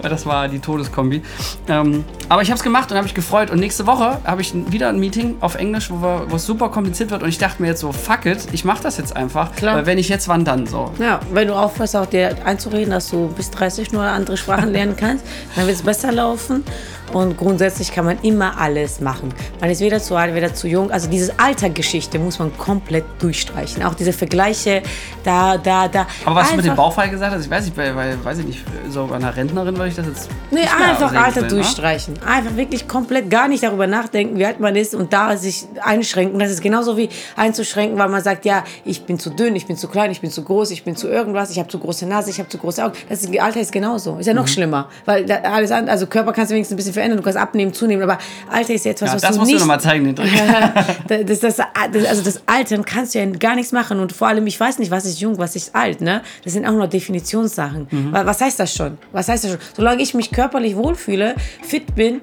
weil 0.00 0.10
das 0.10 0.26
war 0.26 0.48
die 0.48 0.58
Todeskombi. 0.58 1.22
Ähm, 1.68 2.04
aber 2.28 2.42
ich 2.42 2.50
habe 2.50 2.56
es 2.56 2.62
gemacht 2.62 2.90
und 2.90 2.96
habe 2.96 3.04
mich 3.04 3.14
gefreut. 3.14 3.50
Und 3.50 3.60
nächste 3.60 3.86
Woche 3.86 4.18
habe 4.24 4.40
ich 4.40 4.52
wieder 4.70 4.88
ein 4.88 4.98
Meeting 4.98 5.36
auf 5.40 5.54
Englisch, 5.54 5.90
wo, 5.90 6.34
es 6.34 6.46
super 6.46 6.68
kompliziert 6.68 7.10
wird. 7.10 7.22
Und 7.22 7.28
ich 7.28 7.38
dachte 7.38 7.62
mir 7.62 7.68
jetzt 7.68 7.80
so, 7.80 7.92
fuck 7.92 8.26
it, 8.26 8.48
ich 8.52 8.64
mache 8.64 8.82
das 8.82 8.98
jetzt 8.98 9.16
einfach. 9.16 9.54
Klar. 9.54 9.76
Weil 9.76 9.86
wenn 9.86 9.98
ich 9.98 10.08
jetzt, 10.08 10.28
wann 10.28 10.44
dann 10.44 10.66
so. 10.66 10.92
Ja, 10.98 11.20
wenn 11.32 11.48
du 11.48 11.54
aufhörst, 11.54 11.96
auch 11.96 12.06
dir 12.06 12.25
einzureden, 12.44 12.90
dass 12.90 13.10
du 13.10 13.28
bis 13.28 13.50
30 13.50 13.92
nur 13.92 14.02
andere 14.02 14.36
Sprachen 14.36 14.72
lernen 14.72 14.96
kannst, 14.96 15.24
dann 15.54 15.66
wird 15.66 15.76
es 15.76 15.82
besser 15.82 16.12
laufen. 16.12 16.64
Und 17.12 17.36
grundsätzlich 17.36 17.92
kann 17.92 18.04
man 18.04 18.18
immer 18.22 18.58
alles 18.58 19.00
machen. 19.00 19.32
Man 19.60 19.70
ist 19.70 19.80
weder 19.80 20.00
zu 20.00 20.16
alt, 20.16 20.34
weder 20.34 20.52
zu 20.52 20.66
jung. 20.68 20.90
Also 20.90 21.08
diese 21.08 21.32
Altergeschichte 21.38 22.18
muss 22.18 22.38
man 22.38 22.56
komplett 22.58 23.04
durchstreichen. 23.20 23.82
Auch 23.84 23.94
diese 23.94 24.12
Vergleiche, 24.12 24.82
da, 25.24 25.56
da, 25.56 25.88
da. 25.88 26.06
Aber 26.24 26.36
was 26.36 26.50
du 26.50 26.56
mit 26.56 26.64
dem 26.64 26.72
Einfach- 26.72 26.84
Bauchfall 26.84 27.08
gesagt 27.08 27.34
hast, 27.34 27.44
ich 27.44 27.50
weiß 27.50 27.64
nicht, 27.64 27.76
bei, 27.76 27.92
bei, 27.92 28.14
weiß 28.22 28.38
ich 28.38 28.46
nicht, 28.46 28.64
so 28.90 29.06
bei 29.06 29.16
einer 29.16 29.34
Rentnerin 29.34 29.76
würde 29.76 29.88
ich 29.88 29.94
das 29.94 30.06
jetzt. 30.06 30.28
Nee, 30.50 30.60
einfach 30.62 31.14
Alter 31.14 31.36
wollen, 31.36 31.42
ne? 31.46 31.48
durchstreichen. 31.48 32.14
Einfach 32.26 32.56
wirklich 32.56 32.86
komplett 32.88 33.30
gar 33.30 33.48
nicht 33.48 33.62
darüber 33.62 33.86
nachdenken, 33.86 34.38
wie 34.38 34.44
alt 34.46 34.60
man 34.60 34.74
ist 34.76 34.94
und 34.94 35.12
da 35.12 35.36
sich 35.36 35.66
einschränken. 35.82 36.38
Das 36.38 36.50
ist 36.50 36.60
genauso 36.60 36.96
wie 36.96 37.08
einzuschränken, 37.36 37.98
weil 37.98 38.08
man 38.08 38.22
sagt, 38.22 38.44
ja, 38.44 38.64
ich 38.84 39.04
bin 39.04 39.18
zu 39.18 39.30
dünn, 39.30 39.54
ich 39.56 39.66
bin 39.66 39.76
zu 39.76 39.88
klein, 39.88 40.10
ich 40.10 40.20
bin 40.20 40.30
zu 40.30 40.42
groß, 40.42 40.70
ich 40.72 40.84
bin 40.84 40.96
zu 40.96 41.08
irgendwas, 41.08 41.50
ich 41.50 41.58
habe 41.58 41.68
zu 41.68 41.78
große 41.78 42.04
Nase, 42.06 42.30
ich 42.30 42.38
habe 42.38 42.48
zu 42.48 42.58
große 42.58 42.84
Augen. 42.84 42.94
Das 43.08 43.26
Alter 43.38 43.60
ist 43.60 43.72
genauso. 43.72 44.16
Ist 44.18 44.26
ja 44.26 44.34
noch 44.34 44.42
Mhm. 44.42 44.48
schlimmer, 44.48 44.88
weil 45.04 45.30
alles 45.30 45.70
an, 45.70 45.88
also 45.88 46.06
Körper 46.06 46.32
kannst 46.32 46.50
du 46.50 46.54
wenigstens 46.54 46.74
ein 46.74 46.76
bisschen 46.78 46.94
verändern. 46.96 47.18
Du 47.18 47.22
kannst 47.22 47.38
abnehmen, 47.38 47.72
zunehmen, 47.72 48.02
aber 48.02 48.18
Alter 48.50 48.74
ist 48.74 48.84
jetzt 48.84 49.00
was, 49.02 49.10
Ja, 49.10 49.14
was 49.14 49.22
das 49.22 49.30
du 49.32 49.38
musst 49.38 49.50
nicht... 49.52 49.60
du 49.60 49.64
nochmal 49.64 49.80
zeigen, 49.80 50.04
den 50.04 50.16
Trick. 50.16 50.30
das, 51.26 51.40
das, 51.40 51.56
das, 51.56 52.04
also 52.06 52.22
das 52.22 52.40
Altern 52.46 52.84
kannst 52.84 53.14
du 53.14 53.18
ja 53.18 53.26
gar 53.26 53.54
nichts 53.54 53.72
machen 53.72 54.00
und 54.00 54.12
vor 54.12 54.28
allem, 54.28 54.46
ich 54.46 54.58
weiß 54.58 54.78
nicht, 54.78 54.90
was 54.90 55.04
ist 55.04 55.20
jung, 55.20 55.38
was 55.38 55.56
ist 55.56 55.74
alt, 55.74 56.00
ne? 56.00 56.22
Das 56.44 56.52
sind 56.52 56.66
auch 56.66 56.72
nur 56.72 56.86
Definitionssachen. 56.88 57.86
Mhm. 57.90 58.12
Wa- 58.12 58.26
Was 58.26 58.40
heißt 58.40 58.58
das 58.60 58.74
schon? 58.74 58.98
Was 59.12 59.28
heißt 59.28 59.44
das 59.44 59.50
schon? 59.52 59.60
Solange 59.74 60.02
ich 60.02 60.14
mich 60.14 60.30
körperlich 60.30 60.76
wohlfühle, 60.76 61.34
fit 61.62 61.94
bin, 61.94 62.20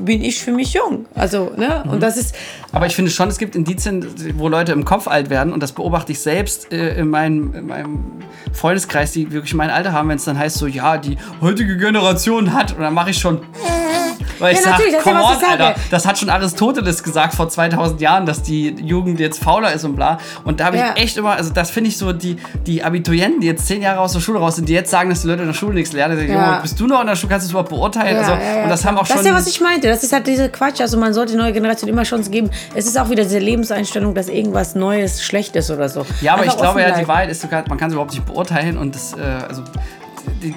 bin 0.00 0.22
ich 0.22 0.40
für 0.42 0.52
mich 0.52 0.72
jung. 0.74 1.06
Also, 1.14 1.52
ne? 1.56 1.82
Mhm. 1.84 1.90
Und 1.92 2.02
das 2.02 2.16
ist, 2.16 2.34
Aber 2.76 2.86
ich 2.86 2.94
finde 2.94 3.10
schon, 3.10 3.28
es 3.28 3.38
gibt 3.38 3.56
Indizien, 3.56 4.06
wo 4.36 4.48
Leute 4.48 4.72
im 4.72 4.84
Kopf 4.84 5.08
alt 5.08 5.30
werden 5.30 5.52
und 5.52 5.62
das 5.62 5.72
beobachte 5.72 6.12
ich 6.12 6.20
selbst 6.20 6.70
äh, 6.72 6.94
in, 6.98 7.08
meinem, 7.08 7.54
in 7.54 7.66
meinem 7.66 8.04
Freundeskreis, 8.52 9.12
die 9.12 9.32
wirklich 9.32 9.54
mein 9.54 9.70
Alter 9.70 9.92
haben, 9.92 10.08
wenn 10.10 10.16
es 10.16 10.24
dann 10.24 10.38
heißt 10.38 10.58
so, 10.58 10.66
ja, 10.66 10.98
die 10.98 11.16
heutige 11.40 11.76
Generation 11.78 12.52
hat 12.52 12.72
und 12.76 12.80
dann 12.82 12.92
mache 12.94 13.10
ich 13.10 13.18
schon 13.18 13.40
weil 14.38 14.52
ich 14.52 14.58
Ja, 14.58 14.64
sag, 14.64 14.72
natürlich, 14.72 14.92
das 14.92 15.00
ist 15.00 15.06
ja, 15.06 15.12
come 15.12 15.24
on, 15.24 15.32
ich 15.32 15.38
sage. 15.48 15.64
Alter, 15.64 15.80
das 15.90 16.06
hat 16.06 16.18
schon 16.18 16.28
Aristoteles 16.28 17.02
gesagt 17.02 17.34
vor 17.34 17.48
2000 17.48 18.00
Jahren, 18.02 18.26
dass 18.26 18.42
die 18.42 18.68
Jugend 18.82 19.18
jetzt 19.20 19.42
fauler 19.42 19.72
ist 19.72 19.84
und 19.84 19.96
bla. 19.96 20.18
Und 20.44 20.60
da 20.60 20.66
habe 20.66 20.76
Ja. 20.76 20.92
ich 20.94 21.02
echt 21.04 21.16
immer, 21.16 21.32
also 21.32 21.50
das 21.52 21.70
finde 21.70 21.88
ich 21.88 21.96
so, 21.96 22.12
die, 22.12 22.36
die 22.66 22.82
Abiturienten, 22.84 23.40
die 23.40 23.46
jetzt 23.46 23.66
zehn 23.66 23.80
Jahre 23.80 24.00
aus 24.00 24.12
der 24.12 24.20
Schule 24.20 24.38
raus 24.38 24.56
sind, 24.56 24.68
die 24.68 24.74
jetzt 24.74 24.90
sagen, 24.90 25.08
dass 25.08 25.22
die 25.22 25.28
Leute 25.28 25.40
in 25.42 25.48
der 25.48 25.54
Schule 25.54 25.74
nichts 25.74 25.92
lernen, 25.94 26.18
ich, 26.18 26.28
Ja. 26.28 26.58
Bist 26.60 26.78
du 26.78 26.86
noch 26.86 27.00
in 27.00 27.06
der 27.06 27.16
Schule, 27.16 27.30
kannst 27.30 27.44
du 27.44 27.48
es 27.48 27.50
überhaupt 27.52 27.70
beurteilen? 27.70 28.16
Also, 28.18 28.32
und 28.32 28.68
das 28.68 28.84
haben 28.84 28.96
auch 28.98 29.02
Das 29.02 29.08
schon... 29.12 29.20
ist 29.20 29.26
ja, 29.26 29.34
was 29.34 29.46
ich 29.46 29.60
meinte. 29.60 29.88
Das 29.88 30.02
ist 30.02 30.12
halt 30.12 30.26
diese 30.26 30.50
Quatsch. 30.50 30.80
Also 30.82 30.98
man 30.98 31.14
sollte 31.14 31.34
neue 31.36 31.52
Generation 31.52 31.88
immer 31.88 32.02
Chance 32.02 32.30
geben. 32.30 32.50
Es 32.74 32.86
ist 32.86 32.98
auch 32.98 33.10
wieder 33.10 33.22
diese 33.22 33.38
Lebenseinstellung, 33.38 34.14
dass 34.14 34.28
irgendwas 34.28 34.74
Neues 34.74 35.22
schlecht 35.22 35.56
ist 35.56 35.70
oder 35.70 35.88
so. 35.88 36.04
Ja, 36.20 36.34
aber 36.34 36.42
Einfach 36.42 36.54
ich 36.54 36.60
glaube 36.60 36.80
ja, 36.80 36.98
die. 36.98 37.08
Wahrheit 37.08 37.30
ist 37.30 37.40
sogar, 37.40 37.64
man 37.68 37.78
kann 37.78 37.88
es 37.88 37.94
überhaupt 37.94 38.12
nicht 38.12 38.26
beurteilen 38.26 38.76
und 38.76 38.94
das, 38.94 39.14
äh, 39.14 39.22
also 39.22 39.62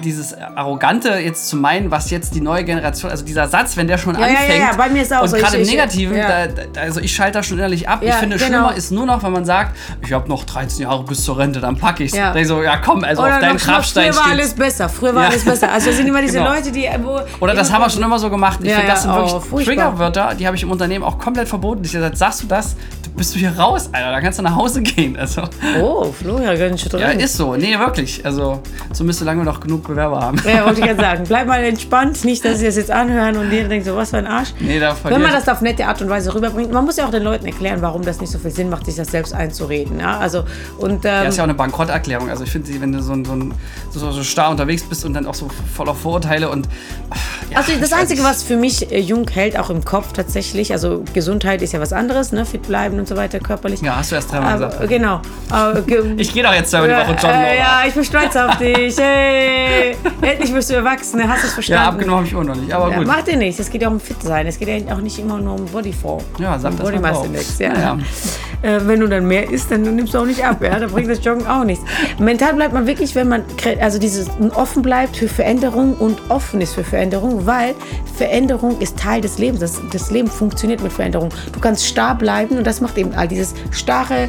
dieses 0.02 0.34
Arrogante 0.34 1.10
jetzt 1.18 1.48
zu 1.48 1.56
meinen, 1.56 1.90
was 1.90 2.10
jetzt 2.10 2.34
die 2.34 2.40
neue 2.40 2.64
Generation, 2.64 3.10
also 3.10 3.24
dieser 3.24 3.48
Satz, 3.48 3.76
wenn 3.76 3.86
der 3.88 3.98
schon 3.98 4.14
Ja, 4.14 4.20
ja, 4.20 4.26
ja, 4.26 4.38
anfängt 4.38 4.58
ja, 4.58 4.76
bei 4.76 4.88
mir 4.88 5.02
ist 5.02 5.12
auch 5.12 5.22
und 5.22 5.28
so. 5.28 5.36
gerade 5.36 5.56
im 5.56 5.62
Ich- 5.62 5.68
ich- 5.68 5.74
Negativen, 5.74 6.16
da, 6.16 6.46
da, 6.46 6.80
also 6.80 7.00
ich 7.00 7.14
schalte 7.14 7.38
da 7.38 7.42
schon 7.42 7.58
innerlich 7.58 7.88
ab. 7.88 8.00
ich 8.02 8.12
finde, 8.14 8.36
genau. 8.36 8.46
schlimmer 8.48 8.74
ist 8.76 8.90
nur 8.90 9.06
noch, 9.06 9.22
wenn 9.22 9.32
man 9.32 9.44
sagt, 9.44 9.76
ich 10.04 10.12
habe 10.12 10.28
noch 10.28 10.44
13 10.44 10.82
Jahre 10.82 11.04
bis 11.04 11.24
zur 11.24 11.38
Rente, 11.38 11.60
dann 11.60 11.76
packe 11.76 12.04
ich 12.04 12.12
es. 12.12 12.18
Ja. 12.18 12.34
Ja. 12.36 12.44
so, 12.44 12.62
ja 12.62 12.76
komm, 12.78 13.04
also 13.04 13.22
Oder 13.22 13.34
auf 13.34 13.40
deinen 13.40 13.56
Grabstein 13.58 14.12
früher 14.12 14.24
war 14.24 14.30
alles 14.32 14.54
besser. 14.54 14.88
Früher 14.88 15.14
war 15.14 15.24
alles 15.28 15.44
besser. 15.44 15.72
Also 15.72 15.90
es 15.90 15.96
sind 15.96 16.06
immer 16.08 16.22
diese 16.22 16.38
Genau. 16.38 16.50
Leute, 16.52 16.70
die 16.72 16.88
wo 17.02 17.20
Oder 17.40 17.54
das 17.54 17.72
haben 17.72 17.82
wir 17.82 17.90
schon 17.90 18.02
immer 18.02 18.18
so 18.18 18.30
gemacht. 18.30 18.60
Ich 18.62 18.72
finde, 18.72 18.86
das 18.86 19.02
sind 19.02 19.10
oh, 19.12 19.16
wirklich 19.16 19.32
furchtbar. 19.48 19.64
Triggerwörter, 19.64 20.34
die 20.38 20.46
habe 20.46 20.56
ich 20.56 20.62
im 20.62 20.70
Unternehmen 20.70 21.04
auch 21.04 21.18
komplett 21.18 21.48
verboten. 21.48 21.82
Ich 21.84 21.92
gesagt, 21.92 22.16
sagst 22.16 22.42
du 22.42 22.46
das, 22.46 22.76
bist 23.16 23.34
du 23.34 23.38
hier 23.38 23.50
raus, 23.58 23.90
Alter, 23.92 24.10
da 24.12 24.20
kannst 24.20 24.38
du 24.38 24.42
nach 24.42 24.54
Hause 24.56 24.82
gehen. 24.82 25.16
Also, 25.16 25.42
Oh, 25.80 26.04
Flo, 26.12 26.38
ja, 26.40 26.54
ganz 26.54 26.80
schön 26.80 26.90
drin. 26.90 27.00
ja, 27.00 27.08
ist 27.10 27.36
so. 27.36 27.54
Nee, 27.56 27.78
wirklich. 27.78 28.24
Also, 28.24 28.60
zumindest 28.92 29.18
solange 29.20 29.40
wir 29.40 29.44
noch 29.44 29.60
genug 29.60 29.86
Bewerber 29.86 30.20
haben. 30.20 30.40
Ja, 30.46 30.64
wollte 30.64 30.80
ich 30.80 30.86
gerade 30.88 31.00
sagen. 31.00 31.24
Bleib 31.26 31.46
mal 31.46 31.62
entspannt, 31.62 32.24
nicht, 32.24 32.44
dass 32.44 32.58
sie 32.60 32.66
das 32.66 32.76
jetzt 32.76 32.90
anhören 32.90 33.36
und 33.36 33.50
jeder 33.52 33.68
denkt 33.68 33.86
so, 33.86 33.94
was 33.96 34.10
für 34.10 34.18
ein 34.18 34.26
Arsch. 34.26 34.50
Nee, 34.60 34.78
da 34.80 34.94
Wenn 35.04 35.20
man 35.20 35.32
das 35.32 35.48
auf 35.48 35.60
nette 35.60 35.86
Art 35.86 36.00
und 36.02 36.08
Weise 36.08 36.34
rüberbringt, 36.34 36.72
man 36.72 36.84
muss 36.84 36.96
ja 36.96 37.06
auch 37.06 37.10
den 37.10 37.22
Leuten 37.22 37.46
erklären, 37.46 37.82
warum 37.82 38.02
das 38.02 38.20
nicht 38.20 38.30
so 38.30 38.38
viel 38.38 38.50
Sinn 38.50 38.70
macht, 38.70 38.86
sich 38.86 38.96
das 38.96 39.08
selbst 39.10 39.34
einzureden. 39.34 40.00
Ja, 40.00 40.18
also, 40.18 40.44
und, 40.78 41.04
ähm, 41.04 41.10
Ja, 41.10 41.22
ist 41.24 41.36
ja 41.36 41.42
auch 41.42 41.48
eine 41.48 41.54
Bankrotterklärung. 41.54 42.30
Also 42.30 42.44
ich 42.44 42.50
finde, 42.50 42.68
wenn 42.80 42.92
du 42.92 43.02
so, 43.02 43.12
ein- 43.12 43.24
so, 43.24 43.32
ein- 43.32 43.54
so, 43.90 44.10
so 44.12 44.22
starr 44.22 44.50
unterwegs 44.50 44.82
bist 44.84 45.04
und 45.04 45.14
dann 45.14 45.26
auch 45.26 45.34
so 45.34 45.48
voller 45.74 45.94
Vorurteile 45.94 46.48
und 46.48 46.68
ach, 47.10 47.16
ja, 47.50 47.58
Also 47.58 47.72
das 47.80 47.92
Einzige, 47.92 48.22
was 48.22 48.42
für 48.44 48.56
mich 48.56 48.90
äh, 48.92 48.98
jung 49.00 49.28
hält, 49.28 49.58
auch 49.58 49.70
im 49.70 49.84
Kopf 49.84 50.12
tatsächlich, 50.12 50.72
also 50.72 51.02
Gesundheit 51.12 51.60
ist 51.62 51.72
ja 51.72 51.80
was 51.80 51.92
anderes, 51.92 52.30
ne? 52.32 52.46
fit 52.46 52.62
bleiben 52.62 52.99
und 53.00 53.08
so 53.08 53.16
weiter, 53.16 53.38
körperlich. 53.40 53.80
Ja, 53.82 53.96
hast 53.96 54.10
du 54.12 54.14
erst 54.16 54.30
dreimal 54.32 54.54
gesagt. 54.54 54.88
genau. 54.88 55.20
Ich 56.16 56.32
gehe 56.32 56.42
doch 56.42 56.52
jetzt 56.54 56.70
zweimal 56.70 56.88
die 56.88 56.94
Woche 56.94 57.12
joggen. 57.14 57.30
äh, 57.30 57.32
Laura. 57.32 57.54
ja, 57.54 57.82
ich 57.88 57.94
bin 57.94 58.04
stolz 58.04 58.36
auf 58.36 58.56
dich. 58.58 58.96
Hey, 58.98 59.96
endlich 60.22 60.52
bist 60.54 60.70
du 60.70 60.74
erwachsen, 60.74 61.20
hast 61.28 61.42
du 61.42 61.46
es 61.46 61.50
ja, 61.50 61.54
verstanden? 61.54 61.88
abgenommen 61.88 62.18
habe 62.18 62.26
ich 62.28 62.34
auch 62.36 62.44
noch 62.44 62.54
nicht, 62.54 62.72
aber 62.72 62.90
Ja, 62.90 62.98
gut. 62.98 63.06
macht 63.06 63.26
dir 63.26 63.36
nichts. 63.36 63.60
Es 63.60 63.70
geht 63.70 63.82
ja 63.82 63.88
um 63.88 63.98
fit 64.00 64.22
sein. 64.22 64.46
Es 64.46 64.58
geht 64.58 64.68
ja 64.68 64.94
auch 64.94 65.00
nicht 65.00 65.18
immer 65.18 65.38
nur 65.38 65.54
um 65.54 65.64
Bodyform. 65.66 66.22
Ja, 66.38 66.58
sag 66.58 66.72
um 66.72 66.76
das 66.78 66.86
Body 66.86 66.98
mal 67.00 67.12
Mass. 67.12 67.24
Index. 67.24 67.58
Ja. 67.58 67.72
Ja, 67.74 67.98
Äh, 68.62 68.78
wenn 68.86 69.00
du 69.00 69.06
dann 69.08 69.26
mehr 69.26 69.48
isst, 69.50 69.70
dann 69.70 69.82
nimmst 69.82 70.12
du 70.12 70.18
auch 70.18 70.26
nicht 70.26 70.44
ab. 70.44 70.62
Ja? 70.62 70.78
Da 70.78 70.86
bringt 70.86 71.08
das 71.10 71.24
Joggen 71.24 71.46
auch 71.46 71.64
nichts. 71.64 71.82
Mental 72.18 72.52
bleibt 72.52 72.74
man 72.74 72.86
wirklich, 72.86 73.14
wenn 73.14 73.26
man 73.28 73.42
also 73.80 73.98
dieses 73.98 74.28
offen 74.54 74.82
bleibt 74.82 75.16
für 75.16 75.28
Veränderung 75.28 75.94
und 75.94 76.20
offen 76.28 76.60
ist 76.60 76.74
für 76.74 76.84
Veränderung, 76.84 77.46
weil 77.46 77.74
Veränderung 78.16 78.78
ist 78.78 78.98
Teil 78.98 79.22
des 79.22 79.38
Lebens. 79.38 79.60
Das, 79.60 79.80
das 79.90 80.10
Leben 80.10 80.28
funktioniert 80.28 80.82
mit 80.82 80.92
Veränderung. 80.92 81.30
Du 81.52 81.58
kannst 81.60 81.86
starr 81.86 82.14
bleiben 82.14 82.58
und 82.58 82.66
das 82.66 82.82
macht 82.82 82.89
eben 82.98 83.14
all 83.14 83.28
dieses 83.28 83.54
starre 83.70 84.28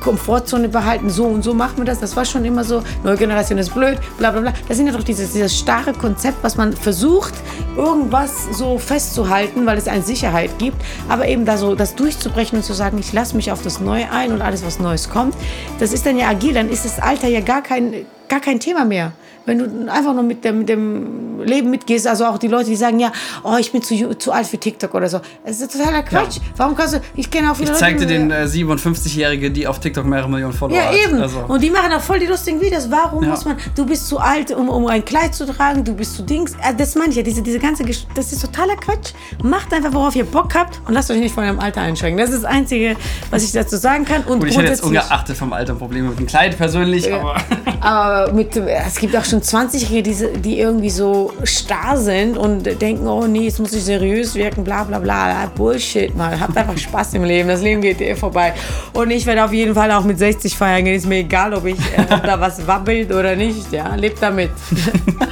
Komfortzone 0.00 0.68
behalten, 0.68 1.10
so 1.10 1.24
und 1.24 1.42
so 1.42 1.54
machen 1.54 1.78
wir 1.78 1.84
das. 1.84 2.00
Das 2.00 2.16
war 2.16 2.24
schon 2.24 2.44
immer 2.44 2.64
so. 2.64 2.82
Neue 3.04 3.16
Generation 3.16 3.58
ist 3.58 3.74
blöd, 3.74 3.98
bla 4.16 4.30
bla 4.30 4.40
bla. 4.40 4.52
Das 4.66 4.76
sind 4.76 4.86
ja 4.86 4.92
doch 4.92 5.02
dieses, 5.02 5.32
dieses 5.32 5.58
starre 5.58 5.92
Konzept, 5.92 6.38
was 6.42 6.56
man 6.56 6.72
versucht, 6.72 7.34
irgendwas 7.76 8.46
so 8.52 8.78
festzuhalten, 8.78 9.66
weil 9.66 9.76
es 9.78 9.88
eine 9.88 10.02
Sicherheit 10.02 10.58
gibt. 10.58 10.76
Aber 11.08 11.26
eben 11.28 11.44
da 11.44 11.56
so 11.56 11.74
das 11.74 11.94
durchzubrechen 11.94 12.58
und 12.58 12.64
zu 12.64 12.72
sagen, 12.72 12.98
ich 12.98 13.12
lasse 13.12 13.36
mich 13.36 13.52
auf 13.52 13.62
das 13.62 13.80
Neue 13.80 14.10
ein 14.10 14.32
und 14.32 14.40
alles, 14.40 14.64
was 14.64 14.78
Neues 14.78 15.10
kommt, 15.10 15.34
das 15.78 15.92
ist 15.92 16.06
dann 16.06 16.16
ja 16.16 16.28
agil. 16.28 16.54
Dann 16.54 16.70
ist 16.70 16.84
das 16.84 16.98
Alter 17.00 17.28
ja 17.28 17.40
gar 17.40 17.62
kein, 17.62 18.06
gar 18.28 18.40
kein 18.40 18.60
Thema 18.60 18.84
mehr. 18.84 19.12
Wenn 19.48 19.58
du 19.86 19.90
einfach 19.90 20.12
nur 20.12 20.22
mit 20.24 20.44
dem, 20.44 20.58
mit 20.58 20.68
dem 20.68 21.40
Leben 21.42 21.70
mitgehst, 21.70 22.06
also 22.06 22.26
auch 22.26 22.36
die 22.36 22.48
Leute, 22.48 22.66
die 22.68 22.76
sagen, 22.76 23.00
ja, 23.00 23.10
oh, 23.42 23.56
ich 23.58 23.72
bin 23.72 23.80
zu, 23.82 24.14
zu 24.18 24.30
alt 24.30 24.46
für 24.46 24.58
TikTok 24.58 24.92
oder 24.94 25.08
so. 25.08 25.20
Das 25.46 25.58
ist 25.60 25.72
totaler 25.72 26.02
Quatsch. 26.02 26.36
Warum 26.56 26.76
kannst 26.76 26.94
du, 26.96 27.00
ich 27.16 27.30
kenne 27.30 27.50
auch 27.50 27.54
viele 27.56 27.64
Ich 27.70 27.70
Leute, 27.70 27.80
zeigte 27.80 28.04
die- 28.06 28.12
den 28.14 28.30
äh, 28.30 28.44
57-Jährige, 28.44 29.50
die 29.50 29.66
auf 29.66 29.80
TikTok 29.80 30.04
mehrere 30.04 30.28
Millionen 30.28 30.52
Follower 30.52 30.76
ja, 30.76 30.84
hat. 30.86 30.94
eben. 30.94 31.20
Also, 31.22 31.38
Und 31.48 31.62
die 31.62 31.70
machen 31.70 31.90
auch 31.94 32.00
voll 32.02 32.18
die 32.18 32.26
lustigen 32.26 32.60
Videos. 32.60 32.90
Warum 32.90 33.24
Ja. 33.24 33.30
muss 33.30 33.44
man, 33.46 33.56
du 33.74 33.86
bist 33.86 34.06
zu 34.06 34.18
alt, 34.18 34.50
um, 34.54 34.68
um 34.68 34.86
ein 34.86 35.02
Kleid 35.04 35.34
zu 35.34 35.46
tragen, 35.46 35.82
du 35.82 35.94
bist 35.94 36.16
zu 36.16 36.22
Dings. 36.24 36.52
Äh, 36.54 36.74
Das 36.76 36.94
meine 36.94 37.10
ich 37.10 37.16
ja, 37.16 37.22
diese, 37.22 37.40
diese 37.40 37.58
ganze, 37.58 37.84
Gesch- 37.84 38.04
das 38.14 38.32
ist 38.32 38.42
totaler 38.42 38.76
Quatsch. 38.76 39.12
Macht 39.42 39.72
einfach, 39.72 39.94
worauf 39.94 40.14
ihr 40.14 40.24
Bock 40.26 40.54
habt 40.54 40.80
und 40.86 40.92
lasst 40.92 41.10
euch 41.10 41.20
nicht 41.20 41.34
von 41.34 41.44
eurem 41.44 41.58
Alter 41.60 41.80
einschränken. 41.80 42.18
Das 42.18 42.30
ist 42.30 42.44
das 42.44 42.50
Einzige, 42.50 42.96
was 43.30 43.44
ich 43.44 43.52
dazu 43.52 43.76
sagen 43.78 44.04
kann. 44.04 44.24
Und 44.24 44.40
gut, 44.40 44.48
ich 44.50 44.58
hätte 44.58 44.68
jetzt 44.68 44.82
ungeachtet 44.84 45.36
vom 45.38 45.52
Alter 45.54 45.74
Probleme 45.74 46.10
mit 46.10 46.18
dem 46.18 46.26
Kleid 46.26 46.56
persönlich, 46.58 47.10
aber 47.10 47.36
aber 47.80 48.32
mit, 48.32 48.56
es 48.56 48.96
gibt 48.96 49.16
auch 49.16 49.24
schon 49.24 49.37
20-Jährige, 49.40 50.02
die, 50.02 50.40
die 50.40 50.58
irgendwie 50.58 50.90
so 50.90 51.32
starr 51.44 51.96
sind 51.96 52.36
und 52.36 52.64
denken, 52.80 53.06
oh 53.06 53.26
nee, 53.26 53.44
jetzt 53.44 53.58
muss 53.58 53.72
ich 53.72 53.84
seriös 53.84 54.34
wirken, 54.34 54.64
bla 54.64 54.84
bla 54.84 54.98
bla. 54.98 55.50
Bullshit, 55.54 56.14
mal. 56.16 56.38
Habt 56.38 56.56
einfach 56.56 56.76
Spaß 56.76 57.14
im 57.14 57.24
Leben. 57.24 57.48
Das 57.48 57.62
Leben 57.62 57.80
geht 57.82 58.00
eh 58.00 58.14
vorbei. 58.14 58.54
Und 58.92 59.10
ich 59.10 59.26
werde 59.26 59.44
auf 59.44 59.52
jeden 59.52 59.74
Fall 59.74 59.90
auch 59.92 60.04
mit 60.04 60.18
60 60.18 60.56
feiern 60.56 60.84
gehen. 60.84 60.94
Ist 60.94 61.06
mir 61.06 61.18
egal, 61.18 61.54
ob, 61.54 61.66
ich, 61.66 61.78
äh, 61.96 62.02
ob 62.10 62.22
da 62.22 62.40
was 62.40 62.66
wabbelt 62.66 63.12
oder 63.12 63.36
nicht. 63.36 63.72
Ja, 63.72 63.94
lebt 63.94 64.22
damit. 64.22 64.50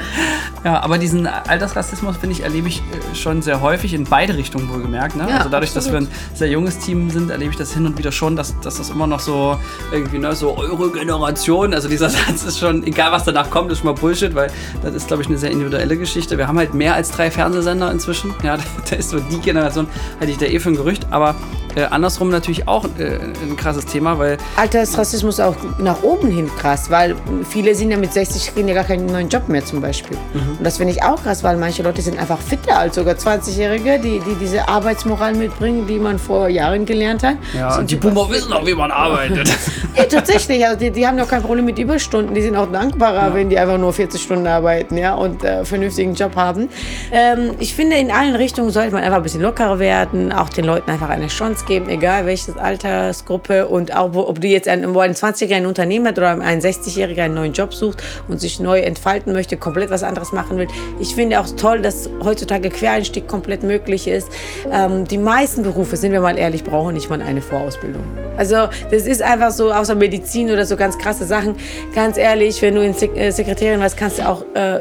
Ja, 0.66 0.82
aber 0.82 0.98
diesen 0.98 1.28
Altersrassismus, 1.28 2.16
finde 2.16 2.34
ich, 2.34 2.42
erlebe 2.42 2.66
ich 2.66 2.78
äh, 2.78 3.14
schon 3.14 3.40
sehr 3.40 3.60
häufig 3.60 3.94
in 3.94 4.02
beide 4.02 4.36
Richtungen 4.36 4.68
wohlgemerkt. 4.68 5.14
Ne? 5.14 5.24
Ja, 5.28 5.36
also 5.36 5.48
dadurch, 5.48 5.72
dass 5.72 5.92
wir 5.92 5.98
absolut. 5.98 6.10
ein 6.10 6.36
sehr 6.36 6.48
junges 6.48 6.80
Team 6.80 7.08
sind, 7.08 7.30
erlebe 7.30 7.52
ich 7.52 7.56
das 7.56 7.72
hin 7.72 7.86
und 7.86 7.96
wieder 7.98 8.10
schon, 8.10 8.34
dass, 8.34 8.58
dass 8.62 8.78
das 8.78 8.90
immer 8.90 9.06
noch 9.06 9.20
so 9.20 9.56
irgendwie, 9.92 10.18
ne, 10.18 10.34
so 10.34 10.58
eure 10.58 10.90
Generation, 10.90 11.72
also 11.72 11.88
dieser 11.88 12.10
Satz 12.10 12.42
ist 12.42 12.58
schon, 12.58 12.84
egal 12.84 13.12
was 13.12 13.22
danach 13.22 13.48
kommt, 13.48 13.70
ist 13.70 13.78
schon 13.78 13.86
mal 13.86 13.94
Bullshit, 13.96 14.34
weil 14.34 14.50
das 14.82 14.94
ist, 14.94 15.08
glaube 15.08 15.22
ich, 15.22 15.28
eine 15.28 15.38
sehr 15.38 15.50
individuelle 15.50 15.96
Geschichte. 15.96 16.38
Wir 16.38 16.48
haben 16.48 16.58
halt 16.58 16.74
mehr 16.74 16.94
als 16.94 17.10
drei 17.10 17.30
Fernsehsender 17.30 17.90
inzwischen. 17.90 18.34
Ja, 18.42 18.56
da 18.90 18.96
ist 18.96 19.10
so 19.10 19.18
die 19.18 19.38
Generation, 19.40 19.88
halte 20.20 20.32
ich 20.32 20.38
da 20.38 20.46
eh 20.46 20.58
für 20.58 20.70
ein 20.70 20.76
Gerücht, 20.76 21.06
aber 21.10 21.34
äh, 21.76 21.84
andersrum 21.90 22.30
natürlich 22.30 22.66
auch 22.66 22.86
äh, 22.98 23.18
ein 23.42 23.56
krasses 23.56 23.84
Thema, 23.84 24.18
weil 24.18 24.38
Altersrassismus 24.56 25.40
auch 25.40 25.56
nach 25.78 26.02
oben 26.02 26.30
hin 26.30 26.50
krass, 26.58 26.90
weil 26.90 27.14
viele 27.48 27.74
sind 27.74 27.90
ja 27.90 27.98
mit 27.98 28.14
60 28.14 28.54
kriegen 28.54 28.68
ja 28.68 28.74
gar 28.74 28.84
keinen 28.84 29.06
neuen 29.06 29.28
Job 29.28 29.48
mehr 29.48 29.62
zum 29.62 29.82
Beispiel. 29.82 30.16
Mhm. 30.32 30.56
Und 30.58 30.64
das 30.64 30.78
finde 30.78 30.94
ich 30.94 31.02
auch 31.02 31.22
krass, 31.22 31.44
weil 31.44 31.58
manche 31.58 31.82
Leute 31.82 32.00
sind 32.00 32.18
einfach 32.18 32.38
fitter 32.38 32.78
als 32.78 32.94
sogar 32.94 33.14
20-Jährige, 33.14 33.98
die, 33.98 34.20
die 34.20 34.34
diese 34.40 34.66
Arbeitsmoral 34.68 35.34
mitbringen, 35.34 35.86
die 35.86 35.98
man 35.98 36.18
vor 36.18 36.48
Jahren 36.48 36.86
gelernt 36.86 37.22
hat. 37.22 37.36
ja, 37.54 37.70
Sind 37.72 37.80
und 37.82 37.90
die 37.90 37.96
Boomer 37.96 38.30
wissen 38.30 38.52
auch, 38.54 38.66
wie 38.66 38.74
man 38.74 38.90
arbeitet. 39.06 39.46
Ja, 39.94 40.04
tatsächlich. 40.04 40.64
Also 40.64 40.78
die, 40.78 40.90
die 40.90 41.06
haben 41.06 41.18
doch 41.18 41.28
kein 41.28 41.42
Problem 41.42 41.66
mit 41.66 41.78
Überstunden. 41.78 42.34
Die 42.34 42.42
sind 42.42 42.56
auch 42.56 42.72
dankbarer, 42.72 43.34
wenn 43.34 43.50
die 43.50 43.58
einfach 43.58 43.76
nur 43.76 43.85
40 43.92 44.20
Stunden 44.20 44.46
arbeiten 44.46 44.96
ja, 44.96 45.14
und 45.14 45.44
äh, 45.44 45.64
vernünftigen 45.64 46.14
Job 46.14 46.36
haben. 46.36 46.68
Ähm, 47.12 47.52
ich 47.58 47.74
finde, 47.74 47.96
in 47.96 48.10
allen 48.10 48.34
Richtungen 48.34 48.70
sollte 48.70 48.92
man 48.92 49.02
einfach 49.02 49.18
ein 49.18 49.22
bisschen 49.22 49.42
lockerer 49.42 49.78
werden, 49.78 50.32
auch 50.32 50.48
den 50.48 50.64
Leuten 50.64 50.90
einfach 50.90 51.08
eine 51.08 51.28
Chance 51.28 51.64
geben, 51.66 51.88
egal 51.88 52.26
welche 52.26 52.56
Altersgruppe 52.60 53.66
und 53.66 53.94
auch, 53.96 54.14
ob 54.14 54.40
du 54.40 54.48
jetzt 54.48 54.68
ein, 54.68 54.94
wo 54.94 55.00
ein 55.00 55.14
20-Jähriger 55.14 55.56
ein 55.56 55.66
Unternehmen 55.66 56.06
hat 56.06 56.18
oder 56.18 56.30
ein 56.40 56.60
60-Jähriger 56.60 57.22
einen 57.22 57.34
neuen 57.34 57.52
Job 57.52 57.74
sucht 57.74 58.02
und 58.28 58.40
sich 58.40 58.60
neu 58.60 58.80
entfalten 58.80 59.32
möchte, 59.32 59.56
komplett 59.56 59.90
was 59.90 60.02
anderes 60.02 60.32
machen 60.32 60.58
will. 60.58 60.68
Ich 61.00 61.14
finde 61.14 61.40
auch 61.40 61.46
toll, 61.56 61.82
dass 61.82 62.08
heutzutage 62.22 62.70
Quereinstieg 62.70 63.28
komplett 63.28 63.62
möglich 63.62 64.08
ist. 64.08 64.28
Ähm, 64.70 65.06
die 65.06 65.18
meisten 65.18 65.62
Berufe, 65.62 65.96
sind 65.96 66.12
wir 66.12 66.20
mal 66.20 66.38
ehrlich, 66.38 66.64
brauchen 66.64 66.94
nicht 66.94 67.10
mal 67.10 67.20
eine 67.22 67.42
Vorausbildung. 67.42 68.02
Also 68.36 68.68
das 68.90 69.06
ist 69.06 69.22
einfach 69.22 69.50
so, 69.50 69.72
außer 69.72 69.94
Medizin 69.94 70.50
oder 70.50 70.66
so 70.66 70.76
ganz 70.76 70.98
krasse 70.98 71.24
Sachen. 71.24 71.56
Ganz 71.94 72.18
ehrlich, 72.18 72.60
wenn 72.62 72.74
du 72.74 72.82
in 72.82 72.92
Sek 72.94 73.16
äh, 73.16 73.30
Sekretärin 73.66 73.80
warst, 73.80 73.96
kannst 73.96 74.18
du 74.18 74.28
auch 74.28 74.42
äh, 74.54 74.80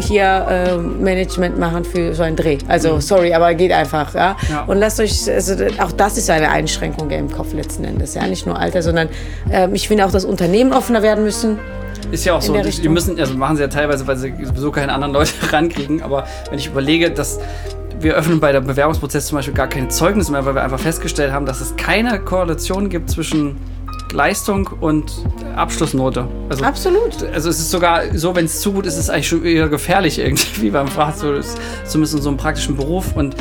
hier 0.00 0.46
äh, 0.48 0.76
Management 0.76 1.58
machen 1.58 1.84
für 1.84 2.14
so 2.14 2.22
einen 2.22 2.36
Dreh. 2.36 2.56
Also 2.68 3.00
sorry, 3.00 3.34
aber 3.34 3.52
geht 3.54 3.72
einfach. 3.72 4.14
Ja? 4.14 4.36
Ja. 4.48 4.64
Und 4.66 4.78
lasst 4.78 4.98
euch, 4.98 5.28
also 5.30 5.54
auch 5.78 5.92
das 5.92 6.16
ist 6.16 6.30
eine 6.30 6.48
Einschränkung 6.48 7.10
im 7.10 7.30
Kopf 7.30 7.52
letzten 7.52 7.84
Endes. 7.84 8.14
Ja? 8.14 8.26
Nicht 8.26 8.46
nur 8.46 8.58
Alter, 8.58 8.80
sondern 8.82 9.08
ähm, 9.52 9.74
ich 9.74 9.88
finde 9.88 10.06
auch, 10.06 10.10
dass 10.10 10.24
Unternehmen 10.24 10.72
offener 10.72 11.02
werden 11.02 11.24
müssen. 11.24 11.58
Ist 12.10 12.24
ja 12.24 12.34
auch 12.34 12.42
so. 12.42 12.56
Die, 12.56 12.88
müssen, 12.88 13.20
also 13.20 13.34
machen 13.34 13.56
sie 13.56 13.62
ja 13.62 13.68
teilweise, 13.68 14.06
weil 14.06 14.16
sie 14.16 14.32
sowieso 14.42 14.70
keine 14.70 14.92
anderen 14.92 15.12
Leute 15.12 15.32
rankriegen. 15.52 16.02
Aber 16.02 16.26
wenn 16.48 16.58
ich 16.58 16.66
überlege, 16.66 17.10
dass 17.10 17.38
wir 18.00 18.14
öffnen 18.14 18.40
bei 18.40 18.52
der 18.52 18.62
Bewerbungsprozess 18.62 19.26
zum 19.26 19.36
Beispiel 19.36 19.52
gar 19.52 19.68
keine 19.68 19.88
Zeugnisse 19.88 20.32
mehr, 20.32 20.46
weil 20.46 20.54
wir 20.54 20.62
einfach 20.62 20.80
festgestellt 20.80 21.32
haben, 21.32 21.44
dass 21.44 21.60
es 21.60 21.76
keine 21.76 22.18
Korrelation 22.20 22.88
gibt 22.88 23.10
zwischen 23.10 23.58
Leistung 24.12 24.68
und 24.80 25.12
Abschlussnote. 25.56 26.26
Also, 26.48 26.64
Absolut. 26.64 27.22
also 27.32 27.50
es 27.50 27.58
ist 27.58 27.70
sogar 27.70 28.16
so, 28.16 28.34
wenn 28.34 28.44
es 28.44 28.60
zu 28.60 28.72
gut 28.72 28.86
ist, 28.86 28.94
ist 28.94 29.00
es 29.00 29.10
eigentlich 29.10 29.28
schon 29.28 29.44
eher 29.44 29.68
gefährlich 29.68 30.18
irgendwie 30.20 30.70
beim 30.70 30.88
so, 30.88 31.38
ist 31.38 31.58
zumindest 31.84 32.14
in 32.14 32.22
so 32.22 32.28
einem 32.28 32.38
praktischen 32.38 32.76
Beruf. 32.76 33.16
Und 33.16 33.36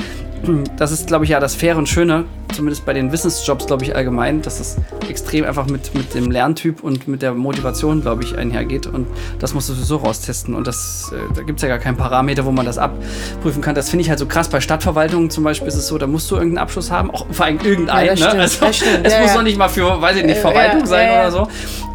das 0.78 0.92
ist, 0.92 1.08
glaube 1.08 1.26
ich, 1.26 1.32
ja 1.32 1.40
das 1.40 1.56
Faire 1.56 1.78
und 1.78 1.88
Schöne, 1.88 2.26
zumindest 2.54 2.86
bei 2.86 2.94
den 2.94 3.12
Wissensjobs, 3.12 3.68
glaube 3.68 3.84
ich, 3.84 3.96
allgemein, 3.96 4.42
dass 4.42 4.60
es 4.60 4.78
extrem 5.08 5.46
einfach 5.46 5.68
mit, 5.68 5.94
mit 5.96 6.14
dem 6.14 6.32
Lerntyp 6.32 6.84
und 6.84 7.08
mit 7.08 7.22
der 7.22 7.34
Motivation, 7.34 8.02
glaube 8.02 8.24
ich, 8.24 8.38
einhergeht. 8.38 8.88
Und 8.88 9.08
das 9.40 9.54
musst 9.54 9.70
du 9.70 9.74
sowieso 9.74 9.98
raustesten. 9.98 10.56
Und 10.56 10.66
das, 10.68 11.12
äh, 11.14 11.34
da 11.36 11.44
gibt 11.44 11.60
es 11.60 11.64
ja 11.64 11.70
gar 11.70 11.78
keinen 11.80 11.98
Parameter, 11.98 12.46
wo 12.46 12.52
man 12.52 12.66
das 12.66 12.78
abprüfen 12.78 13.62
kann. 13.62 13.76
Das 13.76 13.90
finde 13.90 14.04
ich 14.04 14.10
halt 14.10 14.20
so 14.20 14.26
krass. 14.26 14.50
Bei 14.50 14.62
Stadtverwaltungen 14.62 15.30
zum 15.30 15.44
Beispiel 15.44 15.68
ist 15.68 15.76
es 15.76 15.88
so, 15.88 15.98
da 15.98 16.08
musst 16.08 16.30
du 16.32 16.36
irgendeinen 16.36 16.64
Abschluss 16.64 16.90
haben, 16.92 17.12
auch 17.12 17.28
vor 17.32 17.46
allem 17.46 17.60
irgendeinen. 17.64 18.08
Ja, 18.08 18.12
das 18.14 18.20
ne? 18.34 18.42
also, 18.42 18.66
das. 18.66 18.82
Es 19.04 19.14
Ja, 19.14 19.20
muss 19.22 19.30
ja. 19.32 19.36
noch 19.36 19.44
nicht 19.44 19.58
mal 19.58 19.70
für, 19.70 20.02
weiß 20.02 20.18
ich 20.18 20.26
nicht, 20.26 20.38
Äh, 20.38 20.42
Verwaltung 20.42 20.86
sein 20.86 21.10
oder 21.10 21.32
so. 21.32 21.48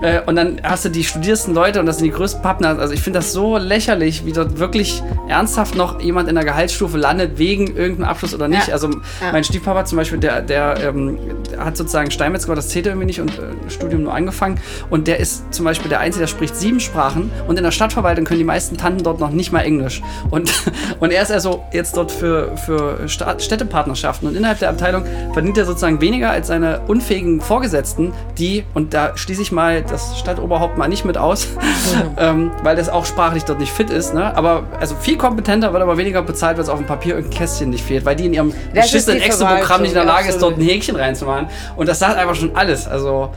Äh, 0.02 0.20
Und 0.26 0.36
dann 0.36 0.60
hast 0.62 0.84
du 0.84 0.88
die 0.90 1.04
studiersten 1.04 1.54
Leute 1.54 1.80
und 1.80 1.86
das 1.86 1.98
sind 1.98 2.04
die 2.04 2.10
größten 2.12 2.42
Pappner. 2.42 2.78
Also 2.78 2.92
ich 2.94 3.00
finde 3.00 3.18
das 3.20 3.32
so 3.32 3.56
lächerlich, 3.58 4.24
wie 4.26 4.32
dort 4.32 4.58
wirklich 4.58 5.02
ernsthaft 5.28 5.74
noch 5.76 6.00
jemand 6.00 6.28
in 6.28 6.34
der 6.34 6.44
Gehaltsstufe 6.44 6.96
landet, 6.98 7.38
wegen 7.38 7.74
irgendeinem 7.76 8.08
Abschluss 8.08 8.33
oder 8.34 8.48
nicht. 8.48 8.68
Ja. 8.68 8.74
Also 8.74 8.88
Ja. 8.88 9.32
mein 9.32 9.44
Stiefpapa 9.44 9.84
zum 9.84 9.98
Beispiel, 9.98 10.18
der, 10.18 10.42
der, 10.42 10.76
ähm, 10.88 11.18
hat 11.58 11.76
sozusagen 11.76 12.10
Steinmetz 12.10 12.44
gemacht, 12.44 12.58
das 12.58 12.68
zählt 12.68 12.86
irgendwie 12.86 13.06
nicht 13.06 13.20
und 13.20 13.30
äh, 13.38 13.70
Studium 13.70 14.04
nur 14.04 14.14
angefangen. 14.14 14.60
Und 14.90 15.06
der 15.06 15.20
ist 15.20 15.52
zum 15.54 15.64
Beispiel 15.64 15.88
der 15.88 16.00
Einzige, 16.00 16.22
der 16.22 16.28
spricht 16.28 16.56
sieben 16.56 16.80
Sprachen 16.80 17.30
und 17.46 17.56
in 17.56 17.64
der 17.64 17.70
Stadtverwaltung 17.70 18.24
können 18.24 18.38
die 18.38 18.44
meisten 18.44 18.76
Tanten 18.76 19.02
dort 19.02 19.20
noch 19.20 19.30
nicht 19.30 19.52
mal 19.52 19.60
Englisch. 19.60 20.02
Und, 20.30 20.52
und 21.00 21.12
er 21.12 21.22
ist 21.22 21.32
also 21.32 21.64
jetzt 21.72 21.96
dort 21.96 22.10
für, 22.12 22.56
für 22.56 23.08
Städtepartnerschaften 23.08 24.28
und 24.28 24.36
innerhalb 24.36 24.58
der 24.58 24.70
Abteilung 24.70 25.04
verdient 25.32 25.58
er 25.58 25.64
sozusagen 25.64 26.00
weniger 26.00 26.30
als 26.30 26.48
seine 26.48 26.80
unfähigen 26.86 27.40
Vorgesetzten, 27.40 28.12
die, 28.38 28.64
und 28.74 28.94
da 28.94 29.16
schließe 29.16 29.42
ich 29.42 29.52
mal 29.52 29.82
das 29.82 30.18
Stadtoberhaupt 30.18 30.78
mal 30.78 30.88
nicht 30.88 31.04
mit 31.04 31.18
aus, 31.18 31.48
ähm, 32.16 32.50
weil 32.62 32.76
das 32.76 32.88
auch 32.88 33.04
sprachlich 33.06 33.44
dort 33.44 33.60
nicht 33.60 33.72
fit 33.72 33.90
ist, 33.90 34.14
ne? 34.14 34.36
aber 34.36 34.64
also 34.80 34.94
viel 34.96 35.16
kompetenter, 35.16 35.72
wird 35.72 35.82
aber 35.82 35.96
weniger 35.96 36.22
bezahlt, 36.22 36.56
weil 36.56 36.64
es 36.64 36.68
auf 36.68 36.78
dem 36.78 36.86
Papier 36.86 37.14
irgendein 37.16 37.38
Kästchen 37.38 37.70
nicht 37.70 37.84
fehlt, 37.84 38.04
weil 38.04 38.16
die 38.16 38.23
in 38.24 38.34
ihrem 38.34 38.52
beschissenen 38.72 39.18
die 39.18 39.24
Excel-Programm 39.24 39.82
nicht 39.82 39.90
in 39.90 39.96
der 39.96 40.04
Lage 40.04 40.28
ist, 40.28 40.40
dort 40.40 40.58
ein 40.58 40.62
Häkchen 40.62 40.96
reinzumachen. 40.96 41.48
Und 41.76 41.88
das 41.88 41.98
sagt 41.98 42.16
einfach 42.16 42.34
schon 42.34 42.54
alles. 42.56 42.86
Also, 42.86 43.30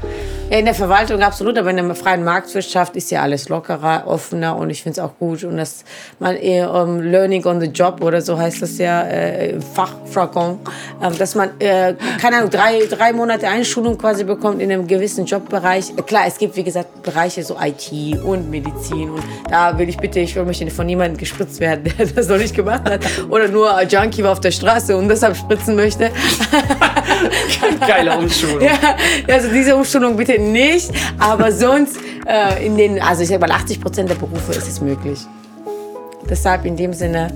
Ja, 0.49 0.59
in 0.59 0.65
der 0.65 0.73
Verwaltung 0.73 1.21
absolut, 1.21 1.57
aber 1.57 1.71
in 1.71 1.75
der 1.75 1.93
freien 1.95 2.23
Marktwirtschaft 2.23 2.95
ist 2.95 3.11
ja 3.11 3.21
alles 3.21 3.49
lockerer, 3.49 4.03
offener 4.07 4.55
und 4.55 4.69
ich 4.69 4.81
finde 4.81 4.99
es 5.01 5.05
auch 5.05 5.17
gut. 5.19 5.43
Und 5.43 5.57
dass 5.57 5.83
man 6.19 6.37
eher 6.37 6.73
um, 6.73 7.01
Learning 7.01 7.45
on 7.45 7.59
the 7.59 7.67
Job 7.67 8.01
oder 8.01 8.21
so 8.21 8.37
heißt 8.37 8.61
das 8.61 8.77
ja, 8.77 9.01
äh, 9.01 9.51
im 9.51 9.61
Fachjargon, 9.61 10.59
ähm, 11.03 11.17
dass 11.17 11.35
man, 11.35 11.49
äh, 11.59 11.95
keine 12.21 12.37
Ahnung, 12.37 12.49
drei, 12.49 12.79
drei 12.89 13.11
Monate 13.11 13.47
Einschulung 13.47 13.97
quasi 13.97 14.23
bekommt 14.23 14.61
in 14.61 14.71
einem 14.71 14.87
gewissen 14.87 15.25
Jobbereich. 15.25 15.89
Äh, 15.97 16.01
Klar, 16.03 16.23
es 16.27 16.37
gibt, 16.37 16.55
wie 16.55 16.63
gesagt, 16.63 17.03
Bereiche 17.03 17.43
so 17.43 17.57
IT 17.61 17.91
und 18.23 18.49
Medizin 18.49 19.09
und 19.09 19.23
da 19.49 19.77
will 19.77 19.89
ich 19.89 19.97
bitte, 19.97 20.21
ich 20.21 20.33
möchte 20.35 20.69
von 20.71 20.85
niemandem 20.85 21.17
gespritzt 21.17 21.59
werden, 21.59 21.91
der 21.97 22.05
das 22.05 22.29
noch 22.29 22.37
nicht 22.37 22.55
gemacht 22.55 22.89
hat 22.89 23.01
oder 23.29 23.49
nur 23.49 23.81
Junkie 23.83 24.23
war 24.23 24.31
auf 24.31 24.39
der 24.39 24.51
Straße 24.51 24.76
und 24.95 25.09
deshalb 25.09 25.35
spritzen 25.35 25.75
möchte. 25.75 26.11
geile 27.87 28.17
Umschulung. 28.17 28.61
Ja, 28.61 28.77
also 29.27 29.49
diese 29.49 29.75
Umschulung 29.75 30.15
bitte 30.15 30.39
nicht, 30.39 30.91
aber 31.19 31.51
sonst 31.51 31.97
äh, 32.27 32.65
in 32.65 32.77
den, 32.77 33.01
also 33.01 33.23
ich 33.23 33.29
sag 33.29 33.39
mal 33.41 33.51
80 33.51 33.81
Prozent 33.81 34.09
der 34.09 34.15
Berufe 34.15 34.51
ist 34.51 34.67
es 34.67 34.81
möglich. 34.81 35.19
Deshalb 36.29 36.65
in 36.65 36.75
dem 36.75 36.93
Sinne, 36.93 37.31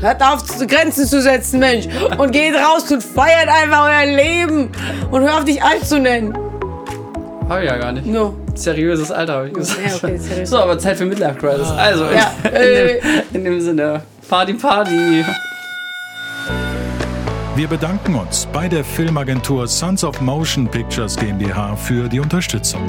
hört 0.00 0.22
auf 0.22 0.42
Grenzen 0.66 1.06
zu 1.06 1.20
setzen, 1.22 1.60
Mensch, 1.60 1.86
und 2.18 2.32
geht 2.32 2.54
raus 2.54 2.90
und 2.90 3.02
feiert 3.02 3.48
einfach 3.48 3.86
euer 3.86 4.06
Leben 4.06 4.70
und 5.10 5.22
hör 5.22 5.38
auf 5.38 5.44
dich 5.44 5.62
alt 5.62 5.86
zu 5.86 5.98
nennen. 5.98 6.36
Hab 7.48 7.60
ich 7.60 7.66
ja 7.66 7.76
gar 7.76 7.92
nicht. 7.92 8.06
No. 8.06 8.34
Seriöses 8.54 9.10
Alter, 9.10 9.34
habe 9.34 9.48
ich 9.48 9.54
gesagt. 9.54 9.80
Ja, 9.86 9.96
okay, 9.96 10.16
seriös. 10.18 10.50
So, 10.50 10.58
aber 10.58 10.78
Zeit 10.78 10.96
für 10.96 11.04
Midlife 11.04 11.34
Crisis. 11.34 11.70
Also, 11.70 12.06
in, 12.06 12.16
Ja, 12.16 12.32
in, 12.44 12.54
äh. 12.54 12.86
dem, 12.86 13.22
in 13.32 13.44
dem 13.44 13.60
Sinne, 13.60 14.02
Party, 14.28 14.54
Party. 14.54 15.24
Wir 17.54 17.68
bedanken 17.68 18.14
uns 18.14 18.48
bei 18.50 18.66
der 18.66 18.82
Filmagentur 18.82 19.68
Sons 19.68 20.04
of 20.04 20.22
Motion 20.22 20.66
Pictures 20.66 21.14
GmbH 21.16 21.76
für 21.76 22.08
die 22.08 22.18
Unterstützung. 22.18 22.80